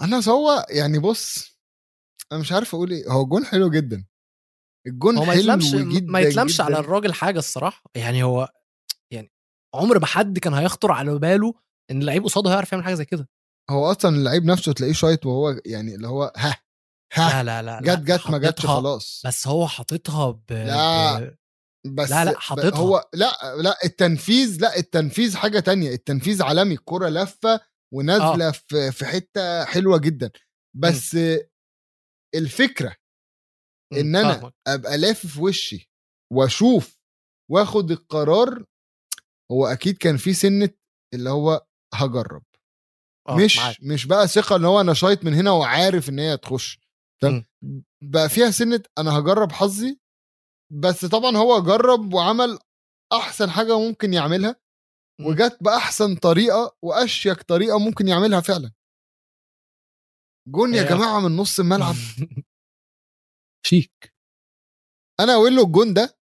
أنا 0.00 0.20
سوا 0.20 0.72
يعني 0.72 0.98
بص 0.98 1.56
أنا 2.32 2.40
مش 2.40 2.52
عارف 2.52 2.74
أقول 2.74 2.90
إيه. 2.90 3.08
هو 3.12 3.26
جون 3.26 3.44
حلو 3.44 3.70
جدا. 3.70 4.06
الجون 4.86 5.16
هو 5.16 5.24
ما 5.24 5.34
يتلمش 5.34 5.74
جدا 5.74 6.12
ما 6.12 6.20
يتلمش 6.20 6.54
جداً. 6.54 6.64
على 6.64 6.78
الراجل 6.78 7.12
حاجة 7.12 7.38
الصراحة. 7.38 7.82
يعني 7.94 8.22
هو 8.22 8.52
يعني 9.12 9.32
عمر 9.74 9.98
ما 9.98 10.06
حد 10.06 10.38
كان 10.38 10.54
هيخطر 10.54 10.92
على 10.92 11.18
باله 11.18 11.54
إن 11.90 12.00
اللعيب 12.00 12.24
قصاده 12.24 12.50
هيعرف 12.50 12.72
يعمل 12.72 12.84
حاجة 12.84 12.94
زي 12.94 13.04
كده. 13.04 13.28
هو 13.70 13.90
أصلا 13.90 14.16
اللعيب 14.16 14.44
نفسه 14.44 14.72
تلاقيه 14.72 14.92
شايط 14.92 15.26
وهو 15.26 15.60
يعني 15.66 15.94
اللي 15.94 16.08
هو 16.08 16.32
ها 16.36 16.56
ها 17.12 17.42
لا 17.42 17.62
لا 17.62 17.80
لا 17.80 17.94
جت 17.94 17.98
جت 17.98 18.30
ما 18.30 18.38
جتش 18.38 18.66
خلاص. 18.66 19.22
بس 19.26 19.48
هو 19.48 19.68
حاططها 19.68 20.30
ب... 20.30 20.52
لا. 20.52 21.36
بس 21.86 22.10
لا، 22.10 22.24
لا، 22.24 22.38
حاططها. 22.38 22.78
هو 22.78 23.08
لا 23.14 23.32
لا 23.62 23.84
التنفيذ 23.84 24.60
لا 24.60 24.76
التنفيذ 24.76 25.36
حاجة 25.36 25.60
تانية 25.60 25.90
التنفيذ 25.94 26.42
عالمي 26.42 26.74
الكرة 26.74 27.08
لفة 27.08 27.60
ونازلة 27.94 28.48
آه. 28.48 28.50
في 28.50 28.92
في 28.92 29.04
حتة 29.06 29.64
حلوة 29.64 29.98
جدا 29.98 30.30
بس 30.76 31.16
الفكرة 32.34 32.96
إن 33.92 34.16
أنا 34.16 34.32
فاهمك. 34.34 34.54
أبقى 34.66 34.98
لافف 34.98 35.38
وشي 35.38 35.90
وأشوف 36.32 36.98
وآخد 37.50 37.90
القرار 37.90 38.64
هو 39.52 39.66
أكيد 39.66 39.98
كان 39.98 40.16
في 40.16 40.34
سنة 40.34 40.70
اللي 41.14 41.30
هو 41.30 41.66
هجرب 41.94 42.42
آه، 43.28 43.36
مش 43.36 43.56
معاك. 43.56 43.76
مش 43.82 44.06
بقى 44.06 44.28
ثقة 44.28 44.56
إن 44.56 44.64
هو 44.64 44.80
أنا 44.80 44.94
شايط 44.94 45.24
من 45.24 45.34
هنا 45.34 45.50
وعارف 45.50 46.08
إن 46.08 46.18
هي 46.18 46.36
تخش 46.36 46.80
فاهم؟ 47.22 47.44
بقى 48.04 48.28
فيها 48.28 48.50
سنة 48.50 48.82
أنا 48.98 49.18
هجرب 49.18 49.52
حظي 49.52 50.00
بس 50.72 51.04
طبعا 51.04 51.36
هو 51.36 51.62
جرب 51.62 52.14
وعمل 52.14 52.58
أحسن 53.12 53.50
حاجة 53.50 53.78
ممكن 53.78 54.12
يعملها 54.14 54.56
مم. 55.20 55.26
وجت 55.26 55.58
بأحسن 55.60 56.16
طريقة 56.16 56.76
وأشيك 56.82 57.42
طريقة 57.42 57.78
ممكن 57.78 58.08
يعملها 58.08 58.40
فعلا. 58.40 58.72
جون 60.48 60.74
يا 60.74 60.82
جماعة 60.82 61.20
من 61.20 61.36
نص 61.36 61.60
الملعب. 61.60 61.94
شيك. 63.66 64.14
أنا 65.20 65.34
أقول 65.34 65.56
له 65.56 65.62
الجون 65.64 65.94
ده 65.94 66.18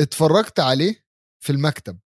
اتفرجت 0.00 0.60
عليه 0.60 1.04
في 1.44 1.52
المكتب. 1.52 1.98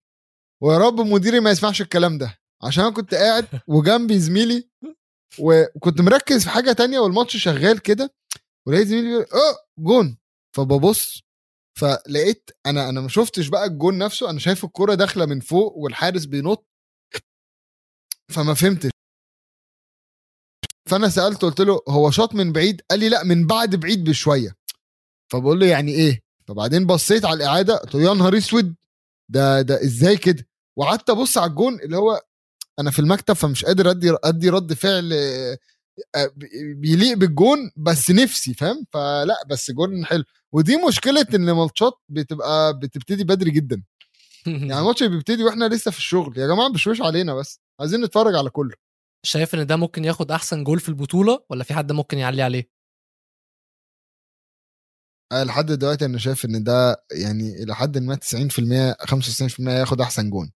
ويا 0.62 0.78
رب 0.78 1.00
مديري 1.00 1.40
ما 1.40 1.50
يسمعش 1.50 1.80
الكلام 1.80 2.18
ده 2.18 2.38
عشان 2.62 2.84
أنا 2.84 2.94
كنت 2.94 3.14
قاعد 3.14 3.48
وجنبي 3.68 4.18
زميلي 4.18 4.70
وكنت 5.40 6.00
مركز 6.00 6.44
في 6.44 6.50
حاجة 6.50 6.72
تانية 6.72 6.98
والماتش 6.98 7.36
شغال 7.36 7.78
كده 7.82 8.14
ولقيت 8.66 8.86
زميلي 8.86 9.08
بيقول 9.08 9.22
أه 9.24 9.66
جون. 9.78 10.18
فببص 10.56 11.22
فلقيت 11.80 12.50
أنا 12.66 12.88
أنا 12.88 13.00
ما 13.00 13.08
شفتش 13.08 13.48
بقى 13.48 13.64
الجون 13.64 13.98
نفسه 13.98 14.30
أنا 14.30 14.38
شايف 14.38 14.64
الكرة 14.64 14.94
داخلة 14.94 15.26
من 15.26 15.40
فوق 15.40 15.76
والحارس 15.76 16.24
بينط 16.24 16.66
فما 18.30 18.54
فهمتش. 18.54 18.90
فأنا 20.90 21.08
سالته 21.08 21.46
قلت 21.48 21.60
له 21.60 21.80
هو 21.88 22.10
شاط 22.10 22.34
من 22.34 22.52
بعيد؟ 22.52 22.80
قال 22.90 23.00
لي 23.00 23.08
لا 23.08 23.24
من 23.24 23.46
بعد 23.46 23.76
بعيد 23.76 24.04
بشوية. 24.04 24.54
فبقول 25.32 25.60
له 25.60 25.66
يعني 25.66 25.92
إيه؟ 25.92 26.20
فبعدين 26.48 26.86
بصيت 26.86 27.24
على 27.24 27.34
الإعادة 27.36 27.76
قلت 27.76 27.94
له 27.94 28.02
يا 28.02 28.14
نهار 28.14 28.36
أسود! 28.38 28.76
ده 29.30 29.62
ده 29.62 29.82
إزاي 29.84 30.16
كده؟ 30.16 30.48
وقعدت 30.78 31.10
أبص 31.10 31.38
على 31.38 31.50
الجون 31.50 31.80
اللي 31.80 31.96
هو 31.96 32.20
أنا 32.78 32.90
في 32.90 32.98
المكتب 32.98 33.34
فمش 33.34 33.64
قادر 33.64 33.90
أدي 33.90 34.16
أدي 34.24 34.48
رد 34.50 34.72
فعل 34.72 35.12
آه، 36.14 36.32
بيليق 36.76 37.16
بالجون 37.18 37.70
بس 37.76 38.10
نفسي 38.10 38.54
فاهم؟ 38.54 38.86
فلا 38.92 39.44
بس 39.50 39.70
جون 39.70 40.06
حلو. 40.06 40.24
ودي 40.54 40.76
مشكلة 40.88 41.26
إن 41.34 41.52
ماتشات 41.52 41.92
بتبقى 42.08 42.78
بتبتدي 42.78 43.24
بدري 43.24 43.50
جدا. 43.50 43.82
يعني 44.46 44.78
الماتش 44.78 45.02
بيبتدي 45.02 45.44
وإحنا 45.44 45.68
لسه 45.68 45.90
في 45.90 45.98
الشغل. 45.98 46.38
يا 46.38 46.46
جماعة 46.46 46.72
بشوش 46.72 47.00
علينا 47.00 47.34
بس 47.34 47.60
عايزين 47.80 48.00
نتفرج 48.04 48.34
على 48.34 48.50
كله. 48.50 48.74
شايف 49.26 49.54
إن 49.54 49.66
ده 49.66 49.76
ممكن 49.76 50.04
ياخد 50.04 50.30
أحسن 50.30 50.64
جول 50.64 50.80
في 50.80 50.88
البطولة 50.88 51.44
ولا 51.50 51.64
في 51.64 51.74
حد 51.74 51.92
ممكن 51.92 52.18
يعلي 52.18 52.42
عليه؟ 52.42 52.70
لحد 55.32 55.66
دلوقتي 55.72 56.04
أنا 56.04 56.18
شايف 56.18 56.44
إن 56.44 56.62
ده 56.62 57.04
يعني 57.12 57.62
إلى 57.62 57.74
حد 57.74 57.98
ما 57.98 58.14
90% 58.16 58.94
95% 59.06 59.60
ياخد 59.60 60.00
أحسن 60.00 60.30
جون. 60.30 60.50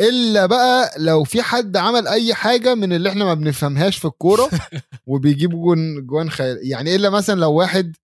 إلا 0.00 0.46
بقى 0.46 0.90
لو 0.98 1.24
في 1.24 1.42
حد 1.42 1.76
عمل 1.76 2.08
أي 2.08 2.34
حاجة 2.34 2.74
من 2.74 2.92
اللي 2.92 3.08
إحنا 3.08 3.24
ما 3.24 3.34
بنفهمهاش 3.34 3.98
في 3.98 4.04
الكورة 4.04 4.50
وبيجيب 5.06 5.50
جون 5.50 6.06
جوان 6.06 6.30
خيال. 6.30 6.58
يعني 6.62 6.94
إلا 6.94 7.10
مثلا 7.10 7.40
لو 7.40 7.52
واحد 7.52 7.96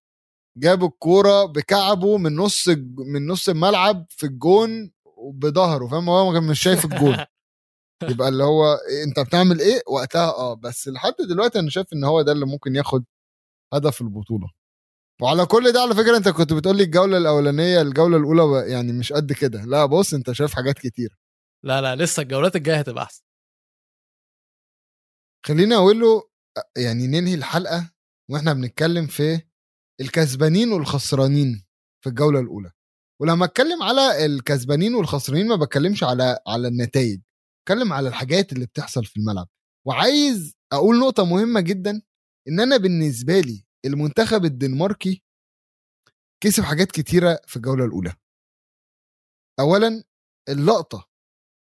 جاب 0.59 0.85
الكورة 0.85 1.45
بكعبه 1.45 2.19
من 2.19 2.37
نص 2.37 2.69
من 2.99 3.27
نص 3.27 3.49
الملعب 3.49 4.07
في 4.11 4.27
الجون 4.27 4.93
بظهره 5.33 5.87
فاهم؟ 5.87 6.11
هو 6.11 6.33
كان 6.33 6.43
مش 6.43 6.61
شايف 6.63 6.85
الجون. 6.85 7.17
يبقى 8.11 8.29
اللي 8.29 8.45
هو 8.45 8.75
أنت 9.05 9.21
بتعمل 9.21 9.61
إيه 9.61 9.83
وقتها؟ 9.87 10.29
آه 10.29 10.55
بس 10.55 10.89
لحد 10.89 11.15
دلوقتي 11.29 11.59
أنا 11.59 11.71
شايف 11.71 11.93
إن 11.93 12.05
هو 12.05 12.23
ده 12.23 12.33
اللي 12.33 12.47
ممكن 12.47 12.77
ياخد 12.77 13.05
هدف 13.75 14.01
البطولة. 14.01 14.51
وعلى 15.23 15.47
كل 15.47 15.73
ده 15.73 15.81
على 15.81 15.95
فكرة 15.95 16.17
أنت 16.17 16.29
كنت 16.29 16.53
بتقول 16.53 16.77
لي 16.77 16.83
الجولة 16.83 17.19
الأولانية 17.19 17.81
الجولة 17.81 18.17
الأولى 18.17 18.73
يعني 18.73 18.93
مش 18.93 19.13
قد 19.13 19.33
كده. 19.33 19.65
لا 19.65 19.87
بص 19.87 20.15
أنت 20.15 20.33
شايف 20.33 20.55
حاجات 20.55 20.79
كتير. 20.79 21.19
لا 21.65 21.81
لا 21.81 21.97
لسه 21.97 22.23
الجولات 22.23 22.57
الجاية 22.57 22.79
هتبقى 22.79 23.05
أحسن. 23.05 23.23
خليني 25.47 25.75
أقول 25.75 26.01
له 26.01 26.23
يعني 26.77 27.07
ننهي 27.07 27.35
الحلقة 27.35 27.91
وإحنا 28.31 28.53
بنتكلم 28.53 29.07
في 29.07 29.41
الكسبانين 30.01 30.73
والخسرانين 30.73 31.65
في 32.05 32.09
الجولة 32.09 32.41
الأولى. 32.41 32.73
ولما 33.21 33.45
أتكلم 33.45 33.83
على 33.83 34.27
الكسبانين 34.27 34.95
والخسرانين 34.95 35.49
ما 35.49 35.57
بتكلمش 35.57 36.05
على 36.05 36.39
على 36.47 36.69
النتائج 36.69 37.21
بتكلم 37.63 37.93
على 37.93 38.09
الحاجات 38.09 38.53
اللي 38.53 38.67
بتحصل 38.67 39.05
في 39.05 39.17
الملعب. 39.17 39.49
وعايز 39.87 40.55
أقول 40.73 40.99
نقطة 41.01 41.25
مهمة 41.25 41.61
جدا 41.61 42.03
إن 42.49 42.61
أنا 42.61 42.77
بالنسبة 42.77 43.41
لي 43.41 43.65
المنتخب 43.85 44.45
الدنماركي 44.45 45.23
كسب 46.43 46.63
حاجات 46.63 46.93
كتيرة 46.93 47.41
في 47.47 47.57
الجولة 47.57 47.85
الأولى. 47.85 48.15
اولا 49.61 50.05
اللقطة 50.49 51.09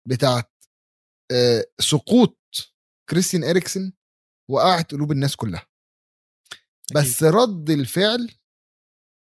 بتاعت 0.07 0.51
آه، 1.31 1.65
سقوط 1.79 2.37
كريستيان 3.09 3.43
إريكسن 3.43 3.93
وقعت 4.49 4.91
قلوب 4.91 5.11
الناس 5.11 5.35
كلها. 5.35 5.67
بس 6.95 7.23
رد 7.23 7.69
الفعل 7.69 8.31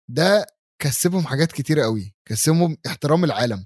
ده 0.09 0.45
كسبهم 0.81 1.27
حاجات 1.27 1.51
كتيرة 1.51 1.83
قوي 1.83 2.15
كسبهم 2.27 2.77
احترام 2.87 3.23
العالم. 3.23 3.65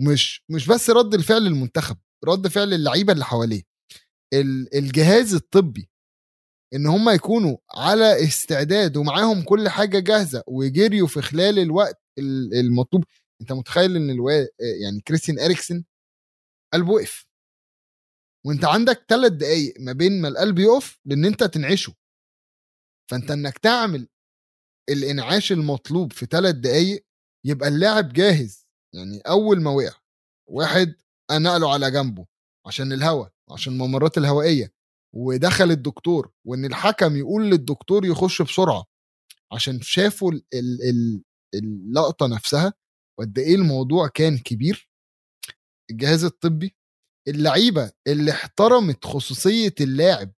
مش 0.00 0.42
مش 0.48 0.66
بس 0.66 0.90
رد 0.90 1.14
الفعل 1.14 1.46
المنتخب 1.46 1.96
رد 2.24 2.48
فعل 2.48 2.74
اللعيبة 2.74 3.12
اللي 3.12 3.24
حواليه. 3.24 3.62
الجهاز 4.74 5.34
الطبي 5.34 5.90
إن 6.74 6.86
هم 6.86 7.10
يكونوا 7.10 7.56
على 7.74 8.24
استعداد 8.24 8.96
ومعاهم 8.96 9.42
كل 9.42 9.68
حاجة 9.68 9.98
جاهزة 9.98 10.42
وجريوا 10.46 11.06
في 11.06 11.22
خلال 11.22 11.58
الوقت 11.58 12.02
المطلوب. 12.54 13.04
أنت 13.40 13.52
متخيل 13.52 13.96
إن 13.96 14.10
الوا... 14.10 14.32
يعني 14.82 15.00
كريستيان 15.00 15.38
إريكسن 15.38 15.84
قلبه 16.74 16.90
وقف؟ 16.92 17.26
وأنت 18.46 18.64
عندك 18.64 19.04
ثلاث 19.08 19.32
دقايق 19.32 19.74
ما 19.80 19.92
بين 19.92 20.20
ما 20.22 20.28
القلب 20.28 20.58
يقف 20.58 20.98
لإن 21.04 21.24
أنت 21.24 21.44
تنعشه. 21.44 21.94
فأنت 23.10 23.30
إنك 23.30 23.58
تعمل 23.58 24.08
الإنعاش 24.88 25.52
المطلوب 25.52 26.12
في 26.12 26.26
ثلاث 26.26 26.54
دقايق 26.54 27.06
يبقى 27.46 27.68
اللاعب 27.68 28.12
جاهز. 28.12 28.66
يعني 28.94 29.18
أول 29.20 29.60
ما 29.62 29.70
وقع 29.70 29.92
واحد 30.48 30.94
نقله 31.32 31.72
على 31.72 31.90
جنبه 31.90 32.26
عشان 32.66 32.92
الهواء 32.92 33.32
عشان 33.50 33.72
الممرات 33.72 34.18
الهوائية 34.18 34.72
ودخل 35.14 35.70
الدكتور 35.70 36.32
وإن 36.46 36.64
الحكم 36.64 37.16
يقول 37.16 37.50
للدكتور 37.50 38.04
يخش 38.06 38.42
بسرعة 38.42 38.84
عشان 39.52 39.80
شافوا 39.80 40.32
اللقطة 41.54 42.26
نفسها 42.26 42.72
وقد 43.18 43.38
إيه 43.38 43.54
الموضوع 43.54 44.08
كان 44.08 44.38
كبير. 44.38 44.88
الجهاز 45.90 46.24
الطبي 46.24 46.76
اللعيبة 47.28 47.92
اللي 48.06 48.30
احترمت 48.30 49.04
خصوصية 49.06 49.74
اللاعب 49.80 50.32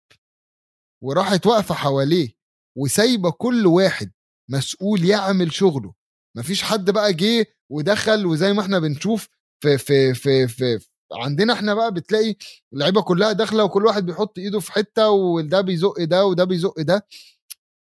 وراحت 1.04 1.46
واقفة 1.46 1.74
حواليه 1.74 2.35
وسايبة 2.76 3.30
كل 3.30 3.66
واحد 3.66 4.12
مسؤول 4.50 5.04
يعمل 5.04 5.52
شغله. 5.52 5.94
مفيش 6.36 6.62
حد 6.62 6.90
بقى 6.90 7.12
جه 7.14 7.46
ودخل 7.70 8.26
وزي 8.26 8.52
ما 8.52 8.62
إحنا 8.62 8.78
بنشوف 8.78 9.28
في 9.60 9.78
في 9.78 10.14
في 10.14 10.48
في, 10.48 10.78
عندنا 11.12 11.52
إحنا 11.52 11.74
بقى 11.74 11.94
بتلاقي 11.94 12.36
اللعيبة 12.72 13.02
كلها 13.02 13.32
داخلة 13.32 13.64
وكل 13.64 13.86
واحد 13.86 14.06
بيحط 14.06 14.38
ايده 14.38 14.60
في 14.60 14.72
حتة 14.72 15.10
وده 15.10 15.60
بيزق 15.60 16.04
ده 16.04 16.26
وده 16.26 16.44
بيزق 16.44 16.80
ده. 16.80 17.06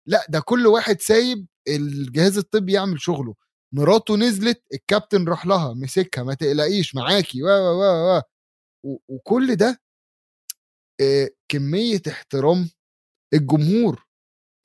لا 0.06 0.26
ده 0.28 0.40
كل 0.40 0.66
واحد 0.66 1.00
سايب 1.00 1.46
الجهاز 1.68 2.38
الطبي 2.38 2.72
يعمل 2.72 3.00
شغله. 3.00 3.34
مراته 3.72 4.16
نزلت 4.16 4.62
الكابتن 4.74 5.24
راح 5.28 5.46
لها 5.46 5.74
مسكها 5.74 6.24
ما 6.24 6.34
تقلقيش 6.34 6.94
معاكي 6.94 7.42
و 7.42 7.46
و 7.48 8.22
و 8.84 8.98
وكل 9.08 9.56
ده 9.56 9.80
آه، 11.00 11.30
كمية 11.48 12.02
احترام 12.08 12.70
الجمهور. 13.34 14.05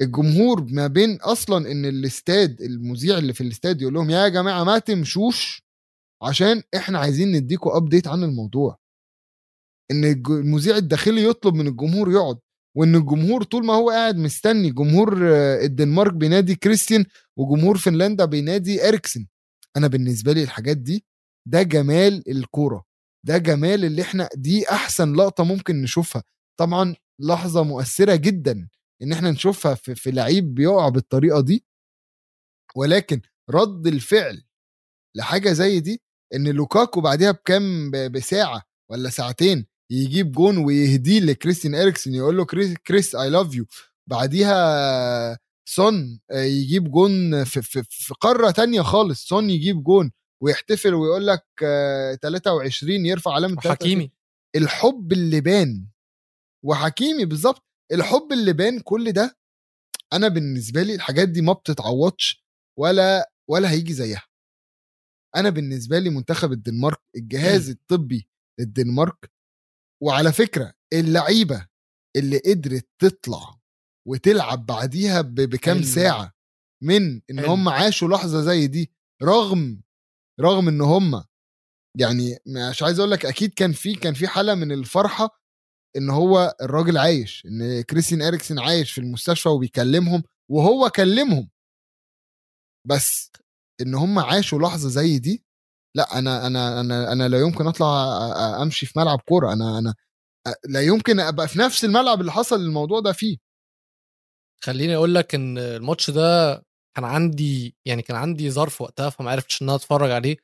الجمهور 0.02 0.66
ما 0.72 0.88
بين 0.88 1.16
أصلا 1.16 1.72
إن 1.72 1.86
الاستاد 1.86 2.62
المذيع 2.62 3.18
اللي 3.18 3.34
في 3.34 3.41
الاستاد 3.41 3.82
يقول 3.82 3.93
لهم 3.93 4.10
يا 4.10 4.28
جماعة 4.28 4.64
ما 4.64 4.80
تمشوش 4.80 5.64
عشان 6.24 6.64
إحنا 6.76 6.99
عايزين 6.99 7.32
نديكوا 7.32 7.78
ابديت 7.78 8.08
عن 8.08 8.24
الموضوع. 8.24 8.78
إن 9.91 10.04
المذيع 10.30 10.78
الداخلي 10.78 11.24
يطلب 11.24 11.54
من 11.56 11.68
الجمهور 11.68 12.12
يقعد 12.12 12.39
وإن 12.78 12.95
الجمهور 12.95 13.43
طول 13.43 13.66
ما 13.66 13.74
هو 13.74 13.89
قاعد 13.89 14.18
مستني 14.18 14.72
جمهور 14.72 15.20
آه، 15.36 15.66
الدنمارك 15.66 16.14
بينادي 16.14 16.56
كريستيان 16.56 17.06
وجمهور 17.38 17.78
فنلندا 17.78 18.26
بينادي 18.26 18.88
إريكسن. 18.88 19.28
أنا 19.78 19.88
بالنسبة 19.88 20.34
لي 20.34 20.43
الحاجات 20.43 20.78
دي 20.78 21.06
ده 21.45 21.62
جمال 21.64 22.30
الكورة. 22.32 22.84
ده 23.26 23.38
جمال 23.38 23.86
اللي 23.86 24.02
إحنا 24.02 24.30
دي 24.36 24.70
أحسن 24.70 25.14
لقطة 25.14 25.43
ممكن 25.43 25.82
نشوفها. 25.82 26.24
طبعا 26.60 26.95
لحظة 27.20 27.64
مؤثرة 27.64 28.16
جدا. 28.16 28.68
إن 29.04 29.12
إحنا 29.14 29.32
نشوفها 29.32 29.76
في, 29.76 29.95
في 29.95 30.12
لعيب 30.12 30.56
بيقع 30.56 30.89
بالطريقة 30.89 31.41
دي 31.41 31.66
ولكن 32.76 33.22
رد 33.49 33.88
الفعل 33.88 34.43
لحاجة 35.18 35.52
زي 35.52 35.80
دي 35.80 36.02
إن 36.36 36.47
لوكاكو 36.47 37.02
بعدها 37.02 37.32
بكام 37.32 37.91
بساعة 37.91 38.64
ولا 38.91 39.10
ساعتين 39.10 39.66
يجيب 39.91 40.32
جون 40.32 40.58
ويهديه 40.58 41.20
لكريستيان 41.20 41.76
اريكسن 41.76 42.14
يقول 42.14 42.38
له 42.38 42.45
Chris 42.46 42.74
Chris 42.88 43.16
I 43.16 43.30
love 43.30 43.56
you 43.56 43.66
بعديها 44.10 45.39
سون 45.66 46.20
يجيب 46.32 46.91
جون 46.91 47.43
في, 47.43 47.62
في, 47.62 47.84
في 47.89 48.14
قارة 48.14 48.52
تانية 48.52 48.82
خالص 48.82 49.28
سون 49.28 49.49
يجيب 49.49 49.84
جون 49.84 50.12
ويحتفل 50.43 50.93
ويقول 50.93 51.28
لك 51.28 51.45
23 52.22 53.06
يرفع 53.06 53.34
علامة 53.34 53.62
حكيمي 53.62 54.12
الحب 54.56 55.12
اللي 55.12 55.41
بان 55.41 55.88
وحكيمي 56.66 57.26
بالظبط 57.26 57.64
الحب 57.94 58.32
اللي 58.32 58.54
بان 58.54 58.80
كل 58.80 59.12
ده 59.12 59.38
أنا 60.14 60.28
بالنسبة 60.28 60.84
لي 60.84 60.96
الحاجات 60.96 61.30
دي 61.30 61.42
ما 61.42 61.54
بتتعوضش 61.54 62.46
ولا 62.80 63.32
ولا 63.50 63.72
هيجي 63.72 63.94
زيها. 63.94 64.24
أنا 65.36 65.50
بالنسبة 65.50 66.00
لي 66.00 66.10
منتخب 66.10 66.52
الدنمارك 66.52 67.02
الجهاز 67.16 67.70
الطبي 67.70 68.28
للدنمارك 68.60 69.32
وعلى 70.04 70.32
فكرة 70.32 70.74
اللعيبة 70.94 71.68
اللي 72.16 72.38
قدرت 72.38 72.88
تطلع 73.02 73.60
وتلعب 74.08 74.66
بعديها 74.66 75.22
بكام 75.22 75.78
ساعة 75.84 76.34
من 76.84 77.22
إن 77.30 77.39
هم 77.39 77.70
عاشوا 77.70 78.08
لحظة 78.08 78.42
زي 78.42 78.68
دي 78.68 78.92
رغم 79.24 79.82
رغم 80.42 80.68
إن 80.68 80.82
هم 80.82 81.24
يعني 82.00 82.38
مش 82.48 82.84
عايز 82.84 83.00
أقول 83.00 83.12
لك 83.12 83.26
أكيد 83.26 83.54
كان 83.54 83.72
في 83.72 83.96
كان 83.96 84.14
في 84.14 84.28
حالة 84.28 84.56
من 84.56 84.72
الفرحة 84.72 85.41
إن 85.98 86.10
هو 86.10 86.56
الراجل 86.62 86.98
عايش 86.98 87.46
إن 87.46 87.82
كريستين 87.82 88.22
إريكسن 88.22 88.60
عايش 88.60 88.92
في 88.92 89.02
المستشفى 89.02 89.50
وبيكلمهم 89.50 90.24
وهو 90.52 90.89
كلمهم. 90.89 91.50
بس 92.88 93.32
إن 93.82 93.96
هم 93.96 94.20
عاشوا 94.20 94.60
لحظة 94.60 94.89
زي 94.89 95.20
دي 95.20 95.44
لأ 95.96 96.20
أنا 96.20 96.48
أنا 96.48 96.80
أنا 96.82 97.12
أنا 97.12 97.28
لا 97.30 97.39
يمكن 97.39 97.68
أطلع 97.68 97.88
أمشي 98.62 98.86
في 98.86 99.00
ملعب 99.00 99.20
كورة. 99.22 99.54
أنا 99.54 99.80
أنا 99.80 99.96
لا 100.70 100.82
يمكن 100.82 101.20
أبقى 101.20 101.48
في 101.48 101.60
نفس 101.60 101.86
الملعب 101.86 102.22
اللي 102.22 102.32
حصل 102.32 102.56
الموضوع 102.56 103.00
ده 103.00 103.14
فيه. 103.14 103.38
خليني 104.64 104.96
أقول 104.96 105.16
لك 105.16 105.36
إن 105.36 105.58
الماتش 105.58 106.10
ده 106.12 106.56
كان 106.96 107.06
عندي 107.06 107.76
يعني 107.86 108.02
كان 108.02 108.18
عندي 108.18 108.52
ظرف 108.52 108.82
وقتها 108.82 109.10
فما 109.10 109.32
عرفتش 109.32 109.62
إن 109.62 109.68
أنا 109.70 109.76
أتفرج 109.76 110.12
عليه. 110.12 110.38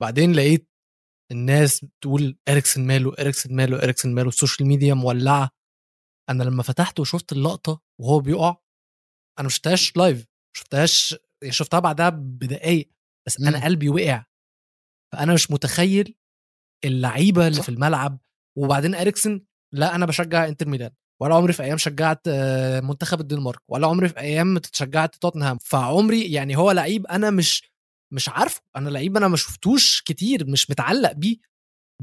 بعدين 0.00 0.32
لقيت 0.32 0.69
الناس 1.32 1.84
بتقول 1.84 2.38
اريكسن 2.48 2.86
ماله 2.86 3.12
اريكسن 3.18 3.54
ماله 3.54 3.82
اريكسن 3.82 4.14
ماله 4.14 4.28
ال 4.28 4.34
social 4.34 4.68
media 4.68 4.94
مولعة. 4.94 5.50
أنا 6.30 6.42
لما 6.42 6.62
فتحت 6.62 7.00
وشفت 7.00 7.32
اللقطة 7.32 7.80
وهو 8.00 8.20
بيقع 8.20 8.48
أنا 9.38 9.42
ما 9.42 9.48
شفتهاش 9.48 9.96
live 9.96 10.18
ما 10.18 10.52
شفتهاش 10.56 11.16
شفتها 11.48 11.80
بعدها 11.80 12.08
بدقايق 12.08 12.90
بس 13.26 13.40
أنا 13.40 13.64
قلبي 13.64 13.88
وقع. 13.88 14.24
فأنا 15.12 15.34
مش 15.34 15.50
متخيل 15.50 16.16
اللعيبة 16.84 17.46
اللي 17.46 17.58
صح. 17.58 17.62
في 17.62 17.68
الملعب 17.68 18.18
وبعدين 18.58 18.94
اريكسن 18.94 19.40
لا 19.74 19.94
أنا 19.94 20.06
بشجع 20.06 20.48
إنتر 20.48 20.68
ميلان 20.68 20.90
ولا 21.22 21.34
عمري 21.34 21.52
في 21.52 21.62
أيام 21.62 21.78
شجعت 21.78 22.20
آه، 22.28 22.80
منتخب 22.80 23.20
الدنمارك 23.20 23.60
ولا 23.68 23.86
عمري 23.86 24.08
في 24.08 24.20
أيام 24.20 24.60
شجعت 24.72 25.16
توتنهام. 25.16 25.58
فعمري 25.58 26.32
يعني 26.32 26.56
هو 26.56 26.70
لعيب 26.70 27.06
أنا 27.06 27.30
مش 27.30 27.69
مش 28.12 28.28
عارفه 28.28 28.62
أنا 28.76 28.88
لعيب 28.90 29.16
أنا 29.16 29.28
ما 29.28 29.36
شفتوش 29.36 30.02
كتير 30.02 30.46
مش 30.46 30.70
متعلق 30.70 31.12
بيه 31.12 31.36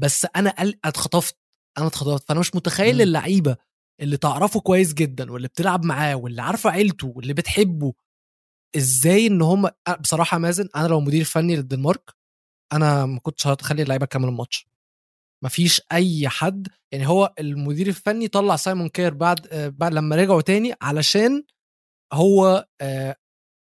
بس 0.00 0.26
أنا 0.36 0.50
اتخطفت 0.84 1.36
أنا 1.78 1.86
اتخطفت. 1.86 2.28
فأنا 2.28 2.40
مش 2.40 2.54
متخيل 2.54 3.02
اللعيبة 3.02 3.56
اللي 4.00 4.16
تعرفه 4.16 4.60
كويس 4.60 4.94
جدا 4.94 5.32
واللي 5.32 5.48
بتلعب 5.48 5.84
معاه 5.84 6.14
واللي 6.16 6.42
عارفه 6.42 6.70
عيلته 6.70 7.12
واللي 7.16 7.34
بتحبه 7.34 7.92
إزاي 8.76 9.26
إن 9.26 9.42
هم 9.42 9.70
بصراحة 10.00 10.38
مازن 10.38 10.68
أنا 10.76 10.86
لو 10.88 11.00
مدير 11.00 11.24
فني 11.24 11.56
للدنمارك 11.56 12.14
أنا 12.72 13.06
ما 13.06 13.20
كنتش 13.20 13.46
هتخلي 13.46 13.82
اللعيبة 13.82 14.06
تكمل 14.06 14.28
الماتش. 14.28 14.68
مفيش 15.44 15.80
أي 15.92 16.28
حد 16.28 16.68
يعني 16.92 17.06
هو 17.08 17.34
المدير 17.38 17.86
الفني 17.86 18.28
طلع 18.28 18.56
سايمون 18.56 18.88
كير 18.88 19.14
بعد 19.14 19.46
آه، 19.46 19.68
بعد 19.68 19.94
لما 19.94 20.16
رجعوا 20.16 20.40
تاني 20.42 20.74
علشان 20.82 21.44
هو 22.12 22.68
آه، 22.80 23.16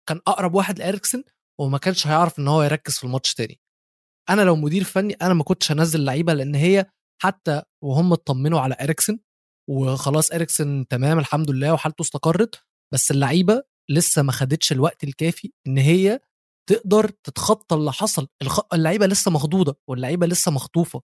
كان 0.10 0.22
أقرب 0.28 0.54
واحد 0.56 0.80
لإريكسن 0.80 1.24
وما 1.62 1.78
كانش 1.78 2.08
هيعرف 2.08 2.40
إن 2.40 2.48
هو 2.48 2.64
يركز 2.64 2.98
في 2.98 3.04
الماتش 3.04 3.34
تاني. 3.34 3.60
أنا 4.30 4.42
لو 4.42 4.56
مدير 4.56 4.84
فني 4.84 5.14
أنا 5.14 5.34
ما 5.34 5.44
كنتش 5.44 5.72
هنزل 5.72 6.04
لعيبة 6.04 6.34
لأن 6.34 6.56
هي 6.56 6.86
حتى 7.22 7.62
وهم 7.84 8.14
اطمنوا 8.14 8.60
على 8.60 8.76
إريكسن 8.82 9.20
وخلاص 9.70 10.32
إريكسن 10.32 10.86
تمام 10.90 11.20
الحمد 11.20 11.52
لله 11.52 11.74
وحالته 11.74 12.02
استقرت 12.02 12.64
بس 12.94 13.12
اللعيبة 13.12 13.64
لسه 13.90 14.22
ما 14.22 14.32
خدتش 14.32 14.72
الوقت 14.72 15.04
الكافي 15.04 15.52
إن 15.68 15.78
هي 15.78 16.20
تقدر 16.70 17.10
تتخطى 17.10 17.76
اللي 17.76 17.92
حصل. 17.94 18.28
اللعيبة 18.74 19.06
لسه 19.08 19.32
مخضوضة 19.32 19.76
واللعيبة 19.90 20.28
لسه 20.28 20.52
مخطوفة. 20.52 21.02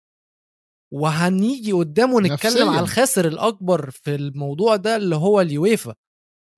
وهنيجي 0.93 1.71
قدام 1.71 2.13
ونتكلم 2.13 2.51
نفسياً. 2.51 2.65
على 2.65 2.79
الخاسر 2.79 3.27
الأكبر 3.27 3.89
في 3.91 4.15
الموضوع 4.15 4.75
ده 4.75 4.95
اللي 4.95 5.15
هو 5.15 5.41
اليويفا. 5.41 5.95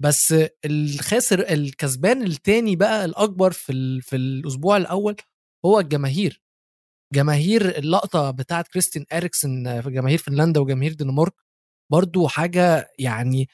بس 0.03 0.35
الخاسر 0.65 1.39
الكسبان 1.39 2.23
التاني 2.23 2.75
بقى 2.75 3.05
الأكبر 3.05 3.51
في 3.51 3.71
ال... 3.71 4.01
في 4.01 4.15
الأسبوع 4.15 4.77
الأول 4.77 5.15
هو 5.65 5.79
الجماهير. 5.79 6.41
جماهير 7.13 7.77
اللقطة 7.77 8.31
بتاعت 8.31 8.67
كريستين 8.67 9.05
إريكسن 9.13 9.81
في 9.81 9.91
جماهير 9.91 10.17
فنلندا 10.17 10.59
وجماهير 10.59 10.93
دنمارك 10.93 11.33
برضو 11.91 12.27
حاجة 12.27 12.93
يعني 12.99 13.49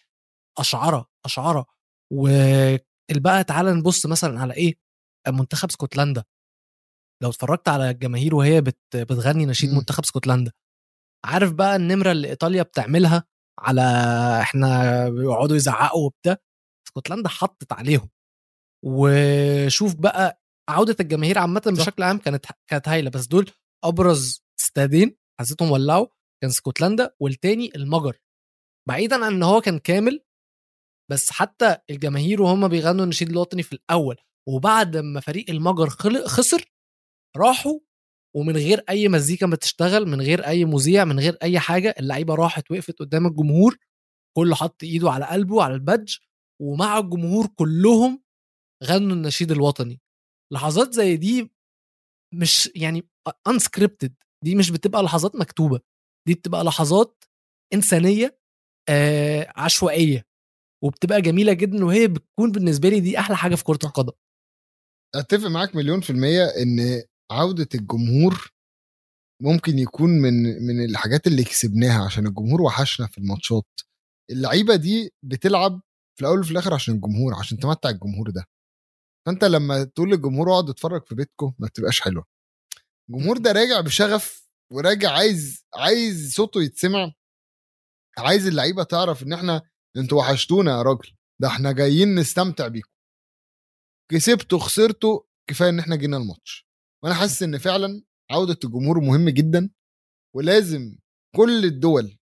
أشعرة 0.57 1.07
أشعرة. 1.25 1.65
وبقى 2.13 3.43
تعالى 3.47 3.73
نبص 3.73 4.05
مثلا 4.05 4.39
على 4.41 4.53
إيه؟ 4.53 4.75
منتخب 5.27 5.69
اسكتلندا. 5.69 6.23
لو 7.23 7.29
اتفرجت 7.29 7.67
على 7.69 7.89
الجماهير 7.89 8.35
وهي 8.35 8.61
بت... 8.61 8.79
بتغني 8.95 9.45
نشيد. 9.45 9.73
منتخب 9.73 10.03
اسكتلندا 10.03 10.51
عارف 11.25 11.51
بقى 11.53 11.75
النمرة 11.75 12.11
اللي 12.11 12.29
إيطاليا 12.29 12.63
بتعملها؟ 12.63 13.23
على 13.61 13.81
إحنا 14.41 15.09
بيقعدوا 15.09 15.55
يزعقوا 15.55 16.05
وبتاع 16.05 16.37
اسكتلندا 16.87 17.29
حطت 17.29 17.71
عليهم 17.73 18.09
وشوف 18.85 19.95
بقى 19.95 20.41
عودة 20.69 20.95
الجماهير 20.99 21.37
عامة. 21.39 21.61
بشكل 21.81 22.03
عام 22.03 22.17
كانت 22.17 22.45
كانت 22.69 22.87
هايلة 22.87 23.09
بس 23.09 23.25
دول 23.27 23.51
أبرز 23.83 24.43
استادين 24.59 25.17
حسيتهم 25.39 25.71
ولعوا 25.71 26.07
كان 26.41 26.49
اسكتلندا 26.49 27.15
والتاني 27.19 27.71
المجر 27.75 28.17
بعيدا 28.89 29.25
عن 29.25 29.33
إن 29.33 29.43
هو 29.43 29.61
كان 29.61 29.79
كامل 29.79 30.23
بس 31.11 31.31
حتى 31.31 31.77
الجماهير 31.89 32.41
وهم 32.41 32.67
بيغنوا 32.67 33.03
النشيد 33.03 33.29
الوطني 33.29 33.63
في 33.63 33.73
الأول 33.73 34.17
وبعد 34.49 34.97
ما 34.97 35.19
فريق 35.19 35.49
المجر 35.49 35.89
خل- 35.89 36.27
خسر 36.27 36.71
راحوا 37.37 37.79
ومن 38.35 38.57
غير 38.57 38.83
أي 38.89 39.07
مزيكا 39.07 39.45
بتشتغل 39.47 40.05
من 40.07 40.21
غير 40.21 40.47
أي 40.47 40.65
مذيع 40.65 41.05
من 41.05 41.19
غير 41.19 41.37
أي 41.43 41.59
حاجة 41.59 41.95
اللعيبة 41.99 42.35
راحت 42.35 42.71
وقفت 42.71 42.99
قدام 42.99 43.27
الجمهور 43.27 43.77
كله 44.37 44.55
حط 44.55 44.83
إيده 44.83 45.11
على 45.11 45.25
قلبه 45.25 45.63
على 45.63 45.73
البادج 45.73 46.15
ومع 46.61 46.97
الجمهور 46.97 47.47
كلهم 47.47 48.23
غنوا 48.83 49.15
النشيد 49.15 49.51
الوطني. 49.51 50.01
لحظات 50.53 50.93
زي 50.93 51.17
دي 51.17 51.51
مش 52.33 52.69
يعني 52.75 53.07
انسكريبتد 53.47 54.13
دي 54.43 54.55
مش 54.55 54.71
بتبقى 54.71 55.03
لحظات 55.03 55.35
مكتوبة 55.35 55.79
دي 56.27 56.33
بتبقى 56.33 56.63
لحظات 56.63 57.23
إنسانية 57.73 58.39
آه 58.89 59.53
عشوائية 59.55 60.25
وبتبقى 60.83 61.21
جميلة 61.21 61.53
جدا 61.53 61.85
وهي 61.85 62.07
بتكون 62.07 62.51
بالنسبة 62.51 62.89
لي 62.89 62.99
دي 62.99 63.19
أحلى 63.19 63.37
حاجة 63.37 63.55
في 63.55 63.63
كرة 63.63 63.79
القدم. 63.83 64.13
أتفق 65.15 65.47
معاك 65.47 65.75
مليون 65.75 66.01
في 66.01 66.09
المية 66.09 66.43
إن 66.45 67.03
عودة 67.31 67.67
الجمهور 67.75 68.51
ممكن 69.41 69.79
يكون 69.79 70.09
من 70.09 70.33
من 70.67 70.85
الحاجات 70.85 71.27
اللي 71.27 71.43
كسبناها 71.43 72.05
عشان 72.05 72.27
الجمهور 72.27 72.61
وحشنا 72.61 73.07
في 73.07 73.17
الماتشات. 73.17 73.65
اللعيبة 74.31 74.75
دي 74.75 75.13
بتلعب 75.23 75.81
في 76.15 76.21
الأول 76.21 76.39
وفي 76.39 76.51
الآخر 76.51 76.73
عشان 76.73 76.95
الجمهور 76.95 77.33
عشان 77.39 77.57
تمتع 77.57 77.89
الجمهور 77.89 78.29
ده. 78.29 78.45
فأنت 79.25 79.43
لما 79.43 79.83
تقول 79.83 80.09
للجمهور 80.11 80.51
اقعد 80.51 80.69
اتفرج 80.69 81.05
في 81.05 81.15
بيتكم 81.15 81.53
ما 81.59 81.67
بتبقاش 81.67 82.01
حلوة. 82.01 82.25
الجمهور 83.09 83.37
ده 83.37 83.51
راجع 83.51 83.81
بشغف 83.81 84.49
وراجع 84.73 85.11
عايز 85.11 85.65
عايز 85.75 86.33
صوته 86.35 86.63
يتسمع. 86.63 87.13
عايز 88.17 88.47
اللعيبة 88.47 88.83
تعرف 88.83 89.23
إن 89.23 89.33
إحنا 89.33 89.61
أنتوا 89.97 90.19
وحشتونا 90.19 90.71
يا 90.71 90.81
راجل. 90.81 91.11
ده 91.41 91.47
إحنا 91.47 91.71
جايين 91.71 92.15
نستمتع 92.15 92.67
بيكم. 92.67 92.91
كسبتوا 94.11 94.59
خسرتوا 94.59 95.19
كفاية 95.49 95.69
إن 95.69 95.79
إحنا 95.79 95.95
جينا 95.95 96.17
الماتش. 96.17 96.70
وأنا 97.03 97.15
حاسس 97.15 97.43
ان 97.43 97.57
فعلا 97.57 98.03
عودة 98.31 98.59
الجمهور 98.63 98.99
مهم 98.99 99.29
جدا 99.29 99.69
ولازم 100.35 100.97
كل 101.35 101.65
الدول 101.65 102.17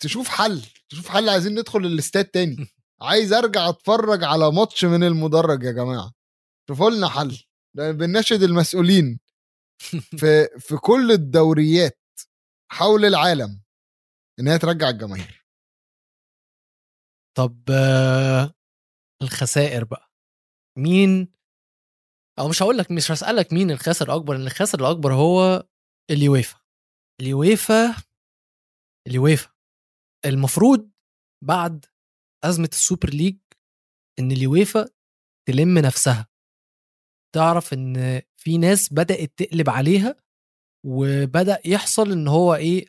تشوف 0.00 0.28
حل 0.28 0.62
تشوف 0.88 1.08
حل 1.08 1.28
عايزين 1.28 1.58
ندخل 1.58 1.78
الاستاد 1.78 2.24
تاني. 2.24 2.56
عايز 3.02 3.32
ارجع 3.32 3.68
اتفرج 3.68 4.24
على 4.24 4.52
ماتش 4.52 4.84
من 4.84 5.04
المدرج 5.04 5.62
يا 5.62 5.72
جماعة. 5.72 6.12
شوفوا 6.68 6.90
لنا 6.90 7.08
حل. 7.08 7.44
بنناشد 7.76 8.42
المسؤولين. 8.42 9.20
في 10.20 10.48
في 10.58 10.76
كل 10.76 11.12
الدوريات 11.12 11.98
حول 12.72 13.04
العالم 13.04 13.62
إن 14.40 14.48
هي 14.48 14.58
ترجع 14.58 14.88
الجماهير. 14.88 15.46
طب 17.36 17.62
آه، 17.70 18.54
الخسائر 19.22 19.84
بقى. 19.84 20.10
مين 20.78 21.32
أو 22.40 22.48
مش 22.48 22.62
هقول 22.62 22.78
لك 22.78 22.90
مش 22.90 23.10
هسألك 23.10 23.52
مين 23.52 23.70
الخاسر 23.70 24.06
الأكبر 24.06 24.34
لأن 24.34 24.46
الخاسر 24.46 24.80
الأكبر 24.80 25.14
هو 25.14 25.66
اليويفا. 26.10 26.60
اليويفا 27.20 27.96
اليويفا. 29.06 29.50
المفروض 30.26 30.90
بعد 31.44 31.84
أزمة 32.44 32.68
السوبر 32.72 33.10
ليج 33.10 33.36
إن 34.18 34.32
اليويفا 34.32 34.88
تلم 35.48 35.78
نفسها. 35.78 36.28
تعرف 37.34 37.72
إن 37.72 38.22
في 38.36 38.58
ناس 38.58 38.92
بدأت 38.92 39.32
تقلب 39.36 39.70
عليها 39.70 40.16
وبدأ 40.86 41.60
يحصل 41.64 42.12
إن 42.12 42.28
هو 42.28 42.54
إيه 42.54 42.86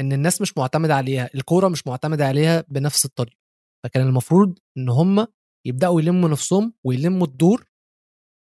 إن 0.00 0.12
الناس 0.12 0.40
مش 0.40 0.58
معتمدة 0.58 0.94
عليها 0.94 1.30
الكورة 1.34 1.68
مش 1.68 1.86
معتمدة 1.86 2.26
عليها 2.26 2.64
بنفس 2.68 3.04
الطريقة. 3.04 3.36
فكان 3.84 4.06
المفروض 4.08 4.58
إن 4.76 4.88
هم 4.88 5.26
يبدأوا 5.66 6.00
يلموا 6.00 6.28
نفسهم 6.28 6.74
ويلموا 6.84 7.26
الدور 7.26 7.66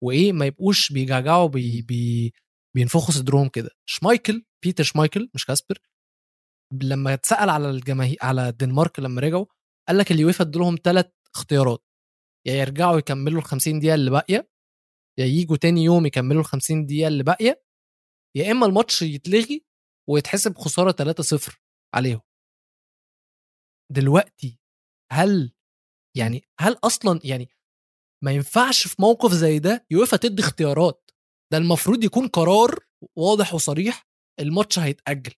وإيه 0.04 0.32
ما 0.34 0.46
يبقوش 0.46 0.92
بيجعجعوا 0.94 1.48
بي 1.48 1.82
بي 1.82 2.34
بينفخوا 2.76 3.14
صدرهم 3.14 3.50
كده. 3.50 3.70
شمايكل 3.90 4.46
بيتر 4.66 4.84
شمايكل 4.84 5.30
مش 5.36 5.46
كاسبر 5.46 5.78
لما 6.84 7.14
اتسأل 7.14 7.50
على 7.50 7.70
الجماهير 7.70 8.18
على 8.22 8.50
الدنمارك 8.50 9.00
لما 9.00 9.22
رجعوا 9.22 9.46
قال 9.88 9.98
لك 9.98 10.12
اليويفا 10.12 10.44
ادولهم 10.44 10.76
ثلاث 10.84 11.06
اختيارات. 11.36 11.84
يا 12.48 12.54
يرجعوا 12.54 12.98
يكملوا 12.98 13.40
ال 13.42 13.46
50 13.46 13.80
دقيقة 13.80 13.96
اللي 13.96 14.12
باقية 14.12 14.50
يا 15.20 15.26
يجوا 15.26 15.58
تاني 15.58 15.84
يوم 15.84 16.06
يكملوا 16.06 16.42
ال 16.42 16.46
50 16.46 16.86
دقيقة 16.86 17.08
اللي 17.08 17.24
باقية 17.24 17.64
يا 18.38 18.52
إما 18.52 18.66
الماتش 18.66 19.02
يتلغي 19.02 19.66
ويتحسب 20.10 20.58
خسارة 20.58 20.92
3-0 20.92 21.60
عليهم. 21.96 22.22
دلوقتي 23.92 24.60
هل 25.12 25.52
يعني 26.18 26.42
هل 26.60 26.78
أصلا 26.84 27.20
يعني 27.24 27.50
ما 28.24 28.32
ينفعش 28.32 28.88
في 28.88 28.96
موقف 29.00 29.32
زي 29.32 29.60
ده 29.60 29.86
يوفا 29.92 30.18
تدي 30.18 30.42
اختيارات. 30.42 31.12
ده 31.52 31.58
المفروض 31.58 32.04
يكون 32.04 32.28
قرار 32.28 32.80
واضح 33.18 33.54
وصريح 33.54 34.08
الماتش 34.40 34.80
هيتأجل. 34.80 35.34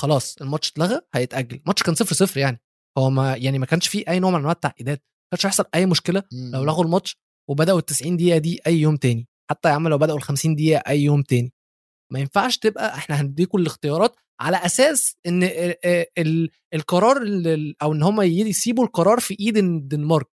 خلاص 0.00 0.36
الماتش 0.42 0.70
اتلغى 0.70 1.00
هيتأجل. 1.14 1.56
الماتش 1.56 1.82
كان 1.82 1.94
0 1.94 2.14
0 2.14 2.40
يعني. 2.40 2.60
هو 2.98 3.10
ما 3.10 3.36
يعني 3.36 3.58
ما 3.58 3.66
كانش 3.66 3.88
فيه 3.88 4.04
أي 4.08 4.18
نوع 4.20 4.30
من 4.30 4.36
أنواع 4.38 4.52
التعقيدات. 4.52 4.98
ما 4.98 5.28
كانش 5.38 5.46
هيحصل 5.46 5.64
أي 5.74 5.86
مشكلة 5.86 6.22
لو 6.52 6.64
لغوا 6.64 6.84
الماتش 6.84 7.16
وبدأوا 7.50 7.78
ال 7.78 7.84
90 7.86 8.16
دقيقة 8.16 8.38
دي 8.38 8.60
أي 8.66 8.76
يوم 8.80 8.96
تاني. 8.96 9.28
حتى 9.50 9.68
يا 9.68 9.74
عم 9.74 9.88
لو 9.88 9.98
بدأوا 9.98 10.18
ال 10.18 10.22
50 10.22 10.54
دقيقة 10.54 10.78
أي 10.90 11.00
يوم 11.02 11.22
تاني. 11.22 11.52
ما 12.12 12.18
ينفعش 12.20 12.58
تبقى 12.58 12.94
إحنا 12.94 13.20
هنديكم 13.20 13.58
الاختيارات 13.58 14.16
على 14.40 14.56
أساس 14.56 15.16
إن 15.26 15.42
ال- 15.42 15.86
ال- 16.18 16.50
القرار 16.74 17.22
ال- 17.22 17.82
أو 17.82 17.92
إن 17.92 18.02
هم 18.02 18.22
يسيبوا 18.22 18.84
القرار 18.84 19.20
في 19.20 19.36
إيد 19.40 19.56
الدنمارك. 19.56 20.30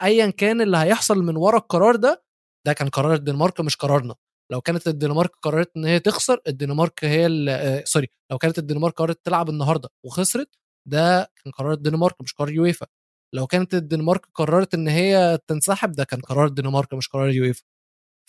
فايا 0.00 0.30
كان 0.30 0.60
اللي 0.60 0.76
هيحصل 0.76 1.18
من 1.24 1.36
ورا 1.36 1.58
القرار 1.58 1.96
ده 1.96 2.24
ده 2.66 2.72
كان 2.72 2.88
قرار 2.88 3.14
الدنمارك 3.14 3.60
مش 3.60 3.76
قرارنا. 3.76 4.14
لو 4.52 4.60
كانت 4.60 4.88
الدنمارك 4.88 5.30
قررت 5.42 5.70
إن 5.76 5.84
هي 5.84 6.00
تخسر 6.00 6.40
الدنمارك 6.48 7.04
هي 7.04 7.26
آه، 7.50 7.82
sorry 7.84 8.08
لو 8.30 8.38
كانت 8.38 8.58
الدنمارك 8.58 8.94
قررت 8.94 9.20
تلعب 9.26 9.48
النهارده 9.50 9.88
وخسرت 10.04 10.48
ده 10.88 11.32
كان 11.44 11.52
قرار 11.52 11.72
الدنمارك 11.72 12.22
مش 12.22 12.32
قرار 12.34 12.50
يويفا 12.50 12.86
لو 13.34 13.46
كانت 13.46 13.74
الدنمارك 13.74 14.26
قررت 14.34 14.74
إن 14.74 14.88
هي 14.88 15.38
تنسحب 15.48 15.92
ده 15.92 16.04
كان 16.04 16.20
قرار 16.20 16.46
الدنمارك 16.46 16.94
مش 16.94 17.08
قرار 17.08 17.30
يويفا 17.30 17.62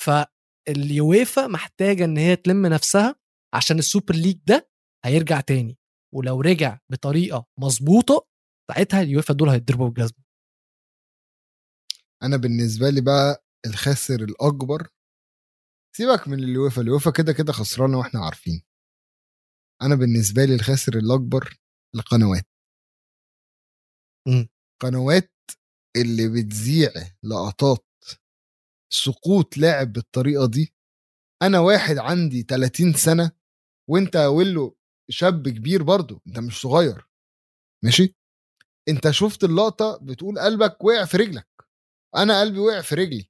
فاليويفا 0.02 1.48
محتاجة 1.48 2.06
إن 2.06 2.18
هي 2.18 2.36
تلم 2.36 2.66
نفسها 2.68 3.16
عشان 3.56 3.80
السوبر 3.80 4.16
ليج 4.16 4.38
ده 4.48 4.70
هيرجع 5.06 5.42
تاني. 5.42 5.78
ولو 6.16 6.42
رجع 6.42 6.80
بطريقة 6.92 7.46
مظبوطة 7.60 8.28
ساعتها 8.72 9.02
اليويفا 9.02 9.34
دول 9.34 9.50
هيتضربوا 9.50 9.90
بالجزمة. 9.90 10.27
أنا 12.24 12.38
بالنسبة 12.38 12.90
لي 12.90 13.02
بقى 13.02 13.44
الخاسر 13.66 14.24
الأكبر 14.24 14.88
سيبك 15.96 16.28
من 16.28 16.40
اليوفا 16.44 16.82
اليوفا 16.82 17.12
كده 17.12 17.34
كده 17.34 17.54
خسرانة 17.54 17.98
وإحنا 17.98 18.26
عارفين. 18.26 18.64
أنا 19.82 19.96
بالنسبة 19.96 20.46
لي 20.46 20.56
الخاسر 20.56 20.98
الأكبر 20.98 21.58
القنوات. 21.96 22.48
مم. 24.28 24.50
قنوات 24.82 25.34
اللي 25.98 26.28
بتذيع 26.28 26.90
لقطات 27.24 27.86
سقوط 28.94 29.58
لاعب 29.58 29.94
بالطريقة 29.94 30.48
دي. 30.48 30.74
أنا 31.42 31.60
واحد 31.60 31.98
عندي 31.98 32.44
30 32.44 32.94
سنة 32.94 33.32
وأنت 33.90 34.16
يا 34.16 34.28
ويلو 34.28 34.78
شاب 35.10 35.50
كبير 35.50 35.84
برضو 35.84 36.22
أنت 36.28 36.40
مش 36.40 36.62
صغير. 36.62 37.08
ماشي؟ 37.86 38.16
أنت 38.90 39.10
شفت 39.12 39.44
اللقطة 39.44 40.00
بتقول 40.02 40.40
قلبك 40.40 40.84
وقع 40.84 41.06
في 41.06 41.18
رجلك. 41.18 41.48
أنا 42.18 42.42
قلبي 42.42 42.60
وقع 42.60 42.82
في 42.82 42.96
رجلي. 42.96 43.30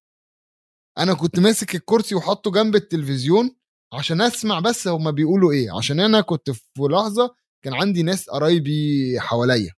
أنا 0.97 1.13
كنت 1.13 1.39
ماسك 1.39 1.75
الكرسي 1.75 2.15
وحطه 2.15 2.51
جنب 2.51 2.75
التلفزيون 2.75 3.55
عشان 3.93 4.21
أسمع 4.21 4.59
بس 4.59 4.87
هما 4.87 5.11
بيقولوا 5.11 5.51
إيه 5.51 5.77
عشان 5.77 5.99
أنا 5.99 6.21
كنت 6.21 6.49
في 6.49 6.81
لحظة 6.91 7.35
كان 7.65 7.73
عندي 7.73 8.03
ناس 8.03 8.29
قرايبي 8.29 8.73
حواليا. 9.19 9.73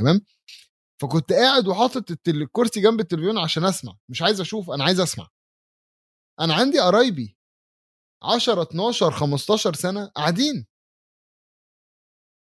تمام؟ 0.00 0.20
فكنت 1.02 1.32
قاعد 1.32 1.68
وحاطط 1.68 2.28
الكرسي 2.28 2.80
جنب 2.80 3.00
التلفزيون 3.00 3.38
عشان 3.38 3.64
أسمع 3.64 3.96
مش 4.10 4.22
عايز 4.22 4.40
أشوف 4.40 4.70
أنا 4.70 4.84
عايز 4.84 5.00
أسمع. 5.00 5.28
أنا 6.40 6.54
عندي 6.54 6.80
قرايبي 6.80 7.36
10 8.22 8.62
12 8.62 9.10
15 9.10 9.74
سنة 9.74 10.06
قاعدين. 10.06 10.66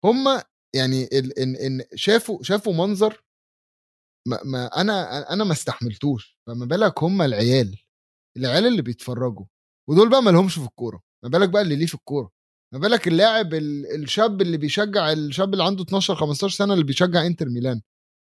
هم 0.05 0.41
يعني 0.75 1.03
ان 1.37 1.55
ان 1.55 1.83
شافوا 1.95 2.43
شافوا 2.43 2.73
منظر 2.73 3.23
ما, 4.27 4.39
ما 4.45 4.65
أنا 4.81 5.33
أنا 5.33 5.43
ما 5.43 5.51
استحملتوش 5.53 6.37
فما 6.47 6.65
بالك 6.65 7.03
هم 7.03 7.21
العيال 7.21 7.77
العيال 8.37 8.67
اللي 8.67 8.81
بيتفرجوا 8.81 9.45
ودول 9.89 10.09
بقى 10.09 10.21
ما 10.23 10.29
لهمش 10.29 10.55
في 10.59 10.65
الكورة 10.65 11.01
ما 11.23 11.29
بالك 11.29 11.49
بقى 11.49 11.61
اللي 11.61 11.75
ليه 11.75 11.85
في 11.85 11.95
الكورة 11.95 12.31
ما 12.73 12.79
بالك 12.79 13.07
اللاعب 13.07 13.53
ال- 13.53 13.95
الشاب 14.03 14.41
اللي 14.41 14.57
بيشجع 14.57 15.11
الشاب 15.11 15.53
اللي 15.53 15.63
عنده 15.63 15.83
12 15.83 16.15
15 16.15 16.57
سنة 16.57 16.73
اللي 16.73 16.85
بيشجع 16.85 17.25
إنتر 17.25 17.49
ميلان 17.49 17.81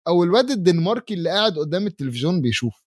أو 0.07 0.23
الواد 0.23 0.49
الدنماركي 0.49 1.13
اللي 1.13 1.29
قاعد 1.29 1.59
قدام 1.59 1.87
التلفزيون 1.87 2.41
بيشوف 2.41 2.83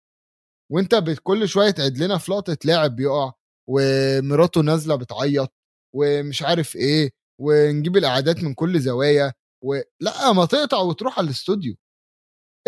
وأنت 0.73 0.95
بكل 0.95 1.49
شوية 1.49 1.71
تعد 1.71 1.99
لنا 1.99 2.19
في 2.19 2.33
لقطة 2.33 2.59
لاعب 2.65 2.97
بيقع 2.97 3.33
ومراته 3.69 4.61
نازلة 4.61 4.97
بتعيط 4.97 5.53
ومش 5.95 6.43
عارف 6.43 6.77
إيه 6.77 7.11
ونجيب 7.41 7.97
الاعداد 7.97 8.45
من 8.45 8.55
كل 8.55 8.81
زوايا 8.81 9.33
ولا 9.65 10.33
ما 10.33 10.45
تقطع 10.47 10.79
وتروح 10.79 11.19
على 11.19 11.25
الاستوديو. 11.27 11.75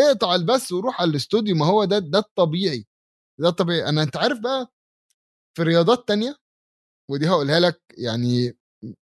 اقطع 0.00 0.34
البث 0.34 0.72
وروح 0.72 1.00
على 1.00 1.10
الاستوديو 1.10 1.56
ما 1.56 1.66
هو 1.66 1.84
ده 1.84 1.98
ده 1.98 2.18
الطبيعي. 2.18 2.86
ده 3.40 3.48
الطبيعي. 3.48 3.88
أنا 3.88 4.02
أنت 4.02 4.16
عارف 4.16 4.40
بقى 4.40 4.72
في 5.56 5.62
رياضات 5.62 6.08
تانية 6.08 6.36
ودي 7.10 7.28
هقولها 7.28 7.60
لك 7.60 7.82
يعني 7.98 8.58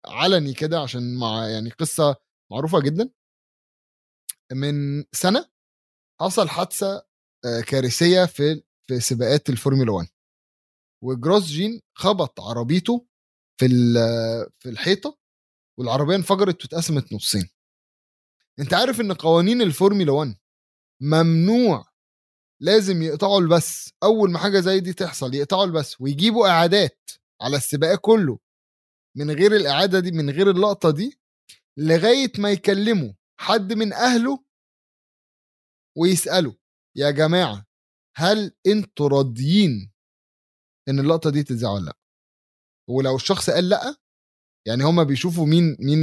علني 0.07 0.53
كده 0.53 0.79
عشان 0.81 1.17
مع 1.19 1.47
يعني 1.49 1.69
قصة 1.69 2.15
معروفة 2.51 2.79
جدا. 2.81 3.09
من 4.51 5.03
سنة 5.11 5.49
حصل 6.21 6.49
حادثة 6.49 7.05
آه، 7.45 7.61
كارثية 7.61 8.25
في 8.25 8.63
في 8.87 8.99
سباقات 8.99 9.49
الفورمولا 9.49 9.91
1 9.91 10.07
وجروسجين 11.03 11.81
خبط 11.97 12.41
عربيته 12.41 13.07
في 13.59 13.67
في 14.59 14.69
الحيطة 14.69 15.17
والعربية 15.79 16.15
انفجرت 16.15 16.63
واتقسمت 16.63 17.13
نصين. 17.13 17.49
أنت 18.59 18.73
عارف 18.73 19.01
إن 19.01 19.13
قوانين 19.13 19.61
الفورمولا 19.61 20.11
1 20.11 20.35
ممنوع. 21.01 21.85
لازم 22.61 23.01
يقطعوا 23.01 23.41
البث. 23.41 23.89
أول 24.03 24.31
ما 24.31 24.39
حاجة 24.39 24.59
زي 24.59 24.79
دي 24.79 24.93
تحصل 24.93 25.33
يقطعوا 25.33 25.65
البث 25.65 25.95
ويجيبوا 26.01 26.47
إعادات 26.47 27.09
على 27.41 27.57
السباق 27.57 27.95
كله. 27.99 28.39
من 29.17 29.31
غير 29.31 29.55
الإعادة 29.55 29.99
دي 29.99 30.11
من 30.11 30.29
غير 30.29 30.49
اللقطة 30.51 30.91
دي 30.91 31.19
لغاية 31.77 32.31
ما 32.37 32.51
يكلموا 32.51 33.13
حد 33.39 33.73
من 33.73 33.93
أهله 33.93 34.43
ويسألوا 35.97 36.53
يا 36.95 37.11
جماعة 37.11 37.65
هل 38.15 38.51
أنتوا 38.67 39.07
راضيين 39.09 39.91
إن 40.89 40.99
اللقطة 40.99 41.29
دي 41.29 41.43
تتذاع 41.43 41.71
ولا 41.71 41.85
لأ؟ 41.85 41.97
ولو 42.89 43.15
الشخص 43.15 43.49
قال 43.49 43.69
لأ 43.69 43.95
يعني 44.67 44.83
هما 44.83 45.03
بيشوفوا 45.03 45.45
مين 45.45 45.77
مين 45.79 45.99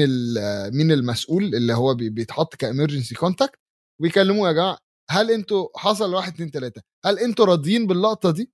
مين 0.73 0.93
المسؤول 0.93 1.45
اللي 1.55 1.75
هو 1.75 1.95
بي- 1.95 2.11
بيتحط 2.11 2.55
ك 2.55 2.61
emergency 2.61 3.15
contact 3.15 3.59
ويكلموه 4.01 4.49
يا 4.49 4.53
جماعة 4.53 4.79
هل 5.11 5.31
أنتوا 5.31 5.69
حصل 5.77 6.15
واحد 6.15 6.33
اتنين 6.35 6.51
تلاتة 6.51 6.83
هل 7.05 7.19
أنتوا 7.19 7.45
راضيين 7.47 7.87
باللقطة 7.87 8.31
دي؟ 8.31 8.53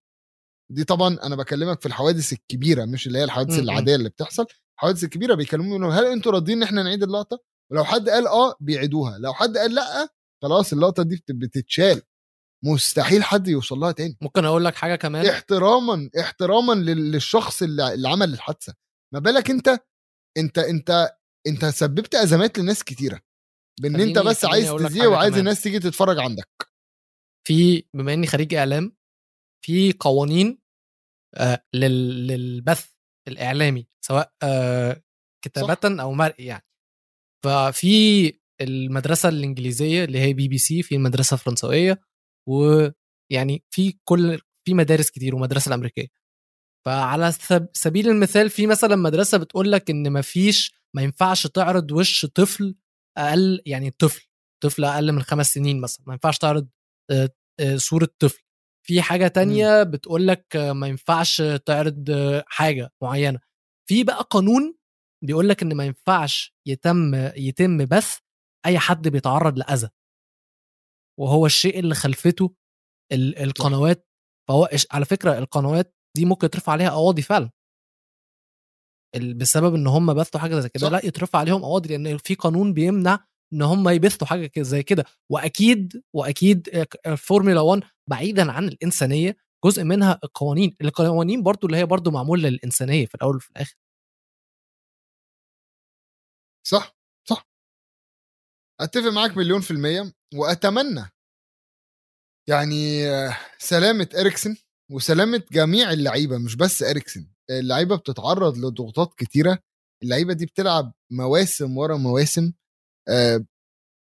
دي 0.73 0.85
طبعا 0.85 1.19
أنا 1.23 1.37
بكلمك 1.37 1.81
في 1.81 1.87
الحوادث 1.87 2.33
الكبيرة 2.33 2.85
مش 2.85 3.07
اللي 3.07 3.19
هي 3.19 3.25
الحوادث 3.25 3.55
م-م. 3.55 3.61
العادية 3.61 3.95
اللي 3.95 4.09
بتحصل 4.09 4.47
الحوادث 4.77 5.05
الكبيرة 5.05 5.35
بيكلموا 5.35 5.79
منهم 5.79 5.91
هل 5.91 6.07
أنتوا 6.07 6.33
راضيين 6.33 6.59
إن 6.59 6.63
إحنا 6.63 6.83
نعيد 6.83 7.03
اللقطة؟ 7.03 7.39
ولو 7.73 7.85
حد 7.85 8.09
قال 8.09 8.27
آه 8.27 8.55
بيعيدوها 8.61 9.19
لو 9.19 9.35
حد 9.35 9.57
قال 9.57 9.75
لأ 9.75 10.09
خلاص 10.43 10.73
اللقطة 10.73 11.03
دي 11.03 11.17
بت- 11.17 11.33
بتتشال. 11.33 12.03
مستحيل 12.65 13.25
حد 13.25 13.49
يوصل 13.49 13.79
لها 13.79 13.93
تاني. 13.93 14.17
ممكن 14.21 14.45
أقول 14.45 14.65
لك 14.65 14.75
حاجة 14.75 14.97
كمان؟ 14.97 15.27
احتراما 15.27 16.11
احتراما 16.21 16.73
لل- 16.73 17.13
للشخص 17.13 17.63
اللي 17.63 18.09
عمل 18.09 18.33
الحادثة. 18.35 18.75
ما 19.15 19.19
بالك 19.21 19.51
أنت 19.51 19.79
أنت 20.39 20.59
أنت 20.59 21.11
أنت 21.47 21.65
سببت 21.65 22.15
أزمات 22.15 22.59
لناس 22.59 22.85
كتيرة. 22.85 23.21
بإن 23.81 24.01
أنت 24.01 24.19
بس 24.19 24.45
عايز 24.45 24.71
تذيع 24.71 25.07
وعايز 25.07 25.31
كمان. 25.31 25.41
الناس 25.41 25.63
تيجي 25.63 25.79
تتفرج 25.79 26.19
عندك. 26.19 26.49
في 27.47 27.85
بما 27.95 28.15
إني 28.15 28.27
خريج 28.27 28.55
إعلام 28.55 28.97
في 29.65 29.93
قوانين 29.93 30.59
آه 31.35 31.65
لل- 31.75 32.27
للبث 32.27 32.91
الإعلامي 33.29 33.87
سواء 34.05 34.33
آه 34.43 35.03
كتابه 35.45 36.03
أو 36.03 36.13
مرئي 36.13 36.45
يعني. 36.45 36.67
ففي 37.45 38.33
المدرسة 38.61 39.29
الإنجليزية 39.29 40.05
اللي 40.05 40.19
هي 40.19 40.33
بي 40.33 40.49
بي 40.49 40.59
سي 40.59 40.83
في 40.83 40.95
المدرسة 40.95 41.35
الفرنسويه 41.35 42.01
ويعني 42.49 43.65
في 43.71 43.99
كل 44.05 44.41
في 44.67 44.75
مدارس 44.75 45.11
كتير 45.11 45.35
ومدرسة 45.35 45.69
الأمريكية. 45.69 46.07
فعلى 46.87 47.33
سب- 47.33 47.69
سبيل 47.73 48.09
المثال 48.09 48.51
في 48.51 48.67
مثلا 48.67 48.97
مدرسة 48.97 49.39
بتقول 49.39 49.73
لك 49.73 49.91
إن 49.91 50.13
مفيش 50.13 50.75
ما 50.97 51.03
ينفعش 51.03 51.47
تعرض 51.47 51.93
وش 51.93 52.27
طفل 52.27 52.75
أقل 53.19 53.63
يعني 53.67 53.91
طفل 53.91 54.27
طفل 54.63 54.85
أقل 54.85 55.13
من 55.13 55.23
خمس 55.23 55.55
سنين 55.55 55.81
مثلا 55.81 56.05
ما 56.07 56.13
ينفعش 56.13 56.39
تعرض 56.39 56.69
صورة 57.77 58.09
طفل. 58.19 58.43
في 58.87 59.03
حاجة 59.03 59.29
تانية 59.29 59.83
بتقول 59.83 60.29
لك 60.29 60.57
ما 60.57 60.87
ينفعش 60.87 61.43
تعرض 61.67 62.11
حاجة 62.47 62.91
معينة. 63.03 63.41
في 63.89 64.05
بقى 64.05 64.27
قانون 64.31 64.77
بيقول 65.25 65.49
لك 65.49 65.63
إن 65.63 65.75
ما 65.75 65.85
ينفعش 65.85 66.55
يتم 66.69 67.15
يتم 67.37 67.85
بث 67.85 68.19
أي 68.67 68.79
حد 68.79 69.09
بيتعرض 69.09 69.59
لأذى. 69.59 69.89
وهو 71.21 71.47
الشيء 71.47 71.79
اللي 71.79 71.95
خلفته 71.95 72.55
ال- 73.13 73.39
القنوات 73.39 74.09
فهو 74.49 74.69
على 74.93 75.05
فكرة 75.05 75.39
القنوات 75.39 75.95
دي 76.17 76.25
ممكن 76.25 76.47
يترفع 76.47 76.73
عليها 76.73 76.91
قواضي 76.91 77.23
فعلا. 77.23 77.51
بسبب 79.19 79.75
إن 79.75 79.87
هم 79.87 80.15
بثوا 80.15 80.41
حاجة 80.41 80.61
زي 80.61 80.69
كده. 80.69 80.89
لا 80.89 81.01
يترفع 81.07 81.39
عليهم 81.39 81.63
قواضي 81.63 81.97
لأن 81.97 82.17
في 82.19 82.35
قانون 82.35 82.73
بيمنع 82.75 83.25
إن 83.53 83.63
هم 83.63 83.89
يبثوا 83.89 84.27
حاجة 84.27 84.51
زي 84.59 84.83
كده. 84.83 85.05
وأكيد 85.31 86.03
وأكيد 86.15 86.69
الفورمولا 87.07 87.61
1 87.61 87.83
بعيدا 88.11 88.53
عن 88.53 88.69
الإنسانية 88.69 89.37
جزء 89.65 89.85
منها 89.85 90.19
القوانين. 90.25 90.77
القوانين 90.81 91.43
برضو 91.43 91.67
اللي 91.67 91.77
هي 91.79 91.87
برضو 91.87 92.11
معمولة 92.11 92.49
للإنسانية 92.49 93.07
في 93.07 93.15
الأول 93.15 93.37
وفي 93.37 93.51
الآخر. 93.51 93.75
صح 96.65 96.97
صح. 97.29 97.45
أتفق 98.81 99.09
معاك 99.09 99.37
مليون 99.37 99.61
في 99.61 99.71
المية 99.71 100.13
وأتمنى 100.35 101.11
يعني 102.49 103.09
آه، 103.11 103.37
سلامة 103.59 104.09
إريكسن 104.21 104.57
وسلامة 104.93 105.43
جميع 105.53 105.93
اللعيبة 105.93 106.39
مش 106.39 106.57
بس 106.57 106.83
إريكسن. 106.83 107.27
اللعيبة 107.51 107.97
بتتعرض 107.97 108.59
لضغوطات 108.59 109.15
كتيرة 109.15 109.59
اللعيبة 110.03 110.33
دي 110.35 110.47
بتلعب 110.47 110.93
مواسم 111.13 111.77
ورا 111.79 111.97
مواسم 111.97 112.53
آه، 113.09 113.45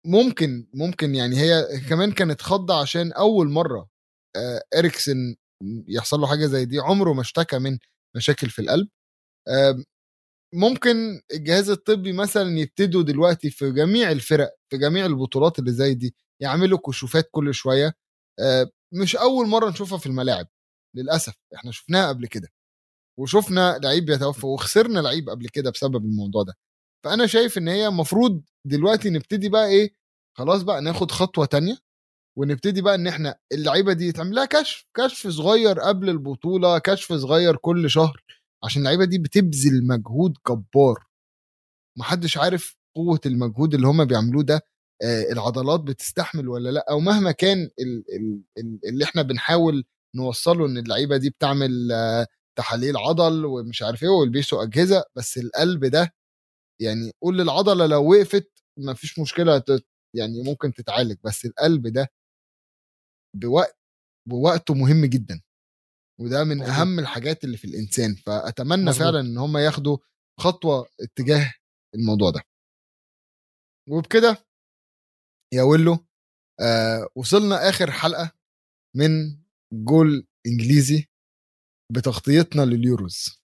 ممكن 0.06 0.68
ممكن 0.74 1.14
يعني 1.14 1.36
هي 1.36 1.80
كمان 1.90 2.12
كانت 2.12 2.42
خضة 2.42 2.80
عشان 2.80 3.12
أول 3.12 3.48
مرة 3.50 3.88
آه، 4.36 4.62
إريكسن 4.78 5.36
يحصل 5.88 6.20
له 6.20 6.26
حاجة 6.26 6.46
زي 6.46 6.64
دي 6.64 6.78
عمره 6.78 7.12
ما 7.12 7.20
اشتكى 7.20 7.58
من 7.58 7.78
مشاكل 8.16 8.50
في 8.50 8.58
القلب 8.62 8.88
ممكن 10.54 11.20
الجهاز 11.34 11.70
الطبي 11.70 12.12
مثلا 12.12 12.58
يبتدوا 12.58 13.02
دلوقتي 13.02 13.50
في 13.50 13.72
جميع 13.72 14.10
الفرق 14.12 14.50
في 14.70 14.78
جميع 14.78 15.06
البطولات 15.06 15.58
اللي 15.58 15.72
زي 15.72 15.94
دي 15.94 16.14
يعملوا 16.42 16.78
كشوفات 16.86 17.28
كل 17.30 17.54
شوية 17.54 17.94
آه، 18.40 18.70
مش 18.94 19.16
أول 19.16 19.46
مرة 19.48 19.70
نشوفها 19.70 19.98
في 19.98 20.06
الملاعب 20.06 20.46
للأسف 20.96 21.34
إحنا 21.54 21.70
شفناها 21.72 22.08
قبل 22.08 22.26
كده. 22.26 22.48
وشفنا 23.18 23.78
لعيب 23.82 24.04
بيتوفى 24.04 24.46
وخسرنا 24.46 25.00
لعيب 25.00 25.28
قبل 25.30 25.48
كده 25.48 25.70
بسبب 25.70 26.04
الموضوع 26.04 26.42
ده. 26.42 26.54
فأنا 27.04 27.26
شايف 27.26 27.58
إن 27.58 27.68
هي 27.68 27.86
المفروض 27.88 28.42
دلوقتي 28.66 29.10
نبتدي 29.10 29.48
بقى 29.48 29.66
إيه 29.68 29.92
خلاص 30.38 30.62
بقى 30.62 30.80
ناخد 30.80 31.10
خطوة 31.10 31.46
تانية 31.46 31.76
ونبتدي 32.38 32.82
بقى 32.82 32.94
إن 32.94 33.06
إحنا 33.06 33.38
اللعيبة 33.52 33.92
دي 33.92 34.08
يتعمل 34.08 34.34
لها 34.34 34.44
كشف 34.44 34.84
كشف 34.96 35.28
صغير 35.28 35.80
قبل 35.80 36.08
البطولة 36.08 36.78
كشف 36.78 37.12
صغير 37.12 37.56
كل 37.56 37.90
شهر 37.90 38.24
عشان 38.64 38.82
اللعيبة 38.82 39.04
دي 39.04 39.18
بتبذل 39.18 39.86
مجهود 39.86 40.34
جبار. 40.48 41.04
محدش 41.98 42.38
عارف 42.38 42.76
قوة 42.96 43.20
المجهود 43.26 43.74
اللي 43.74 43.86
هم 43.86 44.04
بيعملوه 44.04 44.42
ده 44.42 44.60
آه، 45.02 45.32
العضلات 45.32 45.80
بتستحمل 45.80 46.48
ولا 46.48 46.70
لأ؟ 46.70 46.86
أو 46.90 47.00
مهما 47.00 47.32
كان 47.32 47.58
ال- 47.80 48.04
ال- 48.16 48.40
ال- 48.58 48.80
اللي 48.88 49.04
إحنا 49.04 49.22
بنحاول 49.22 49.84
نوصله 50.14 50.66
إن 50.66 50.78
اللعيبة 50.78 51.16
دي 51.16 51.30
بتعمل 51.30 51.92
آه، 51.92 52.26
تحاليل 52.56 52.96
عضل 52.96 53.44
ومش 53.44 53.82
عارف 53.82 54.02
إيه 54.02 54.08
ويلبسوا 54.08 54.62
أجهزة 54.62 55.04
بس 55.16 55.38
القلب 55.38 55.84
ده 55.84 56.14
يعني 56.82 57.12
قول 57.22 57.38
للعضلة 57.38 57.86
لو 57.86 58.10
وقفت 58.12 58.50
ما 58.78 58.94
فيش 58.94 59.18
مشكله 59.18 59.62
يعني 60.16 60.42
ممكن 60.42 60.72
تتعالج 60.72 61.18
بس 61.24 61.44
القلب 61.46 61.86
ده 61.86 62.08
بوقت 63.36 63.78
ووقته 64.32 64.74
مهم 64.74 65.04
جدا 65.04 65.42
وده 66.20 66.44
من 66.44 66.56
مظبوط. 66.58 66.70
أهم 66.74 66.98
الحاجات 66.98 67.44
اللي 67.44 67.56
في 67.56 67.64
الإنسان 67.64 68.14
فأتمنى 68.14 68.84
مظبوط. 68.84 69.02
فعلا 69.02 69.20
إن 69.20 69.38
هم 69.38 69.56
ياخدوا 69.56 69.98
خطوة 70.40 70.88
اتجاه 71.00 71.54
الموضوع 71.94 72.30
ده 72.30 72.42
وبكده 73.90 74.46
يا 75.54 75.62
ويلو 75.62 76.06
آه 76.60 77.08
وصلنا 77.14 77.68
آخر 77.68 77.90
حلقة 77.90 78.32
من 78.96 79.38
جول 79.72 80.26
إنجليزي 80.46 81.08
بتغطيتنا 81.90 82.62
لليوروز. 82.62 83.46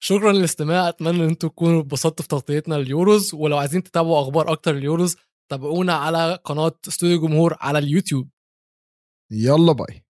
شكرا 0.00 0.32
للاستماع 0.32 0.88
أتمنى 0.88 1.24
إن 1.24 1.28
أنتم 1.28 1.48
تكونوا 1.48 1.80
اتبسطتوا 1.80 2.22
في 2.22 2.28
تغطيتنا 2.28 2.74
لليوروز 2.74 3.34
ولو 3.34 3.56
عايزين 3.56 3.82
تتابعوا 3.82 4.20
أخبار 4.20 4.52
أكتر 4.52 4.76
اليوروز 4.76 5.16
تابعونا 5.50 5.92
على 5.92 6.38
قناة 6.44 6.80
استوديو 6.88 7.20
جمهور 7.20 7.56
على 7.60 7.78
اليوتيوب. 7.78 8.30
يلا 9.30 9.72
باي. 9.72 10.07